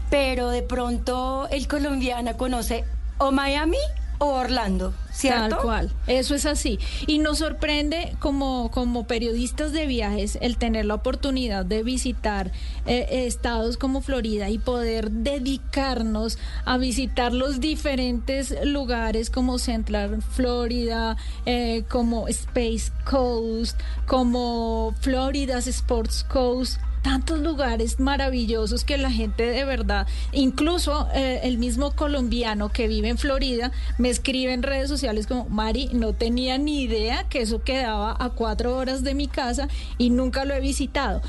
Pero 0.10 0.50
de 0.50 0.62
pronto 0.62 1.48
el 1.52 1.68
colombiano 1.68 2.36
conoce 2.38 2.84
o 3.18 3.32
Miami 3.32 3.78
o 4.22 4.36
Orlando, 4.36 4.94
¿cierto? 5.12 5.56
Tal 5.56 5.62
cual, 5.64 5.92
eso 6.06 6.36
es 6.36 6.46
así. 6.46 6.78
Y 7.08 7.18
nos 7.18 7.40
sorprende 7.40 8.16
como, 8.20 8.70
como 8.70 9.08
periodistas 9.08 9.72
de 9.72 9.88
viajes 9.88 10.38
el 10.42 10.58
tener 10.58 10.86
la 10.86 10.94
oportunidad 10.94 11.66
de 11.66 11.82
visitar 11.82 12.52
eh, 12.86 13.26
estados 13.26 13.78
como 13.78 14.02
Florida 14.02 14.48
y 14.52 14.60
poder 14.60 15.10
dedicarnos 15.10 16.38
a 16.66 16.78
visitar 16.78 17.34
los 17.34 17.60
diferentes 17.60 18.56
lugares 18.64 19.32
como 19.32 19.58
Central 19.58 20.22
Florida, 20.22 21.18
eh, 21.48 21.84
como 21.90 22.28
Space 22.28 22.92
Coast, 23.10 23.80
como 24.06 24.94
Florida's 25.02 25.66
Sports 25.66 26.24
Coast 26.26 26.80
tantos 27.02 27.40
lugares 27.40 28.00
maravillosos 28.00 28.84
que 28.84 28.98
la 28.98 29.12
gente 29.12 29.44
de 29.44 29.66
verdad, 29.66 30.08
incluso 30.32 31.08
eh, 31.14 31.42
el 31.44 31.58
mismo 31.58 31.92
colombiano 31.92 32.70
que 32.70 32.88
vive 32.88 33.10
en 33.10 33.18
Florida, 33.18 33.72
me 33.98 34.10
escribe 34.10 34.54
en 34.54 34.64
redes 34.64 34.90
sociales 34.90 35.28
como, 35.28 35.50
Mari, 35.50 35.90
no 35.94 36.14
tenía 36.14 36.58
ni 36.58 36.82
idea 36.84 37.28
que 37.30 37.42
eso 37.42 37.64
quedaba 37.64 38.16
a 38.20 38.30
cuatro 38.30 38.78
horas 38.78 39.04
de 39.04 39.16
mi 39.16 39.28
casa 39.28 39.68
y 39.98 40.10
nunca 40.10 40.46
lo 40.46 40.54
he 40.54 40.60
visitado. 40.60 41.22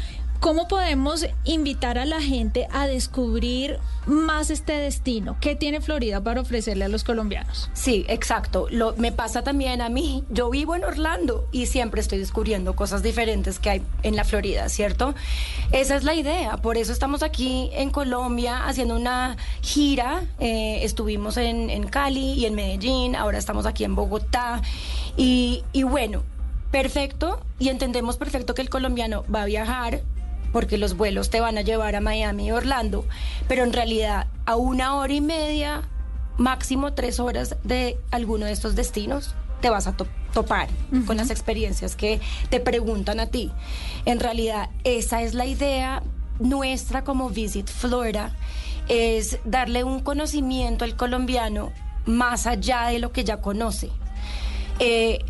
¿Cómo 0.42 0.66
podemos 0.66 1.24
invitar 1.44 1.98
a 1.98 2.04
la 2.04 2.20
gente 2.20 2.66
a 2.72 2.88
descubrir 2.88 3.78
más 4.06 4.50
este 4.50 4.72
destino? 4.72 5.36
¿Qué 5.40 5.54
tiene 5.54 5.80
Florida 5.80 6.20
para 6.20 6.40
ofrecerle 6.40 6.84
a 6.84 6.88
los 6.88 7.04
colombianos? 7.04 7.70
Sí, 7.74 8.04
exacto. 8.08 8.66
Me 8.96 9.12
pasa 9.12 9.44
también 9.44 9.80
a 9.80 9.88
mí. 9.88 10.24
Yo 10.30 10.50
vivo 10.50 10.74
en 10.74 10.82
Orlando 10.82 11.46
y 11.52 11.66
siempre 11.66 12.00
estoy 12.00 12.18
descubriendo 12.18 12.74
cosas 12.74 13.04
diferentes 13.04 13.60
que 13.60 13.70
hay 13.70 13.82
en 14.02 14.16
la 14.16 14.24
Florida, 14.24 14.68
¿cierto? 14.68 15.14
Esa 15.70 15.94
es 15.94 16.02
la 16.02 16.16
idea. 16.16 16.56
Por 16.56 16.76
eso 16.76 16.90
estamos 16.90 17.22
aquí 17.22 17.70
en 17.72 17.90
Colombia 17.90 18.66
haciendo 18.66 18.96
una 18.96 19.36
gira. 19.60 20.24
Eh, 20.40 20.80
estuvimos 20.82 21.36
en, 21.36 21.86
Cali 21.86 22.32
y 22.32 22.46
en 22.46 22.56
Medellín. 22.56 23.14
Ahora 23.14 23.38
estamos 23.38 23.64
aquí 23.64 23.84
en 23.84 23.94
Bogotá. 23.94 24.60
Y 25.16 25.62
bueno, 25.84 26.24
perfecto. 26.72 27.38
Y 27.60 27.68
entendemos 27.68 28.16
perfecto 28.16 28.54
que 28.54 28.62
el 28.62 28.70
colombiano 28.70 29.24
va 29.32 29.42
a 29.42 29.46
viajar 29.46 30.02
porque 30.52 30.78
los 30.78 30.96
vuelos 30.96 31.30
te 31.30 31.40
van 31.40 31.58
a 31.58 31.62
llevar 31.62 31.96
a 31.96 32.00
Miami 32.00 32.46
y 32.46 32.50
Orlando, 32.52 33.04
pero 33.48 33.64
en 33.64 33.72
realidad 33.72 34.26
a 34.46 34.56
una 34.56 34.96
hora 34.96 35.12
y 35.12 35.20
media, 35.20 35.82
máximo 36.36 36.92
tres 36.92 37.20
horas 37.20 37.56
de 37.64 37.98
alguno 38.10 38.46
de 38.46 38.52
estos 38.52 38.74
destinos, 38.74 39.34
te 39.60 39.70
vas 39.70 39.86
a 39.86 39.96
topar 39.96 40.68
uh 40.70 40.96
-huh. 40.96 41.06
con 41.06 41.16
las 41.16 41.30
experiencias 41.30 41.96
que 41.96 42.20
te 42.50 42.60
preguntan 42.60 43.20
a 43.20 43.26
ti. 43.26 43.50
En 44.04 44.20
realidad, 44.20 44.70
esa 44.84 45.22
es 45.22 45.34
la 45.34 45.46
idea 45.46 46.02
nuestra 46.38 47.04
como 47.04 47.30
Visit 47.30 47.68
Florida, 47.68 48.34
es 48.88 49.38
darle 49.44 49.84
un 49.84 50.00
conocimiento 50.00 50.84
al 50.84 50.96
colombiano 50.96 51.72
más 52.04 52.46
allá 52.46 52.86
de 52.86 52.98
lo 52.98 53.12
que 53.12 53.24
ya 53.24 53.40
conoce. 53.40 53.90
Eh, 54.80 55.20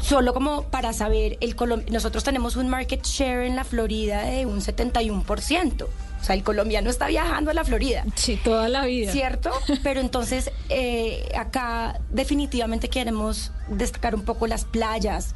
solo 0.00 0.34
como 0.34 0.64
para 0.64 0.92
saber, 0.92 1.38
el 1.40 1.56
nosotros 1.90 2.24
tenemos 2.24 2.56
un 2.56 2.68
market 2.68 3.04
share 3.04 3.46
en 3.46 3.56
la 3.56 3.64
Florida 3.64 4.22
de 4.22 4.46
un 4.46 4.60
71%. 4.60 5.86
O 6.18 6.24
sea, 6.24 6.34
el 6.34 6.42
colombiano 6.42 6.90
está 6.90 7.06
viajando 7.08 7.50
a 7.50 7.54
la 7.54 7.64
Florida. 7.64 8.04
Sí, 8.14 8.38
toda 8.42 8.68
la 8.68 8.84
vida. 8.84 9.12
¿Cierto? 9.12 9.50
Pero 9.82 10.00
entonces 10.00 10.50
eh, 10.70 11.28
acá 11.36 12.00
definitivamente 12.10 12.88
queremos 12.88 13.52
destacar 13.68 14.14
un 14.14 14.24
poco 14.24 14.46
las 14.46 14.64
playas, 14.64 15.34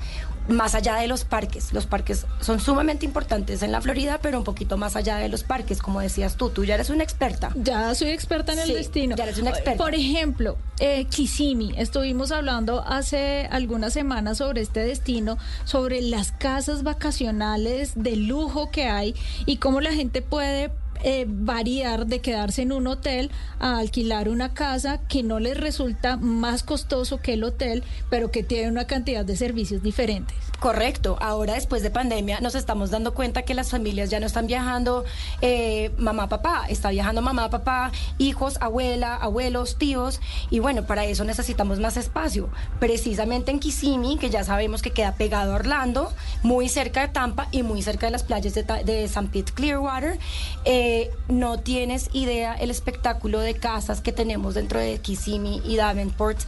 más 0.51 0.75
allá 0.75 0.97
de 0.97 1.07
los 1.07 1.25
parques. 1.25 1.73
Los 1.73 1.87
parques 1.87 2.27
son 2.41 2.61
sumamente 2.61 3.05
importantes 3.07 3.63
en 3.63 3.73
la 3.73 3.81
Florida, 3.81 4.19
pero 4.23 4.39
un 4.39 4.45
poquito 4.45 4.77
más 4.77 4.97
allá 4.97 5.17
de 5.17 5.29
los 5.29 5.43
parques, 5.45 5.81
como 5.83 6.01
decías 6.01 6.37
tú. 6.37 6.51
Tú 6.51 6.65
ya 6.65 6.75
eres 6.75 6.91
una 6.91 7.03
experta. 7.05 7.51
Ya 7.57 7.95
soy 7.95 8.11
experta 8.11 8.53
en 8.53 8.61
el 8.61 8.67
Sí, 8.67 8.75
destino. 8.75 9.17
ya 9.17 9.25
eres 9.25 9.39
una 9.39 9.51
experta. 9.51 9.83
Por 9.83 9.95
ejemplo, 9.95 10.57
eh, 10.79 11.05
Kissimmee. 11.07 11.75
Estuvimos 11.77 12.33
hablando 12.33 12.85
hace 12.87 13.47
algunas 13.51 13.93
semanas 13.93 14.39
sobre 14.39 14.61
este 14.63 14.81
destino, 14.81 15.39
sobre 15.65 16.01
las 16.03 16.33
casas 16.33 16.83
vacacionales 16.83 17.93
de 17.95 18.17
lujo 18.17 18.71
que 18.71 18.85
hay 18.87 19.15
y 19.47 19.57
cómo 19.59 19.81
la 19.81 19.93
gente 19.93 20.23
puede 20.23 20.71
eh, 21.03 21.27
variar 21.29 22.07
de 22.07 22.21
quedarse 22.21 22.63
en 22.63 22.73
un 22.73 22.87
hotel 22.87 23.31
a 23.59 23.79
alquilar 23.79 24.29
una 24.29 24.55
casa 24.55 25.01
que 25.09 25.23
no 25.23 25.41
les 25.41 25.59
resulta 25.59 26.17
más 26.17 26.63
costoso 26.63 27.21
que 27.21 27.35
el 27.35 27.45
hotel, 27.45 27.85
pero 28.09 28.31
que 28.31 28.43
tiene 28.43 28.69
una 28.69 28.87
cantidad 28.87 29.25
de 29.25 29.37
servicios 29.37 29.83
diferentes. 29.83 30.37
Correcto. 30.59 31.17
Ahora, 31.21 31.55
después 31.55 31.83
de 31.83 31.91
pandemia, 31.91 32.41
nos 32.41 32.55
estamos 32.55 32.91
dando 32.91 33.15
cuenta 33.15 33.43
que 33.43 33.55
las 33.55 33.71
familias 33.71 34.11
ya 34.11 34.21
no 34.21 34.27
están 34.27 34.47
viajando 34.47 35.05
eh, 35.41 35.91
mamá, 35.97 36.29
papá. 36.29 36.67
Está 36.69 36.91
viajando 36.91 37.23
mamá, 37.23 37.49
papá, 37.49 37.93
hijos, 38.19 38.59
abuela, 38.61 39.17
abuelos, 39.17 39.79
tíos. 39.79 40.21
Y 40.51 40.59
bueno, 40.59 40.85
para 40.85 41.07
eso 41.07 41.25
necesitamos 41.25 41.81
más 41.81 41.97
espacio. 41.97 42.51
Precisamente 42.79 43.51
en 43.51 43.59
Kissimmee, 43.59 44.19
que 44.19 44.29
ya 44.29 44.45
sabemos 44.45 44.83
que 44.83 44.91
queda 44.91 45.15
pegado 45.15 45.53
a 45.53 45.57
Orlando, 45.57 46.13
muy 46.43 46.69
cerca 46.69 47.01
de 47.01 47.09
Tampa 47.09 47.49
y 47.51 47.63
muy 47.63 47.81
cerca 47.81 48.07
de 48.07 48.13
las 48.13 48.23
playas 48.23 48.53
de, 48.53 48.63
de 48.85 49.09
San 49.09 49.29
Pete 49.29 49.53
Clearwater, 49.53 50.19
eh, 50.67 50.90
no 51.29 51.61
tienes 51.61 52.11
idea 52.13 52.55
el 52.55 52.71
espectáculo 52.71 53.41
de 53.41 53.55
casas 53.55 54.01
que 54.01 54.13
tenemos 54.13 54.55
dentro 54.55 54.81
de 54.81 54.99
Kissimmee 54.99 55.63
y 55.65 55.77
Davenport, 55.77 56.39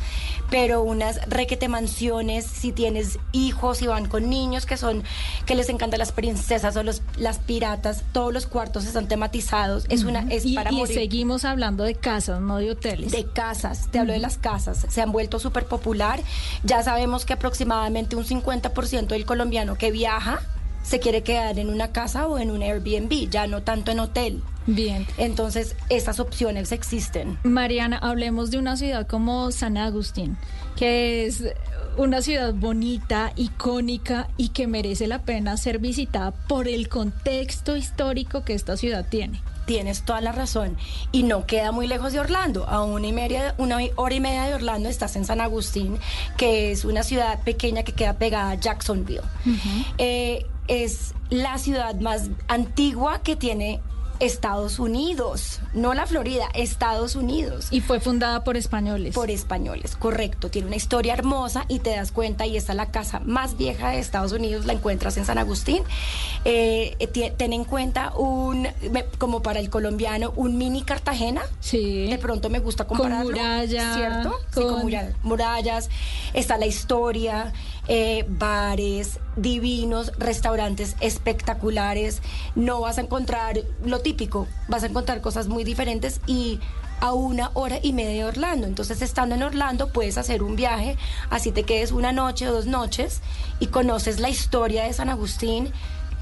pero 0.50 0.82
unas 0.82 1.28
requete 1.28 1.68
mansiones, 1.68 2.44
si 2.46 2.72
tienes 2.72 3.18
hijos 3.32 3.82
y 3.82 3.86
van 3.86 4.08
con 4.08 4.28
niños 4.28 4.66
que 4.66 4.76
son, 4.76 5.02
que 5.46 5.54
les 5.54 5.68
encantan 5.68 5.98
las 5.98 6.12
princesas 6.12 6.76
o 6.76 6.82
los, 6.82 7.02
las 7.16 7.38
piratas, 7.38 8.04
todos 8.12 8.32
los 8.32 8.46
cuartos 8.46 8.84
están 8.84 9.08
tematizados, 9.08 9.86
es 9.88 10.04
una, 10.04 10.26
es 10.30 10.44
y, 10.44 10.54
para 10.54 10.72
y 10.72 10.76
morir. 10.76 10.94
seguimos 10.94 11.44
hablando 11.44 11.84
de 11.84 11.94
casas, 11.94 12.40
no 12.40 12.58
de 12.58 12.70
hoteles. 12.70 13.12
De 13.12 13.26
casas, 13.26 13.88
te 13.90 13.98
hablo 13.98 14.12
de 14.12 14.18
las 14.18 14.38
casas, 14.38 14.86
se 14.88 15.00
han 15.00 15.12
vuelto 15.12 15.38
súper 15.38 15.66
popular. 15.66 16.20
Ya 16.64 16.82
sabemos 16.82 17.24
que 17.24 17.32
aproximadamente 17.32 18.16
un 18.16 18.24
50% 18.24 19.06
del 19.08 19.24
colombiano 19.24 19.76
que 19.76 19.90
viaja 19.90 20.40
se 20.82 21.00
quiere 21.00 21.22
quedar 21.22 21.58
en 21.58 21.68
una 21.68 21.92
casa 21.92 22.26
o 22.26 22.38
en 22.38 22.50
un 22.50 22.62
Airbnb, 22.62 23.28
ya 23.30 23.46
no 23.46 23.62
tanto 23.62 23.90
en 23.90 24.00
hotel. 24.00 24.42
Bien. 24.66 25.06
Entonces, 25.16 25.74
esas 25.88 26.20
opciones 26.20 26.72
existen. 26.72 27.38
Mariana, 27.42 27.98
hablemos 27.98 28.50
de 28.50 28.58
una 28.58 28.76
ciudad 28.76 29.06
como 29.06 29.50
San 29.50 29.76
Agustín, 29.76 30.36
que 30.76 31.26
es 31.26 31.42
una 31.96 32.22
ciudad 32.22 32.54
bonita, 32.54 33.32
icónica 33.36 34.28
y 34.36 34.50
que 34.50 34.66
merece 34.66 35.06
la 35.06 35.22
pena 35.22 35.56
ser 35.56 35.78
visitada 35.78 36.30
por 36.30 36.68
el 36.68 36.88
contexto 36.88 37.76
histórico 37.76 38.44
que 38.44 38.54
esta 38.54 38.76
ciudad 38.76 39.06
tiene. 39.08 39.42
Tienes 39.66 40.02
toda 40.02 40.20
la 40.20 40.32
razón. 40.32 40.76
Y 41.12 41.22
no 41.22 41.46
queda 41.46 41.70
muy 41.70 41.86
lejos 41.86 42.12
de 42.12 42.20
Orlando. 42.20 42.68
A 42.68 42.82
una, 42.82 43.06
y 43.06 43.12
media, 43.12 43.54
una 43.58 43.78
hora 43.96 44.14
y 44.14 44.20
media 44.20 44.44
de 44.44 44.54
Orlando 44.54 44.88
estás 44.88 45.14
en 45.14 45.24
San 45.24 45.40
Agustín, 45.40 45.98
que 46.36 46.72
es 46.72 46.84
una 46.84 47.04
ciudad 47.04 47.40
pequeña 47.44 47.84
que 47.84 47.92
queda 47.92 48.14
pegada 48.14 48.50
a 48.50 48.54
Jacksonville. 48.54 49.22
Eh, 49.98 50.46
es 50.72 51.14
la 51.30 51.58
ciudad 51.58 51.94
más 51.96 52.30
antigua 52.48 53.20
que 53.22 53.36
tiene 53.36 53.80
Estados 54.20 54.78
Unidos, 54.78 55.58
no 55.74 55.94
la 55.94 56.06
Florida, 56.06 56.46
Estados 56.54 57.16
Unidos. 57.16 57.66
Y 57.72 57.80
fue 57.80 57.98
fundada 57.98 58.44
por 58.44 58.56
españoles. 58.56 59.14
Por 59.16 59.32
españoles, 59.32 59.96
correcto. 59.96 60.48
Tiene 60.48 60.68
una 60.68 60.76
historia 60.76 61.14
hermosa 61.14 61.64
y 61.66 61.80
te 61.80 61.90
das 61.90 62.12
cuenta, 62.12 62.46
y 62.46 62.56
esta 62.56 62.70
es 62.72 62.76
la 62.76 62.92
casa 62.92 63.20
más 63.24 63.56
vieja 63.56 63.88
de 63.90 63.98
Estados 63.98 64.30
Unidos, 64.30 64.64
la 64.64 64.74
encuentras 64.74 65.16
en 65.16 65.24
San 65.24 65.38
Agustín. 65.38 65.82
Eh, 66.44 66.96
ten 67.36 67.52
en 67.52 67.64
cuenta 67.64 68.12
un, 68.16 68.68
como 69.18 69.42
para 69.42 69.58
el 69.58 69.70
colombiano, 69.70 70.32
un 70.36 70.56
mini 70.56 70.82
Cartagena. 70.82 71.42
Sí. 71.58 72.06
De 72.08 72.18
pronto 72.18 72.48
me 72.48 72.60
gusta 72.60 72.86
compararlo. 72.86 73.24
muralla, 73.30 73.94
¿Cierto? 73.96 74.34
Sí, 74.54 74.60
con 74.60 74.68
con- 74.74 74.82
muralla- 74.82 75.16
murallas. 75.24 75.88
Está 76.32 76.58
la 76.58 76.66
historia, 76.66 77.52
eh, 77.88 78.24
bares 78.28 79.18
divinos, 79.36 80.12
restaurantes 80.18 80.96
espectaculares. 81.00 82.22
No 82.54 82.80
vas 82.80 82.98
a 82.98 83.02
encontrar 83.02 83.60
lo 83.84 84.00
típico, 84.00 84.46
vas 84.68 84.82
a 84.84 84.86
encontrar 84.86 85.20
cosas 85.20 85.48
muy 85.48 85.64
diferentes 85.64 86.20
y 86.26 86.60
a 87.00 87.12
una 87.14 87.50
hora 87.54 87.80
y 87.82 87.92
media 87.92 88.12
de 88.12 88.24
Orlando. 88.26 88.68
Entonces, 88.68 89.02
estando 89.02 89.34
en 89.34 89.42
Orlando, 89.42 89.92
puedes 89.92 90.18
hacer 90.18 90.42
un 90.44 90.54
viaje, 90.54 90.96
así 91.30 91.50
te 91.50 91.64
quedes 91.64 91.90
una 91.90 92.12
noche 92.12 92.48
o 92.48 92.52
dos 92.52 92.66
noches 92.66 93.22
y 93.58 93.66
conoces 93.66 94.20
la 94.20 94.30
historia 94.30 94.84
de 94.84 94.92
San 94.92 95.08
Agustín. 95.08 95.72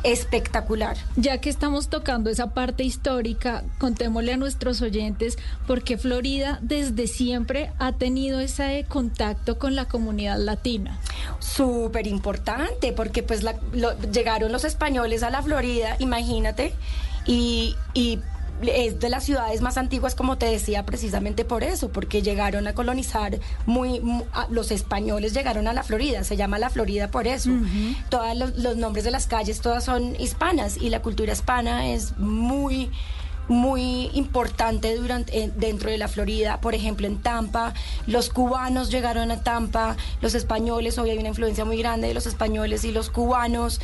Espectacular. 0.03 0.97
Ya 1.17 1.39
que 1.39 1.51
estamos 1.51 1.89
tocando 1.89 2.31
esa 2.31 2.51
parte 2.55 2.85
histórica, 2.85 3.65
contémosle 3.79 4.33
a 4.33 4.37
nuestros 4.37 4.81
oyentes 4.83 5.37
por 5.67 5.83
qué 5.83 5.99
Florida 5.99 6.59
desde 6.63 7.07
siempre 7.07 7.71
ha 7.79 7.93
tenido 7.93 8.41
ese 8.41 8.87
contacto 8.89 9.59
con 9.59 9.75
la 9.77 9.85
comunidad 9.87 10.39
latina. 10.39 10.99
Súper 11.39 12.07
importante, 12.07 12.93
porque 12.93 13.23
pues 13.23 13.43
la- 13.43 13.57
lo- 13.73 13.99
llegaron 14.11 14.53
los 14.53 14.65
españoles 14.65 15.23
a 15.23 15.31
la 15.31 15.43
Florida, 15.43 15.97
imagínate, 15.99 16.73
y, 17.27 17.77
y 17.93 18.19
es 18.63 19.01
de 19.01 19.09
las 19.09 19.25
ciudades 19.25 19.61
más 19.61 19.77
antiguas, 19.77 20.15
como 20.15 20.39
te 20.39 20.47
decía, 20.47 20.85
precisamente 20.85 21.45
por 21.45 21.65
eso, 21.65 21.91
porque 21.91 22.23
llegaron 22.23 22.67
a 22.67 22.75
colonizar 22.75 23.39
muy, 23.67 24.01
los 24.51 24.71
españoles 24.71 25.33
llegaron 25.33 25.69
a 25.69 25.73
la 25.73 25.83
Florida, 25.83 26.25
se 26.25 26.37
llama 26.37 26.59
la 26.59 26.71
Florida 26.71 27.11
por 27.11 27.27
eso. 27.27 27.51
Todos 28.09 28.37
los, 28.37 28.57
los 28.57 28.77
nombres 28.77 29.05
de 29.05 29.11
las 29.11 29.27
calles, 29.27 29.61
todas 29.61 29.85
son 29.85 30.17
hispanas, 30.19 30.77
y 30.77 30.91
la 30.91 31.03
cultura 31.03 31.33
hispana 31.33 31.89
es 31.89 32.17
muy 32.19 32.91
muy 33.51 34.09
importante 34.15 34.95
durante, 34.95 35.51
dentro 35.57 35.91
de 35.91 35.99
la 35.99 36.07
Florida, 36.07 36.61
por 36.61 36.77
ejemplo 36.77 37.09
en 37.09 37.21
Tampa, 37.21 37.75
los 38.07 38.31
cubanos 38.31 38.91
llegaron 38.93 39.33
a 39.33 39.43
Tampa, 39.43 39.97
los 40.21 40.37
españoles, 40.37 40.97
hoy 40.99 41.11
hay 41.11 41.19
una 41.19 41.31
influencia 41.31 41.65
muy 41.65 41.77
grande 41.77 42.07
de 42.07 42.15
los 42.15 42.27
españoles 42.27 42.85
y 42.85 42.93
los 42.93 43.11
cubanos, 43.11 43.81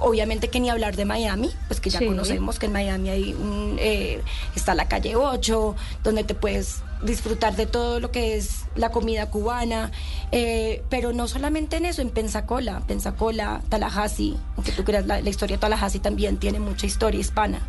obviamente 0.00 0.48
que 0.48 0.58
ni 0.58 0.68
hablar 0.68 0.96
de 0.96 1.04
Miami, 1.04 1.48
pues 1.68 1.80
que 1.80 1.90
ya 1.90 2.00
Sí. 2.00 2.06
conocemos 2.06 2.58
que 2.58 2.66
en 2.66 2.72
Miami 2.72 3.08
hay 3.10 3.34
un, 3.34 3.76
eh, 3.78 4.20
está 4.56 4.74
la 4.74 4.88
calle 4.88 5.14
8, 5.14 5.76
donde 6.02 6.24
te 6.24 6.34
puedes 6.34 6.82
disfrutar 7.04 7.54
de 7.54 7.66
todo 7.66 8.00
lo 8.00 8.10
que 8.10 8.36
es 8.36 8.64
la 8.74 8.90
comida 8.90 9.30
cubana, 9.30 9.92
eh, 10.32 10.82
pero 10.90 11.12
no 11.12 11.28
solamente 11.28 11.76
en 11.76 11.84
eso, 11.84 12.02
en 12.02 12.10
Pensacola, 12.10 12.82
Pensacola, 12.88 13.62
Tallahassee, 13.68 14.36
aunque 14.56 14.72
tú 14.72 14.82
creas, 14.82 15.06
la, 15.06 15.20
la 15.20 15.30
historia 15.30 15.56
de 15.56 15.60
Tallahassee 15.60 16.00
también 16.00 16.36
tiene 16.38 16.58
mucha 16.58 16.86
historia 16.86 17.20
hispana. 17.20 17.60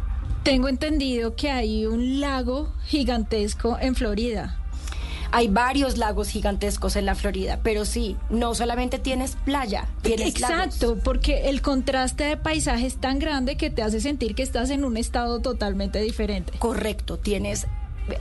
Tengo 0.46 0.70
entendido 0.70 1.36
que 1.36 1.50
hay 1.50 1.88
un 1.88 2.20
lago 2.20 2.72
gigantesco 2.86 3.80
en 3.82 3.96
Florida. 3.96 4.60
Hay 5.32 5.48
varios 5.48 5.98
lagos 5.98 6.30
gigantescos 6.30 6.96
en 6.96 7.08
la 7.08 7.16
Florida, 7.16 7.62
pero 7.64 7.84
sí, 7.84 8.16
no 8.30 8.54
solamente 8.54 9.00
tienes 9.00 9.38
playa, 9.43 9.88
tienes 10.04 10.39
lagos. 10.39 10.66
Exacto, 10.66 11.00
porque 11.04 11.50
el 11.50 11.64
contraste 11.64 12.26
de 12.26 12.38
paisaje 12.38 12.86
es 12.86 12.98
tan 12.98 13.18
grande 13.18 13.58
que 13.58 13.72
te 13.72 13.82
hace 13.82 14.00
sentir 14.00 14.36
que 14.36 14.43
estás 14.43 14.70
en 14.70 14.86
un 14.86 14.98
estado 14.98 15.41
totalmente 15.41 16.00
diferente. 16.00 16.54
Correcto, 16.60 17.18
tienes 17.18 17.66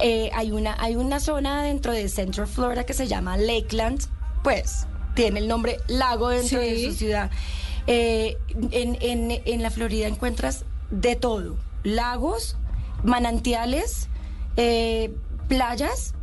eh, 0.00 0.30
hay 0.32 0.50
una 0.50 0.74
hay 0.82 0.96
una 0.96 1.20
zona 1.20 1.62
dentro 1.62 1.92
de 1.92 2.08
Central 2.08 2.46
Florida 2.46 2.84
que 2.84 2.94
se 2.94 3.06
llama 3.06 3.36
Lakeland, 3.36 4.00
pues 4.42 4.86
tiene 5.14 5.40
el 5.40 5.46
nombre 5.46 5.76
lago 5.88 6.30
dentro 6.30 6.58
de 6.58 6.86
su 6.86 6.94
ciudad. 6.94 7.30
Eh, 7.86 8.38
en, 8.70 8.96
en, 9.02 9.42
en 9.44 9.62
la 9.62 9.68
Florida 9.68 10.06
encuentras 10.06 10.64
de 10.90 11.16
todo, 11.16 11.56
lagos, 11.84 12.56
manantiales, 13.04 14.08
eh, 14.56 15.14
playas, 15.48 16.14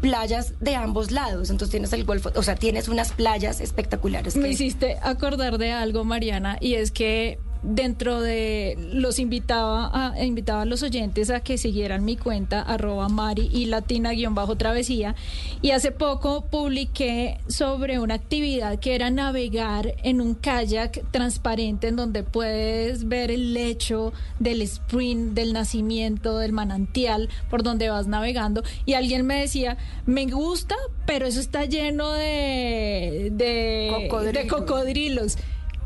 playas 0.00 0.54
de 0.60 0.76
ambos 0.76 1.10
lados. 1.10 1.50
Entonces 1.50 1.70
tienes 1.72 1.92
el 1.92 2.04
Golfo, 2.04 2.30
o 2.34 2.42
sea, 2.42 2.54
tienes 2.54 2.88
unas 2.88 3.12
playas 3.12 3.60
espectaculares. 3.60 4.36
Me 4.36 4.48
hiciste 4.48 4.98
acordar 5.02 5.58
de 5.58 5.72
algo, 5.72 6.04
Mariana, 6.04 6.58
y 6.60 6.74
es 6.74 6.92
que 6.92 7.40
dentro 7.66 8.20
de 8.20 8.78
los 8.92 9.18
invitaba 9.18 9.90
a, 9.92 10.24
invitaba 10.24 10.62
a 10.62 10.64
los 10.64 10.82
oyentes 10.82 11.30
a 11.30 11.40
que 11.40 11.58
siguieran 11.58 12.04
mi 12.04 12.16
cuenta 12.16 12.62
arroba 12.62 13.08
mari 13.08 13.50
y 13.52 13.66
latina 13.66 14.12
guion 14.12 14.34
bajo 14.34 14.56
travesía. 14.56 15.14
Y 15.62 15.72
hace 15.72 15.90
poco 15.90 16.46
publiqué 16.46 17.38
sobre 17.48 17.98
una 17.98 18.14
actividad 18.14 18.78
que 18.78 18.94
era 18.94 19.10
navegar 19.10 19.94
en 20.02 20.20
un 20.20 20.34
kayak 20.34 21.02
transparente 21.10 21.88
en 21.88 21.96
donde 21.96 22.22
puedes 22.22 23.08
ver 23.08 23.30
el 23.30 23.54
lecho 23.54 24.12
del 24.38 24.62
spring 24.62 25.34
del 25.34 25.52
nacimiento 25.52 26.38
del 26.38 26.52
manantial 26.52 27.28
por 27.50 27.62
donde 27.62 27.90
vas 27.90 28.06
navegando. 28.06 28.62
Y 28.84 28.94
alguien 28.94 29.26
me 29.26 29.40
decía 29.40 29.76
me 30.06 30.26
gusta 30.26 30.76
pero 31.06 31.26
eso 31.26 31.40
está 31.40 31.64
lleno 31.64 32.12
de 32.12 33.30
de 33.32 34.08
de 34.32 34.46
cocodrilos 34.48 35.36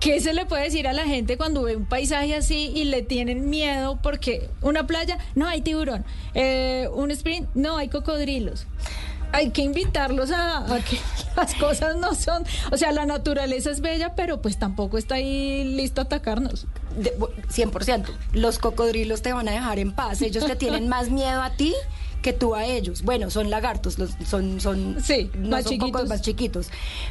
¿Qué 0.01 0.19
se 0.21 0.33
le 0.33 0.47
puede 0.47 0.65
decir 0.65 0.89
a 0.89 0.93
la 0.95 1.05
gente 1.05 1.37
cuando 1.37 1.63
ve 1.63 1.77
un 1.77 1.85
paisaje 1.85 2.35
así 2.35 2.73
y 2.75 2.85
le 2.85 3.03
tienen 3.03 3.51
miedo 3.51 3.99
porque 4.03 4.49
una 4.63 4.87
playa 4.87 5.19
no 5.35 5.47
hay 5.47 5.61
tiburón, 5.61 6.05
eh, 6.35 6.89
un 6.95 7.11
sprint 7.11 7.49
no 7.55 7.77
hay 7.77 7.89
cocodrilos? 7.89 8.67
Hay 9.33 9.51
que 9.51 9.63
invitarlos 9.63 10.31
a, 10.33 10.75
a 10.75 10.81
que 10.83 10.99
las 11.37 11.55
cosas 11.55 11.97
no 11.97 12.15
son, 12.15 12.45
o 12.73 12.77
sea, 12.79 12.91
la 12.93 13.05
naturaleza 13.07 13.71
es 13.71 13.81
bella, 13.81 14.15
pero 14.17 14.41
pues 14.41 14.59
tampoco 14.59 14.97
está 14.99 15.17
ahí 15.17 15.65
listo 15.65 16.01
a 16.01 16.05
atacarnos. 16.05 16.67
de- 16.97 17.17
bu- 17.19 17.31
100%. 17.49 18.07
Los 18.33 18.59
cocodrilos 18.59 19.21
te 19.23 19.33
van 19.35 19.49
a 19.49 19.53
dejar 19.53 19.79
en 19.79 19.93
paz. 19.93 20.23
Ellos 20.23 20.47
te 20.47 20.57
tienen 20.57 20.89
más 20.89 21.11
miedo 21.11 21.43
a 21.43 21.51
ti 21.51 21.75
que 22.23 22.33
tú 22.33 22.55
a 22.55 22.65
ellos. 22.65 23.03
Bueno, 23.03 23.31
son 23.31 23.51
lagartos, 23.51 23.99
los- 23.99 24.17
son, 24.27 24.61
son, 24.61 24.97
Sí, 25.01 25.31
no 25.37 25.51
más 25.51 25.65
son 25.65 25.77
cocos 25.79 25.91
chiquitos. 26.01 26.09
más 26.09 26.23
chiquitos. 26.23 26.67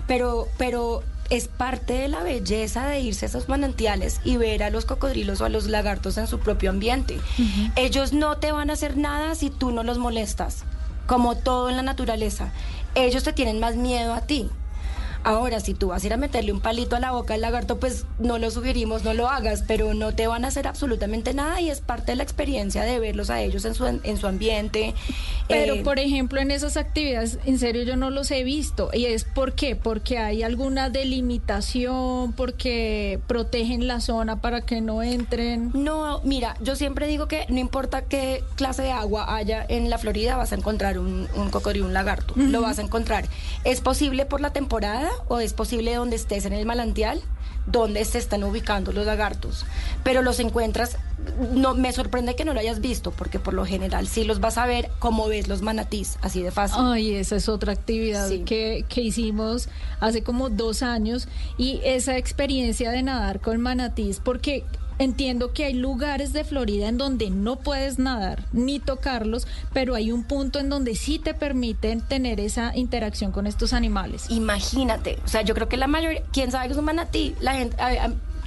Pero, 0.07 0.47
pero 0.57 1.03
es 1.29 1.47
parte 1.47 1.93
de 1.93 2.07
la 2.07 2.23
belleza 2.23 2.87
de 2.87 2.99
irse 3.01 3.25
a 3.25 3.29
esos 3.29 3.49
manantiales 3.49 4.19
y 4.23 4.37
ver 4.37 4.63
a 4.63 4.69
los 4.69 4.85
cocodrilos 4.85 5.41
o 5.41 5.45
a 5.45 5.49
los 5.49 5.67
lagartos 5.67 6.17
en 6.17 6.27
su 6.27 6.39
propio 6.39 6.69
ambiente. 6.69 7.19
Ellos 7.75 8.13
no 8.13 8.37
te 8.37 8.51
van 8.51 8.69
a 8.69 8.73
hacer 8.73 8.97
nada 8.97 9.35
si 9.35 9.49
tú 9.49 9.71
no 9.71 9.83
los 9.83 9.97
molestas, 9.97 10.63
como 11.07 11.37
todo 11.37 11.69
en 11.69 11.77
la 11.77 11.83
naturaleza. 11.83 12.51
Ellos 12.95 13.23
te 13.23 13.33
tienen 13.33 13.59
más 13.59 13.75
miedo 13.75 14.13
a 14.13 14.21
ti. 14.21 14.49
Ahora, 15.23 15.59
si 15.59 15.73
tú 15.73 15.87
vas 15.89 16.03
a 16.03 16.07
ir 16.07 16.13
a 16.13 16.17
meterle 16.17 16.51
un 16.51 16.61
palito 16.61 16.95
a 16.95 16.99
la 16.99 17.11
boca 17.11 17.33
al 17.33 17.41
lagarto, 17.41 17.79
pues 17.79 18.05
no 18.19 18.37
lo 18.37 18.51
sugerimos, 18.51 19.03
no 19.03 19.13
lo 19.13 19.27
hagas, 19.29 19.63
pero 19.67 19.93
no 19.93 20.13
te 20.15 20.27
van 20.27 20.45
a 20.45 20.47
hacer 20.47 20.67
absolutamente 20.67 21.33
nada 21.33 21.59
y 21.61 21.69
es 21.69 21.81
parte 21.81 22.13
de 22.13 22.15
la 22.15 22.23
experiencia 22.23 22.83
de 22.83 22.99
verlos 22.99 23.29
a 23.29 23.41
ellos 23.41 23.65
en 23.65 23.75
su, 23.75 23.85
en 23.85 24.17
su 24.17 24.27
ambiente. 24.27 24.93
Pero, 25.47 25.75
Eh, 25.75 25.83
por 25.83 25.99
ejemplo, 25.99 26.39
en 26.39 26.51
esas 26.51 26.77
actividades, 26.77 27.37
en 27.45 27.59
serio, 27.59 27.83
yo 27.83 27.95
no 27.95 28.09
los 28.09 28.31
he 28.31 28.43
visto. 28.43 28.89
¿Y 28.93 29.05
es 29.05 29.23
por 29.23 29.53
qué? 29.53 29.75
Porque 29.75 30.17
hay 30.19 30.43
alguna 30.43 30.89
delimitación, 30.89 32.33
porque 32.33 33.19
protegen 33.27 33.87
la 33.87 33.99
zona 34.01 34.41
para 34.41 34.61
que 34.61 34.81
no 34.81 35.03
entren. 35.03 35.71
No, 35.73 36.21
mira, 36.23 36.55
yo 36.61 36.75
siempre 36.75 37.07
digo 37.07 37.27
que 37.27 37.45
no 37.49 37.59
importa 37.59 38.03
qué 38.03 38.43
clase 38.55 38.83
de 38.83 38.91
agua 38.91 39.35
haya 39.35 39.65
en 39.67 39.89
la 39.89 39.97
Florida, 39.97 40.37
vas 40.37 40.51
a 40.51 40.55
encontrar 40.55 40.99
un, 40.99 41.27
un 41.35 41.49
cocodrilo, 41.49 41.85
un 41.85 41.93
lagarto. 41.93 42.33
Lo 42.37 42.61
vas 42.61 42.79
a 42.79 42.81
encontrar. 42.81 43.25
¿Es 43.63 43.81
posible 43.81 44.25
por 44.25 44.41
la 44.41 44.51
temporada 44.53 45.08
o 45.27 45.39
es 45.39 45.53
posible 45.53 45.95
donde 45.95 46.15
estés 46.15 46.45
en 46.45 46.53
el 46.53 46.65
manantial? 46.65 47.21
donde 47.65 48.03
se 48.03 48.17
están 48.17 48.43
ubicando 48.43 48.91
los 48.93 49.05
lagartos, 49.05 49.63
pero 50.03 50.23
los 50.23 50.39
encuentras, 50.39 50.97
no 51.51 51.75
me 51.75 51.91
sorprende 51.91 52.35
que 52.35 52.43
no 52.43 52.55
lo 52.55 52.61
hayas 52.61 52.79
visto, 52.79 53.11
porque 53.11 53.37
por 53.37 53.53
lo 53.53 53.63
general 53.63 54.07
sí 54.07 54.23
los 54.23 54.39
vas 54.39 54.57
a 54.57 54.65
ver 54.65 54.89
como 54.97 55.27
ves 55.27 55.47
los 55.47 55.61
manatís, 55.61 56.17
así 56.21 56.41
de 56.41 56.49
fácil. 56.49 56.79
Ay, 56.83 57.13
esa 57.13 57.35
es 57.35 57.47
otra 57.47 57.73
actividad 57.73 58.27
Sí. 58.27 58.39
que, 58.43 58.85
que 58.89 59.01
hicimos 59.01 59.69
hace 59.99 60.23
como 60.23 60.49
dos 60.49 60.81
años 60.81 61.27
y 61.59 61.79
esa 61.83 62.17
experiencia 62.17 62.89
de 62.89 63.03
nadar 63.03 63.39
con 63.39 63.61
manatís, 63.61 64.19
porque 64.19 64.63
entiendo 64.99 65.53
que 65.53 65.65
hay 65.65 65.73
lugares 65.73 66.33
de 66.33 66.43
Florida 66.43 66.87
en 66.87 66.97
donde 66.97 67.29
no 67.29 67.55
puedes 67.57 67.97
nadar 67.97 68.45
ni 68.51 68.79
tocarlos, 68.79 69.47
pero 69.73 69.95
hay 69.95 70.11
un 70.11 70.23
punto 70.23 70.59
en 70.59 70.69
donde 70.69 70.95
sí 70.95 71.17
te 71.17 71.33
permiten 71.33 72.01
tener 72.01 72.39
esa 72.39 72.75
interacción 72.75 73.31
con 73.31 73.47
estos 73.47 73.73
animales. 73.73 74.25
Imagínate, 74.29 75.17
o 75.25 75.27
sea, 75.27 75.41
yo 75.41 75.55
creo 75.55 75.67
que 75.69 75.77
la 75.77 75.87
mayoría, 75.87 76.21
¿quién 76.31 76.51
sabe 76.51 76.67
que 76.67 76.73
es 76.73 76.77
un 76.77 76.85
manatí? 76.85 77.35
La 77.39 77.53
gente, 77.53 77.77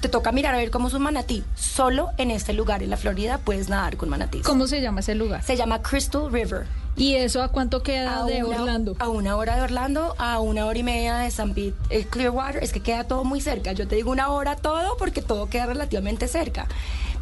te 0.03 0.09
toca 0.09 0.33
mirar 0.33 0.55
a 0.55 0.59
ver 0.59 0.71
cómo 0.71 0.89
es 0.89 0.95
un 0.95 1.03
manatí. 1.03 1.45
Solo 1.55 2.11
en 2.19 2.31
este 2.33 2.53
lugar, 2.53 2.83
en 2.83 2.91
la 2.91 2.97
Florida, 2.97 3.39
puedes 3.39 3.69
nadar 3.69 3.97
con 3.97 4.09
manatís. 4.11 4.43
¿Cómo 4.43 4.67
se 4.67 4.83
llama 4.83 4.99
ese 5.01 5.15
lugar? 5.15 5.43
Se 5.45 5.57
llama 5.57 5.81
Crystal 5.81 6.31
River. 6.31 6.67
¿Y 6.97 7.15
eso 7.15 7.41
a 7.43 7.49
cuánto 7.49 7.83
queda 7.85 8.21
A 8.23 8.25
de 8.27 8.43
una- 8.45 8.59
Orlando? 8.63 8.97
A 8.99 9.09
una 9.09 9.37
hora 9.37 9.55
de 9.57 9.63
Orlando, 9.63 10.15
a 10.19 10.41
una 10.41 10.67
hora 10.67 10.79
y 10.79 10.83
media 10.83 11.17
de 11.19 11.31
San 11.31 11.55
Pete, 11.55 11.75
eh, 11.89 12.05
Clearwater. 12.05 12.63
Es 12.65 12.73
que 12.73 12.81
queda 12.81 13.05
todo 13.05 13.23
muy 13.25 13.41
cerca. 13.41 13.73
Yo 13.73 13.87
te 13.89 13.95
digo 13.95 14.11
una 14.11 14.29
hora 14.29 14.57
todo 14.57 14.97
porque 14.99 15.23
todo 15.23 15.47
queda 15.49 15.67
relativamente 15.67 16.27
cerca. 16.29 16.67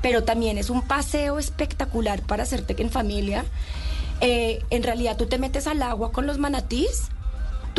Pero 0.03 0.25
también 0.25 0.57
es 0.57 0.71
un 0.71 0.81
paseo 0.83 1.39
espectacular 1.39 2.23
para 2.23 2.43
hacerte 2.45 2.75
en 2.83 2.91
familia. 2.91 3.45
Eh, 4.23 4.65
en 4.71 4.83
realidad 4.83 5.17
tú 5.19 5.27
te 5.27 5.39
metes 5.39 5.67
al 5.67 5.83
agua 5.83 6.11
con 6.13 6.27
los 6.27 6.39
manatís. 6.39 7.09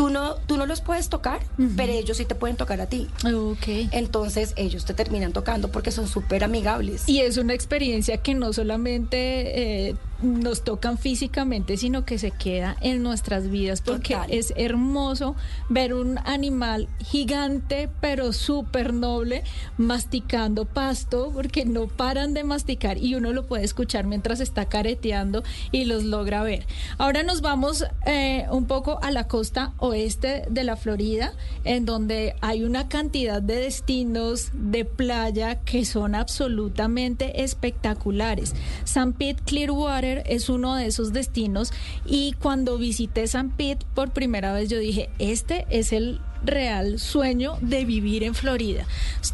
Tú 0.01 0.09
no, 0.09 0.33
tú 0.47 0.57
no 0.57 0.65
los 0.65 0.81
puedes 0.81 1.09
tocar, 1.09 1.41
pero 1.77 1.93
ellos 1.93 2.17
sí 2.17 2.25
te 2.25 2.33
pueden 2.33 2.57
tocar 2.57 2.81
a 2.81 2.87
ti. 2.87 3.07
Ok. 3.23 3.91
Entonces 3.91 4.53
ellos 4.55 4.83
te 4.83 4.95
terminan 4.95 5.31
tocando 5.31 5.71
porque 5.71 5.91
son 5.91 6.07
súper 6.07 6.43
amigables. 6.43 7.07
Y 7.07 7.19
es 7.19 7.37
una 7.37 7.53
experiencia 7.53 8.17
que 8.17 8.33
no 8.33 8.51
solamente 8.51 9.89
eh, 9.89 9.95
nos 10.21 10.63
tocan 10.63 10.97
físicamente, 10.97 11.77
sino 11.77 12.05
que 12.05 12.17
se 12.17 12.31
queda 12.31 12.75
en 12.81 13.03
nuestras 13.03 13.49
vidas, 13.49 13.81
porque 13.81 14.13
Total. 14.13 14.31
es 14.31 14.53
hermoso 14.55 15.35
ver 15.69 15.93
un 15.93 16.19
animal 16.25 16.87
gigante, 16.99 17.89
pero 17.99 18.33
súper 18.33 18.93
noble, 18.93 19.43
masticando 19.77 20.65
pasto, 20.65 21.31
porque 21.33 21.65
no 21.65 21.87
paran 21.87 22.33
de 22.33 22.43
masticar 22.43 22.97
y 22.97 23.15
uno 23.15 23.31
lo 23.33 23.45
puede 23.45 23.63
escuchar 23.63 24.05
mientras 24.05 24.39
está 24.39 24.65
careteando 24.65 25.43
y 25.71 25.85
los 25.85 26.03
logra 26.03 26.43
ver. 26.43 26.65
Ahora 26.97 27.23
nos 27.23 27.41
vamos 27.41 27.85
eh, 28.05 28.45
un 28.51 28.65
poco 28.65 28.99
a 29.01 29.11
la 29.11 29.27
costa 29.27 29.73
oeste 29.77 30.45
de 30.49 30.63
la 30.63 30.75
Florida, 30.75 31.33
en 31.63 31.85
donde 31.85 32.35
hay 32.41 32.63
una 32.63 32.87
cantidad 32.87 33.41
de 33.41 33.55
destinos 33.55 34.51
de 34.53 34.85
playa 34.85 35.55
que 35.61 35.85
son 35.85 36.15
absolutamente 36.15 37.43
espectaculares. 37.43 38.53
San 38.83 39.13
Pete 39.13 39.41
Clearwater 39.45 40.10
es 40.25 40.49
uno 40.49 40.75
de 40.75 40.87
esos 40.87 41.13
destinos 41.13 41.71
y 42.05 42.33
cuando 42.33 42.77
visité 42.77 43.27
San 43.27 43.49
Pete 43.49 43.85
por 43.93 44.11
primera 44.11 44.53
vez 44.53 44.69
yo 44.69 44.77
dije, 44.79 45.09
este 45.19 45.65
es 45.69 45.93
el 45.93 46.19
real 46.43 46.99
sueño 46.99 47.57
de 47.61 47.85
vivir 47.85 48.23
en 48.23 48.35
Florida. 48.35 48.85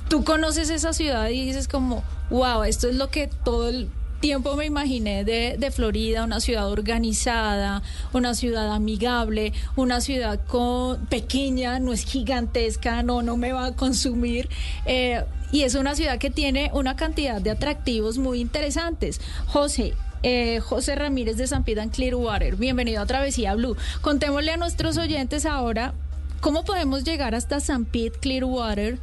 Tú 0.10 0.24
conoces 0.24 0.70
esa 0.70 0.94
ciudad 0.94 1.30
y 1.30 1.46
dices 1.46 1.68
como, 1.68 2.04
wow, 2.30 2.64
esto 2.64 2.90
es 2.90 2.96
lo 2.96 3.10
que 3.10 3.28
todo 3.28 3.70
el 3.70 3.90
tiempo 4.20 4.56
me 4.56 4.66
imaginé 4.66 5.24
de, 5.24 5.58
de 5.58 5.72
Florida, 5.72 6.24
una 6.24 6.40
ciudad 6.40 6.70
organizada, 6.70 7.84
una 8.14 8.34
ciudad 8.34 8.74
amigable, 8.74 9.54
una 9.76 10.02
ciudad 10.02 10.40
con, 10.46 11.06
pequeña, 11.06 11.80
no 11.80 11.94
es 11.94 12.04
gigantesca, 12.04 13.04
no, 13.04 13.22
no 13.22 13.38
me 13.38 13.54
va 13.54 13.68
a 13.68 13.76
consumir. 13.76 14.50
eh, 14.86 15.24
y 15.52 15.64
es 15.64 15.76
una 15.76 15.96
ciudad 15.96 16.18
que 16.18 16.30
tiene 16.30 16.70
una 16.74 16.96
cantidad 16.96 17.42
de 17.42 17.52
atractivos 17.52 18.18
muy 18.18 18.40
interesantes. 18.40 19.22
José, 19.48 19.94
eh, 20.24 20.60
José 20.60 20.96
Ramírez 20.96 21.38
de 21.38 21.48
San 21.48 21.64
and 21.80 21.92
Clearwater, 21.92 22.56
bienvenido 22.56 23.02
a 23.02 23.06
Travesía 23.06 23.56
Blue. 23.56 23.78
Contémosle 24.02 24.52
a 24.52 24.58
nuestros 24.58 24.98
oyentes 24.98 25.46
ahora 25.46 25.94
cómo 26.42 26.64
podemos 26.64 27.04
llegar 27.04 27.36
hasta 27.36 27.60
San 27.60 27.86
Pete 27.86 28.20
Clearwater 28.20 29.00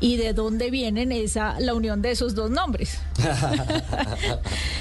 y 0.00 0.16
de 0.16 0.32
dónde 0.32 0.70
vienen 0.70 1.12
esa 1.12 1.60
la 1.60 1.74
unión 1.74 2.02
de 2.02 2.10
esos 2.12 2.34
dos 2.34 2.50
nombres. 2.50 2.98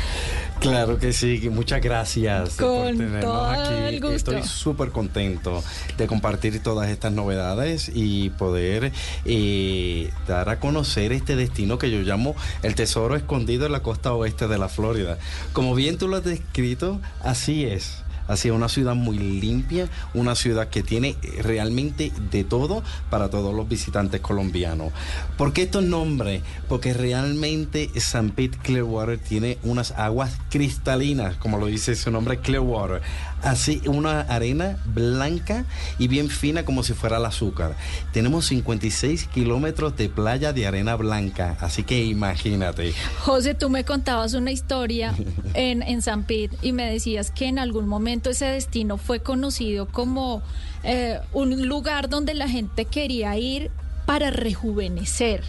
Claro 0.60 0.97
que 0.99 1.14
sí, 1.14 1.49
muchas 1.49 1.82
gracias 1.82 2.55
por 2.55 2.88
tenernos 2.88 3.22
todo 3.22 3.45
aquí. 3.45 3.74
el 3.74 4.01
gusto. 4.01 4.16
Estoy 4.32 4.43
súper 4.43 4.89
contento 4.89 5.64
de 5.97 6.05
compartir 6.05 6.62
todas 6.62 6.89
estas 6.89 7.14
novedades 7.14 7.89
y 7.93 8.30
poder 8.32 8.91
eh, 9.26 10.12
dar 10.28 10.49
a 10.49 10.60
conocer 10.60 11.14
este 11.14 11.38
destino 11.38 11.78
que 11.78 11.89
yo 11.89 12.01
llamo 12.01 12.36
el 12.62 12.76
tesoro 12.76 13.16
escondido 13.16 13.66
en 13.66 13.72
la 13.72 13.82
costa 13.82 14.14
oeste 14.14 14.47
de 14.47 14.57
la 14.57 14.68
Florida. 14.68 15.18
Como 15.53 15.76
bien 15.76 15.97
tú 15.97 16.10
lo 16.10 16.18
has 16.18 16.26
descrito, 16.26 16.99
así 17.22 17.64
es. 17.64 18.03
Es, 18.30 18.45
una 18.45 18.69
ciudad 18.69 18.95
muy 18.95 19.17
limpia, 19.17 19.89
una 20.13 20.36
ciudad 20.36 20.69
que 20.69 20.84
tiene 20.84 21.15
eh, 21.21 21.41
realmente 21.41 22.11
de 22.32 22.43
todo 22.43 22.84
para 23.09 23.30
todos 23.30 23.53
los 23.53 23.67
visitantes 23.67 24.21
colombianos. 24.21 24.91
¿Por 25.38 25.53
qué 25.53 25.63
estos 25.63 25.84
nombres? 25.84 26.41
Porque 26.67 26.93
realmente 26.93 27.89
San 27.99 28.32
Pete 28.32 28.57
Clearwater 28.61 29.17
tiene 29.17 29.57
unas 29.63 29.91
aguas 29.91 30.38
cristalinas, 30.49 31.36
como 31.36 31.57
lo 31.57 31.67
dice 31.67 31.95
su 31.95 32.11
nombre 32.11 32.39
Clearwater. 32.39 33.01
Así, 33.41 33.81
una 33.85 34.21
arena 34.21 34.77
blanca 34.85 35.65
y 35.97 36.07
bien 36.07 36.29
fina 36.29 36.65
como 36.65 36.83
si 36.83 36.93
fuera 36.93 37.17
el 37.17 37.25
azúcar. 37.25 37.75
Tenemos 38.11 38.45
56 38.47 39.27
kilómetros 39.27 39.95
de 39.95 40.09
playa 40.09 40.53
de 40.53 40.67
arena 40.67 40.95
blanca, 40.95 41.57
así 41.61 41.83
que 41.83 42.03
imagínate. 42.03 42.93
José, 43.19 43.55
tú 43.55 43.69
me 43.69 43.83
contabas 43.83 44.33
una 44.33 44.51
historia 44.51 45.13
en, 45.53 45.81
en 45.81 46.01
San 46.01 46.23
Pete 46.23 46.57
y 46.61 46.73
me 46.73 46.91
decías 46.91 47.31
que 47.31 47.45
en 47.45 47.59
algún 47.59 47.87
momento 47.87 48.29
ese 48.29 48.45
destino 48.45 48.97
fue 48.97 49.21
conocido 49.21 49.87
como 49.87 50.41
eh, 50.83 51.19
un 51.33 51.67
lugar 51.67 52.09
donde 52.09 52.33
la 52.33 52.47
gente 52.47 52.85
quería 52.85 53.37
ir 53.37 53.71
para 54.05 54.31
rejuvenecer, 54.31 55.43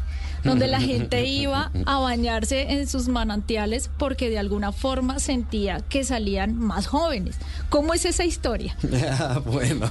donde 0.44 0.66
la 0.66 0.80
gente 0.80 1.26
iba 1.26 1.70
a 1.86 1.98
bañarse 1.98 2.72
en 2.72 2.86
sus 2.88 3.08
manantiales 3.08 3.90
porque 3.98 4.30
de 4.30 4.38
alguna 4.38 4.72
forma 4.72 5.18
sentía 5.18 5.80
que 5.88 6.04
salían 6.04 6.56
más 6.58 6.86
jóvenes. 6.86 7.36
¿Cómo 7.68 7.94
es 7.94 8.04
esa 8.04 8.24
historia? 8.24 8.76
Ah, 9.22 9.40
bueno, 9.44 9.90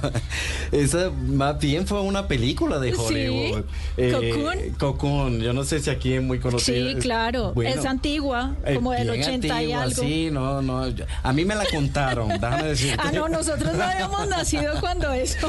esa 0.72 1.10
más 1.10 1.58
bien 1.58 1.86
fue 1.86 2.00
una 2.00 2.26
película 2.26 2.78
de 2.78 2.92
Sí, 2.92 2.98
Hollywood. 2.98 3.64
Cocoon. 3.96 4.58
Cocoon, 4.78 5.40
yo 5.40 5.52
no 5.52 5.64
sé 5.64 5.78
si 5.80 5.90
aquí 5.90 6.14
es 6.14 6.22
muy 6.22 6.38
conocido. 6.38 6.88
Sí, 6.88 6.94
claro, 6.96 7.52
Bueno, 7.54 7.70
es 7.78 7.84
antigua, 7.86 8.54
eh, 8.64 8.74
como 8.74 8.92
del 8.92 9.10
bien 9.10 9.22
80 9.22 9.62
y 9.62 9.72
algo. 9.72 10.02
Sí, 10.02 10.30
no, 10.32 10.62
no. 10.62 10.84
A 11.22 11.32
mí 11.32 11.44
me 11.44 11.54
la 11.54 11.64
contaron, 11.66 12.28
déjame 12.40 12.68
decirte. 12.68 12.96
Ah, 12.98 13.12
no, 13.12 13.28
nosotros 13.28 13.74
no 13.74 13.82
habíamos 13.82 14.28
nacido 14.28 14.80
cuando 14.80 15.12
eso. 15.12 15.48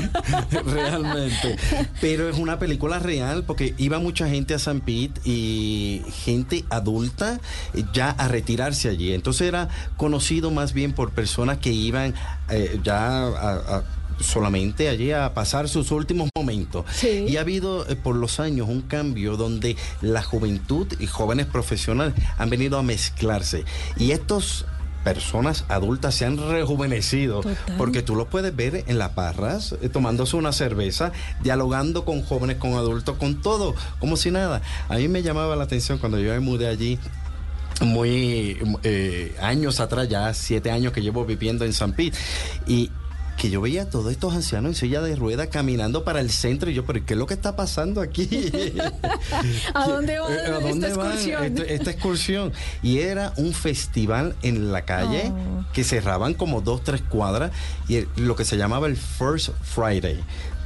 Realmente. 0.66 1.56
Pero 2.00 2.30
es 2.30 2.38
una 2.38 2.60
película 2.60 3.00
real 3.00 3.44
porque 3.46 3.74
iba 3.78 4.00
mucha 4.00 4.28
gente 4.28 4.54
a 4.54 4.60
San 4.60 4.82
Y 5.24 6.02
gente 6.24 6.66
adulta 6.70 7.40
ya 7.94 8.10
a 8.12 8.28
retirarse 8.28 8.90
allí. 8.90 9.14
Entonces 9.14 9.48
era 9.48 9.70
conocido 9.98 10.52
más 10.52 10.74
bien 10.74 10.94
por 10.94 11.12
personas 11.12 11.58
que 11.60 11.72
iban 11.72 12.14
eh, 12.50 12.80
ya 12.84 13.28
a- 13.28 13.78
a- 13.78 13.84
solamente 14.20 14.88
allí 14.88 15.12
a 15.12 15.34
pasar 15.34 15.68
sus 15.68 15.90
últimos 15.92 16.30
momentos. 16.38 16.86
Y 17.28 17.38
ha 17.38 17.42
habido 17.42 17.88
eh, 17.90 17.96
por 17.96 18.16
los 18.16 18.40
años 18.40 18.68
un 18.70 18.82
cambio 18.82 19.36
donde 19.36 19.76
la 20.02 20.22
juventud 20.22 20.86
y 21.00 21.08
jóvenes 21.08 21.48
profesionales 21.48 22.14
han 22.38 22.50
venido 22.52 22.78
a 22.78 22.84
mezclarse. 22.84 23.66
Y 23.98 24.12
estos 24.12 24.66
personas 25.04 25.66
adultas 25.68 26.16
se 26.16 26.26
han 26.26 26.38
rejuvenecido. 26.38 27.42
Porque 27.78 28.02
tú 28.02 28.16
los 28.16 28.28
puedes 28.28 28.56
ver 28.56 28.84
en 28.88 28.98
las 28.98 29.14
barras 29.16 29.76
eh, 29.82 29.90
tomándose 29.90 30.36
una 30.36 30.52
cerveza 30.52 31.12
dialogando 31.42 32.06
con 32.06 32.22
jóvenes 32.24 32.58
con 32.58 32.74
adultos 32.74 33.18
con 33.18 33.42
todo 33.42 33.76
como 34.00 34.18
si 34.18 34.32
nada. 34.32 34.62
A 34.90 34.96
mí 34.96 35.08
me 35.08 35.24
llamaba 35.24 35.56
la 35.56 35.64
atención 35.64 35.98
cuando 35.98 36.20
yo 36.20 36.32
me 36.32 36.40
mudé 36.40 36.68
allí 36.68 37.00
muy 37.82 38.60
eh, 38.84 39.36
años 39.42 39.80
atrás, 39.80 40.08
ya 40.08 40.34
siete 40.34 40.72
años 40.72 40.94
que 40.94 41.02
llevo 41.02 41.26
viviendo 41.26 41.66
en 41.66 41.74
San 41.74 41.94
Pete, 41.94 42.18
y 42.68 42.92
que 43.38 43.50
yo 43.50 43.60
veía 43.62 43.84
a 43.84 43.86
todos 43.90 44.12
estos 44.12 44.34
ancianos 44.36 44.70
en 44.70 44.76
silla 44.76 45.02
de 45.02 45.16
ruedas 45.16 45.48
caminando 45.48 46.04
para 46.04 46.20
el 46.20 46.30
centro 46.30 46.70
y 46.70 46.76
yo, 46.76 46.86
pero 46.86 47.04
¿qué 47.06 47.14
es 47.14 47.18
lo 47.20 47.26
que 47.26 47.34
está 47.34 47.56
pasando 47.56 48.00
aquí? 48.02 48.30
¿A 49.74 49.88
dónde 49.88 50.20
va 50.20 50.32
Eh, 50.32 50.40
¿A 50.48 50.60
dónde 50.60 50.88
esta 50.90 51.00
van 51.00 51.12
excursión? 51.14 51.58
esta 51.68 51.92
excursión? 51.92 52.54
Y 52.84 53.00
era 53.00 53.34
un 53.38 53.54
festival 53.54 54.36
en 54.44 54.72
la 54.72 54.84
calle 54.86 55.32
Oh. 55.32 55.66
que 55.74 55.84
cerraban 55.84 56.34
como 56.36 56.62
dos, 56.62 56.84
tres 56.84 57.02
cuadras 57.02 57.52
y 57.88 57.96
el- 57.96 58.08
lo 58.16 58.36
que 58.36 58.46
se 58.46 58.58
llamaba 58.58 58.88
el 58.88 58.96
First 58.98 59.50
Friday. 59.64 60.20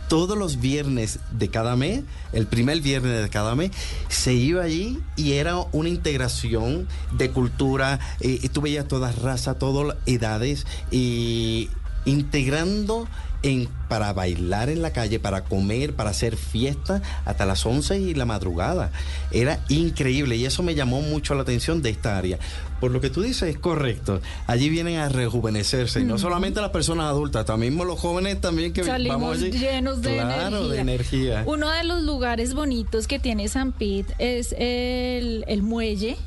Todos 0.10 0.38
los 0.38 0.60
viernes 0.60 1.20
de 1.32 1.50
cada 1.50 1.76
mes, 1.76 2.02
el 2.32 2.46
primer 2.46 2.80
viernes 2.82 3.24
de 3.24 3.30
cada 3.30 3.56
mes, 3.56 3.72
se 4.08 4.34
iba 4.34 4.62
allí 4.64 5.00
y 5.16 5.34
era 5.34 5.58
una 5.72 5.90
integración 5.90 6.88
de 7.12 7.32
cultura. 7.32 8.00
eh, 8.20 8.40
y 8.44 8.50
tú 8.50 8.62
veías 8.62 8.88
todas 8.88 9.18
razas, 9.20 9.58
todas 9.58 9.88
las 9.88 9.98
edades 10.06 10.66
y 10.92 11.70
integrando 12.06 13.08
en, 13.44 13.68
para 13.90 14.12
bailar 14.14 14.70
en 14.70 14.82
la 14.82 14.92
calle, 14.92 15.20
para 15.20 15.44
comer, 15.44 15.94
para 15.94 16.10
hacer 16.10 16.36
fiesta 16.36 17.02
hasta 17.26 17.46
las 17.46 17.64
11 17.66 18.00
y 18.00 18.14
la 18.16 18.26
madrugada. 18.26 18.92
Era 19.32 19.60
increíble 19.70 20.36
y 20.36 20.46
eso 20.46 20.64
me 20.64 20.74
llamó 20.74 21.02
mucho 21.02 21.36
la 21.36 21.44
atención 21.44 21.82
de 21.84 21.92
esta 21.92 22.18
área. 22.18 22.40
Por 22.80 22.90
lo 22.92 23.02
que 23.02 23.10
tú 23.12 23.22
dices 23.22 23.50
es 23.50 23.60
correcto. 23.60 24.20
Allí 24.48 24.70
vienen 24.70 24.98
a 24.98 25.10
rejuvenecerse, 25.10 26.02
y 26.02 26.06
no 26.06 26.18
solamente 26.18 26.60
las 26.60 26.72
personas 26.72 27.06
adultas, 27.06 27.46
también 27.46 27.76
los 27.78 28.00
jóvenes 28.00 28.42
también 28.42 28.74
que 28.74 28.84
Salimos 28.84 29.22
vamos 29.22 29.38
allí. 29.38 29.52
llenos 29.52 30.02
de 30.02 30.14
claro, 30.16 30.58
energía. 30.58 30.74
de 30.74 30.80
energía. 30.82 31.44
Uno 31.46 31.70
de 31.70 31.84
los 31.84 32.02
lugares 32.02 32.54
bonitos 32.56 33.08
que 33.08 33.20
tiene 33.20 33.48
San 33.48 33.72
Pete 33.74 34.14
es 34.18 34.54
el, 34.58 35.46
el 35.48 35.62
muelle, 35.62 36.18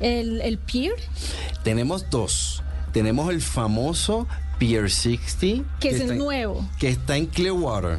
el, 0.00 0.40
el 0.40 0.58
pier, 0.58 0.94
Tenemos 1.62 2.08
dos. 2.10 2.62
Tenemos 2.92 3.28
el 3.30 3.42
famoso 3.42 4.26
Pier 4.58 4.90
60, 4.90 5.64
que 5.80 5.90
es 5.90 6.00
en- 6.00 6.18
nuevo. 6.18 6.66
que 6.78 6.88
está 6.88 7.16
en 7.16 7.26
Clearwater. 7.26 7.98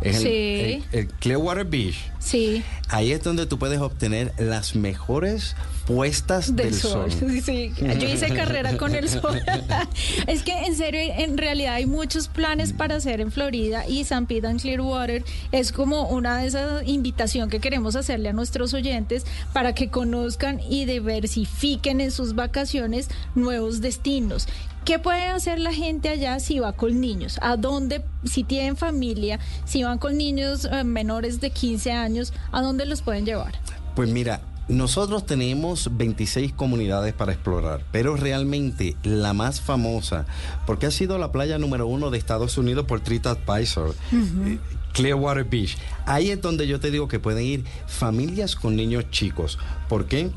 Es 0.00 0.24
el- 0.24 0.84
el 0.92 1.06
Clearwater 1.08 1.64
Beach. 1.64 1.96
Sí, 2.18 2.62
Ahí 2.88 3.12
es 3.12 3.22
donde 3.22 3.46
tú 3.46 3.58
puedes 3.58 3.78
obtener 3.80 4.32
las 4.38 4.74
mejores 4.74 5.54
puestas 5.86 6.54
del, 6.54 6.70
del, 6.70 6.74
sol. 6.74 7.12
sol. 7.12 7.30
Sí, 7.42 7.72
yo 7.76 8.08
hice 8.08 8.28
carrera 8.34 8.76
con 8.76 8.94
el 8.94 9.08
sol. 9.08 9.40
es 10.26 10.42
que 10.42 10.52
en 10.52 10.76
serio, 10.76 11.00
en 11.00 11.38
realidad 11.38 11.74
hay 11.74 11.86
muchos 11.86 12.28
planes 12.28 12.72
para 12.72 12.96
hacer 12.96 13.20
en 13.20 13.32
Florida 13.32 13.86
y 13.86 14.04
San 14.04 14.26
Pete 14.26 14.46
and 14.46 14.60
Clearwater 14.60 15.24
es 15.50 15.72
como 15.72 16.08
una 16.08 16.38
de 16.38 16.46
esas 16.46 16.86
invitación 16.86 17.50
que 17.50 17.60
queremos 17.60 17.96
hacerle 17.96 18.28
a 18.28 18.32
nuestros 18.32 18.74
oyentes 18.74 19.24
para 19.52 19.74
que 19.74 19.88
conozcan 19.88 20.60
y 20.60 20.84
diversifiquen 20.84 22.00
en 22.00 22.10
sus 22.10 22.34
vacaciones 22.34 23.08
nuevos 23.34 23.80
destinos. 23.80 24.46
¿Qué 24.84 24.98
puede 24.98 25.26
hacer 25.26 25.60
la 25.60 25.72
gente 25.72 26.08
allá 26.08 26.40
si 26.40 26.58
va 26.58 26.72
con 26.72 27.00
niños? 27.00 27.38
¿A 27.40 27.56
dónde, 27.56 28.02
si 28.24 28.42
tienen 28.42 28.76
familia, 28.76 29.38
si 29.64 29.84
van 29.84 29.98
con 29.98 30.16
niños 30.16 30.64
eh, 30.64 30.82
menores 30.82 31.40
de 31.40 31.50
15 31.50 31.92
años, 31.92 32.32
a 32.50 32.62
dónde 32.62 32.84
los 32.84 33.00
pueden 33.00 33.24
llevar? 33.24 33.52
Pues 33.94 34.10
mira, 34.10 34.40
nosotros 34.72 35.26
tenemos 35.26 35.90
26 35.96 36.52
comunidades 36.52 37.12
para 37.14 37.32
explorar, 37.32 37.84
pero 37.92 38.16
realmente 38.16 38.96
la 39.02 39.32
más 39.32 39.60
famosa, 39.60 40.26
porque 40.66 40.86
ha 40.86 40.90
sido 40.90 41.18
la 41.18 41.32
playa 41.32 41.58
número 41.58 41.86
uno 41.86 42.10
de 42.10 42.18
Estados 42.18 42.58
Unidos 42.58 42.86
por 42.86 43.00
TripAdvisor, 43.00 43.94
eh, 44.12 44.58
Clearwater 44.92 45.44
Beach. 45.44 45.76
Ahí 46.06 46.30
es 46.30 46.40
donde 46.40 46.66
yo 46.66 46.80
te 46.80 46.90
digo 46.90 47.08
que 47.08 47.18
pueden 47.18 47.44
ir 47.44 47.64
familias 47.86 48.56
con 48.56 48.76
niños 48.76 49.10
chicos. 49.10 49.58
¿Por 49.88 50.06
qué? 50.06 50.30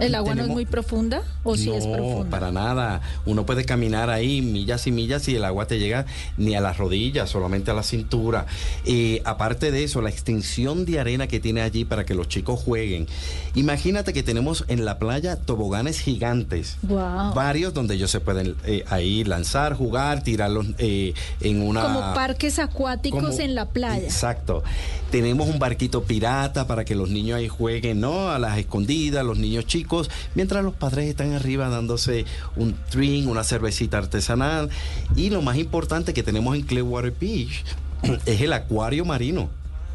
¿El 0.00 0.14
agua 0.14 0.34
no 0.34 0.42
es 0.42 0.48
muy 0.48 0.66
profunda 0.66 1.22
o 1.44 1.56
si 1.56 1.70
es 1.70 1.86
no, 1.86 1.92
profunda? 1.92 2.30
para 2.30 2.50
nada. 2.52 3.00
Uno 3.26 3.46
puede 3.46 3.64
caminar 3.64 4.10
ahí 4.10 4.42
millas 4.42 4.86
y 4.86 4.92
millas 4.92 5.28
y 5.28 5.36
el 5.36 5.44
agua 5.44 5.66
te 5.66 5.78
llega 5.78 6.06
ni 6.36 6.54
a 6.54 6.60
las 6.60 6.78
rodillas, 6.78 7.30
solamente 7.30 7.70
a 7.70 7.74
la 7.74 7.82
cintura. 7.82 8.46
Eh, 8.84 9.22
aparte 9.24 9.70
de 9.70 9.84
eso, 9.84 10.00
la 10.02 10.10
extensión 10.10 10.84
de 10.84 11.00
arena 11.00 11.26
que 11.26 11.40
tiene 11.40 11.60
allí 11.60 11.84
para 11.84 12.04
que 12.04 12.14
los 12.14 12.28
chicos 12.28 12.60
jueguen. 12.60 13.06
Imagínate 13.54 14.12
que 14.12 14.22
tenemos 14.22 14.64
en 14.68 14.84
la 14.84 14.98
playa 14.98 15.36
toboganes 15.36 16.00
gigantes. 16.00 16.76
Wow. 16.82 17.34
Varios 17.34 17.74
donde 17.74 17.94
ellos 17.94 18.10
se 18.10 18.20
pueden 18.20 18.56
eh, 18.64 18.84
ahí 18.88 19.24
lanzar, 19.24 19.74
jugar, 19.74 20.22
tirarlos 20.22 20.66
eh, 20.78 21.14
en 21.40 21.62
una... 21.62 21.82
Como 21.82 22.00
parques 22.14 22.58
acuáticos 22.58 23.22
como- 23.22 23.40
en 23.40 23.54
la 23.54 23.66
playa. 23.66 24.04
Exacto. 24.04 24.62
Tenemos 25.10 25.48
un 25.48 25.58
barquito 25.58 26.04
pirata 26.04 26.66
para 26.68 26.84
que 26.84 26.94
los 26.94 27.10
niños 27.10 27.38
ahí 27.38 27.48
jueguen, 27.48 28.00
¿no? 28.00 28.30
A 28.30 28.38
las 28.38 28.58
escondidas, 28.58 29.24
los 29.24 29.38
niños 29.38 29.66
chicos, 29.66 29.89
mientras 30.34 30.64
los 30.64 30.74
padres 30.74 31.08
están 31.08 31.32
arriba 31.32 31.68
dándose 31.68 32.24
un 32.56 32.76
drink, 32.92 33.28
una 33.28 33.44
cervecita 33.44 33.98
artesanal. 33.98 34.70
Y 35.16 35.30
lo 35.30 35.42
más 35.42 35.56
importante 35.56 36.14
que 36.14 36.22
tenemos 36.22 36.56
en 36.56 36.62
Clearwater 36.62 37.14
Beach 37.18 37.64
es 38.26 38.40
el 38.40 38.52
acuario 38.52 39.04
marino. 39.04 39.50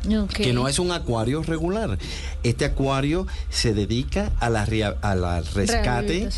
Ok. 0.07 0.33
Que 0.33 0.53
no 0.53 0.67
es 0.67 0.77
un 0.77 0.91
acuario 0.91 1.41
regular. 1.41 1.97
Este 2.43 2.65
acuario 2.65 3.25
se 3.49 3.73
dedica 3.73 4.31
a 4.39 4.49
la, 4.49 4.67
a 5.01 5.15
la 5.15 5.41
rescate 5.41 6.29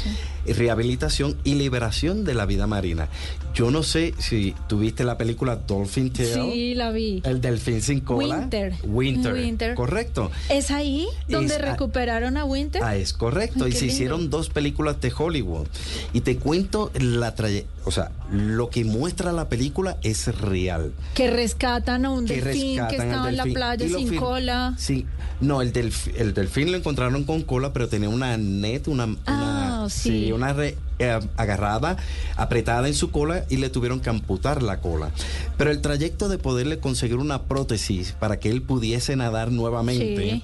Rehabilitación. 0.54 1.38
y 1.44 1.56
liberación 1.56 2.24
de 2.24 2.34
la 2.34 2.46
vida 2.46 2.68
marina. 2.68 3.08
Yo 3.54 3.72
no 3.72 3.82
sé 3.84 4.14
si 4.20 4.54
tuviste 4.68 5.04
la 5.04 5.18
película 5.18 5.56
Dolphin 5.56 6.12
Tale. 6.12 6.34
Sí, 6.34 6.76
la 6.76 6.92
vi. 6.92 7.22
El 7.26 7.42
delfín 7.42 7.82
sin 7.82 8.02
cola. 8.02 8.38
Winter. 8.40 8.74
Winter. 8.84 9.34
Winter. 9.34 9.76
Correcto. 9.76 10.32
¿Es 10.50 10.70
ahí 10.72 11.08
donde 11.28 11.56
Es 11.56 11.62
recuperaron 11.62 12.38
a 12.38 12.46
Winter? 12.46 12.84
Ah, 12.84 12.96
es 12.96 13.14
correcto. 13.14 13.66
Ay, 13.66 13.72
y 13.72 13.74
se 13.74 13.80
lindo. 13.82 13.94
hicieron 13.94 14.30
dos 14.30 14.50
películas 14.50 15.02
de 15.02 15.12
Hollywood. 15.18 15.68
Y 16.14 16.22
te 16.22 16.38
cuento 16.38 16.92
la 17.00 17.34
trayectoria. 17.36 17.76
O 17.86 17.92
sea, 17.92 18.12
lo 18.32 18.70
que 18.70 18.84
muestra 18.84 19.32
la 19.32 19.48
película 19.48 19.98
es 20.04 20.28
real. 20.42 20.92
Que 21.14 21.30
rescatan 21.32 22.06
a 22.06 22.12
un 22.12 22.26
que 22.26 22.42
delfín 22.42 22.86
que 22.90 22.98
estaba 22.98 23.30
en 23.30 23.38
la 23.38 23.44
playa 23.46 23.88
sin 23.88 24.16
cola. 24.18 24.76
Sí, 24.78 25.06
no, 25.40 25.62
el, 25.62 25.72
delf- 25.72 26.12
el 26.18 26.34
delfín 26.34 26.72
lo 26.72 26.78
encontraron 26.78 27.24
con 27.24 27.44
cola, 27.44 27.72
pero 27.72 27.88
tenía 27.88 28.10
una 28.10 28.36
net, 28.38 28.90
una, 28.90 29.04
Ah, 29.26 29.34
una- 29.34 29.57
sí. 29.94 30.32
una 30.32 30.54
red 30.54 30.76
eh, 31.00 31.20
agarrada, 31.36 31.98
apretada 32.36 32.88
en 32.88 32.94
su 32.94 33.12
cola 33.12 33.46
y 33.50 33.58
le 33.58 33.70
tuvieron 33.70 34.00
que 34.00 34.10
amputar 34.10 34.64
la 34.64 34.82
cola. 34.82 35.12
Pero 35.58 35.72
el 35.72 35.82
trayecto 35.82 36.30
de 36.30 36.38
poderle 36.38 36.80
conseguir 36.80 37.18
una 37.18 37.44
prótesis 37.44 38.14
para 38.14 38.40
que 38.40 38.50
él 38.50 38.62
pudiese 38.62 39.16
nadar 39.16 39.52
nuevamente. 39.52 40.32
Sí. 40.32 40.44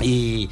Y 0.00 0.48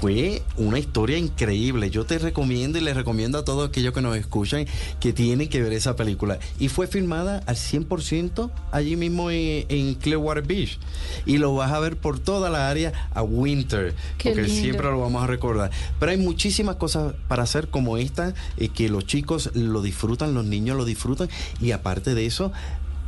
fue 0.00 0.42
una 0.56 0.78
historia 0.78 1.18
increíble. 1.18 1.90
Yo 1.90 2.04
te 2.04 2.18
recomiendo 2.18 2.78
y 2.78 2.80
les 2.80 2.96
recomiendo 2.96 3.38
a 3.38 3.44
todos 3.44 3.68
aquellos 3.68 3.92
que 3.92 4.00
nos 4.00 4.16
escuchan 4.16 4.66
que 5.00 5.12
tienen 5.12 5.48
que 5.48 5.60
ver 5.62 5.72
esa 5.72 5.96
película. 5.96 6.38
Y 6.58 6.68
fue 6.68 6.86
filmada 6.86 7.42
al 7.46 7.56
100% 7.56 8.50
allí 8.70 8.96
mismo 8.96 9.30
en, 9.30 9.66
en 9.68 9.94
Clearwater 9.94 10.44
Beach. 10.44 10.78
Y 11.26 11.38
lo 11.38 11.54
vas 11.54 11.72
a 11.72 11.80
ver 11.80 11.96
por 11.96 12.18
toda 12.20 12.48
la 12.48 12.68
área 12.70 13.08
a 13.12 13.22
Winter, 13.22 13.94
Qué 14.18 14.30
porque 14.30 14.42
lindo. 14.44 14.60
siempre 14.60 14.86
lo 14.86 15.00
vamos 15.00 15.22
a 15.22 15.26
recordar. 15.26 15.70
Pero 15.98 16.12
hay 16.12 16.18
muchísimas 16.18 16.76
cosas 16.76 17.14
para 17.26 17.42
hacer 17.42 17.68
como 17.68 17.96
esta, 17.96 18.34
eh, 18.56 18.68
que 18.68 18.88
los 18.88 19.04
chicos 19.04 19.50
lo 19.54 19.82
disfrutan, 19.82 20.32
los 20.34 20.44
niños 20.44 20.76
lo 20.76 20.84
disfrutan. 20.84 21.28
Y 21.60 21.72
aparte 21.72 22.14
de 22.14 22.26
eso, 22.26 22.52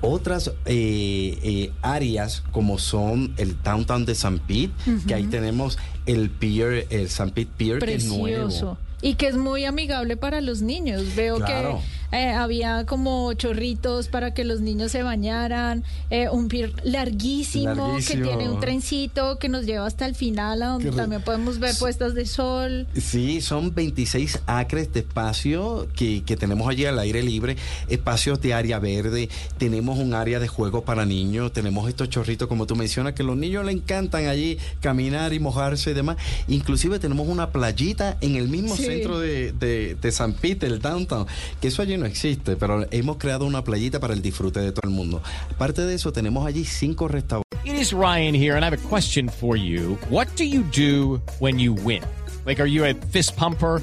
otras 0.01 0.49
eh, 0.67 1.39
eh, 1.43 1.73
áreas 1.83 2.43
como 2.53 2.79
son 2.79 3.35
el 3.37 3.61
downtown 3.63 4.05
de 4.07 4.15
San 4.15 4.39
Pete, 4.39 4.71
que 5.07 5.15
ahí 5.15 5.25
tenemos 5.27 5.79
el 6.07 6.31
pier, 6.31 6.87
el 6.91 7.09
San 7.09 7.31
Pete 7.31 7.51
Pier, 7.57 7.79
que 7.79 7.95
es 7.95 8.07
nuevo. 8.07 8.47
Precioso. 8.47 8.79
Y 9.03 9.15
que 9.15 9.29
es 9.29 9.37
muy 9.37 9.65
amigable 9.65 10.17
para 10.17 10.41
los 10.41 10.61
niños. 10.63 11.15
Veo 11.17 11.37
Claro. 11.37 11.79
que 11.79 12.00
eh, 12.13 12.31
había 12.31 12.87
como 12.87 13.33
chorritos 13.35 14.09
para 14.09 14.35
que 14.35 14.45
los 14.45 14.61
niños 14.61 14.93
se 14.93 15.03
bañaran, 15.03 15.85
eh, 16.11 16.29
un 16.29 16.49
pier 16.49 16.73
larguísimo, 16.85 17.75
Larguísimo. 17.75 18.23
que 18.23 18.29
tiene 18.37 18.51
un 18.51 18.61
trencito 18.61 19.39
que 19.39 19.49
nos 19.49 19.65
lleva 19.67 19.87
hasta 19.87 20.07
el 20.07 20.15
final, 20.15 20.63
a 20.63 20.67
donde 20.69 20.91
Qué 20.91 20.97
también 20.97 21.23
podemos 21.23 21.59
ver 21.59 21.75
puestas 21.79 22.15
de 22.15 22.27
sol. 22.27 22.87
Sí, 22.97 23.41
son 23.41 23.75
26 23.75 24.41
acres 24.47 24.93
de 24.93 25.01
espacio 25.01 25.89
que, 25.97 26.23
que 26.25 26.37
tenemos 26.37 26.69
allí 26.69 26.85
al 26.87 26.99
aire 26.99 27.23
libre, 27.23 27.57
espacios 27.89 28.41
de 28.41 28.55
área 28.55 28.79
verde, 28.79 29.29
tenemos 29.59 29.99
un 29.99 30.15
área 30.15 30.39
de 30.41 30.49
juego 30.49 30.83
para 30.85 31.05
niños, 31.07 31.53
tenemos 31.53 31.89
estos 31.89 32.09
chorritos 32.09 32.49
como 32.49 32.67
tú 32.67 32.77
mencionas, 32.77 33.13
que 33.15 33.23
a 33.23 33.27
los 33.27 33.37
niños 33.37 33.65
les 33.65 33.75
encantan 33.77 34.27
allí 34.27 34.59
caminar 34.81 35.33
y 35.33 35.39
mojarse 35.41 35.91
y 35.91 35.95
demás. 35.95 36.17
Inclusive 36.49 36.99
tenemos 36.99 37.29
una 37.29 37.51
playita 37.51 38.17
en 38.21 38.37
el 38.37 38.49
mismo 38.49 38.77
Sí. 38.77 38.85
centro 38.85 39.19
de, 39.19 39.53
de, 39.53 39.95
de 40.01 40.13
San 40.13 40.33
Pete, 40.33 40.67
el 40.67 40.81
downtown, 40.81 41.27
que 41.61 41.69
eso 41.69 41.83
allí 41.83 41.97
no 42.01 42.07
existe, 42.07 42.57
pero 42.57 42.87
hemos 42.91 43.19
creado 43.19 43.47
una 43.47 43.63
playita 43.63 44.01
para 44.01 44.15
el 44.15 44.23
disfrute 44.23 44.61
de 44.61 44.73
todo 44.73 44.89
el 44.89 44.95
mundo. 44.95 45.23
Aparte 45.51 45.83
de 45.83 45.95
eso, 45.95 46.13
tenemos 46.13 46.47
allí 46.47 46.65
cinco 46.65 47.07
restaurantes. 47.07 47.47
It 47.65 47.75
is 47.75 47.93
Ryan 47.93 48.35
here, 48.35 48.57
and 48.57 48.65
I 48.65 48.69
have 48.69 48.75
a 48.75 48.89
question 48.89 49.29
for 49.29 49.57
you. 49.57 49.99
What 50.09 50.27
do 50.37 50.45
you 50.45 50.65
do 50.75 51.21
when 51.39 51.59
you 51.61 51.75
win? 51.75 52.03
Like, 52.47 52.61
are 52.61 52.67
you 52.67 52.85
a 52.85 52.95
fist 52.95 53.37
pumper? 53.37 53.83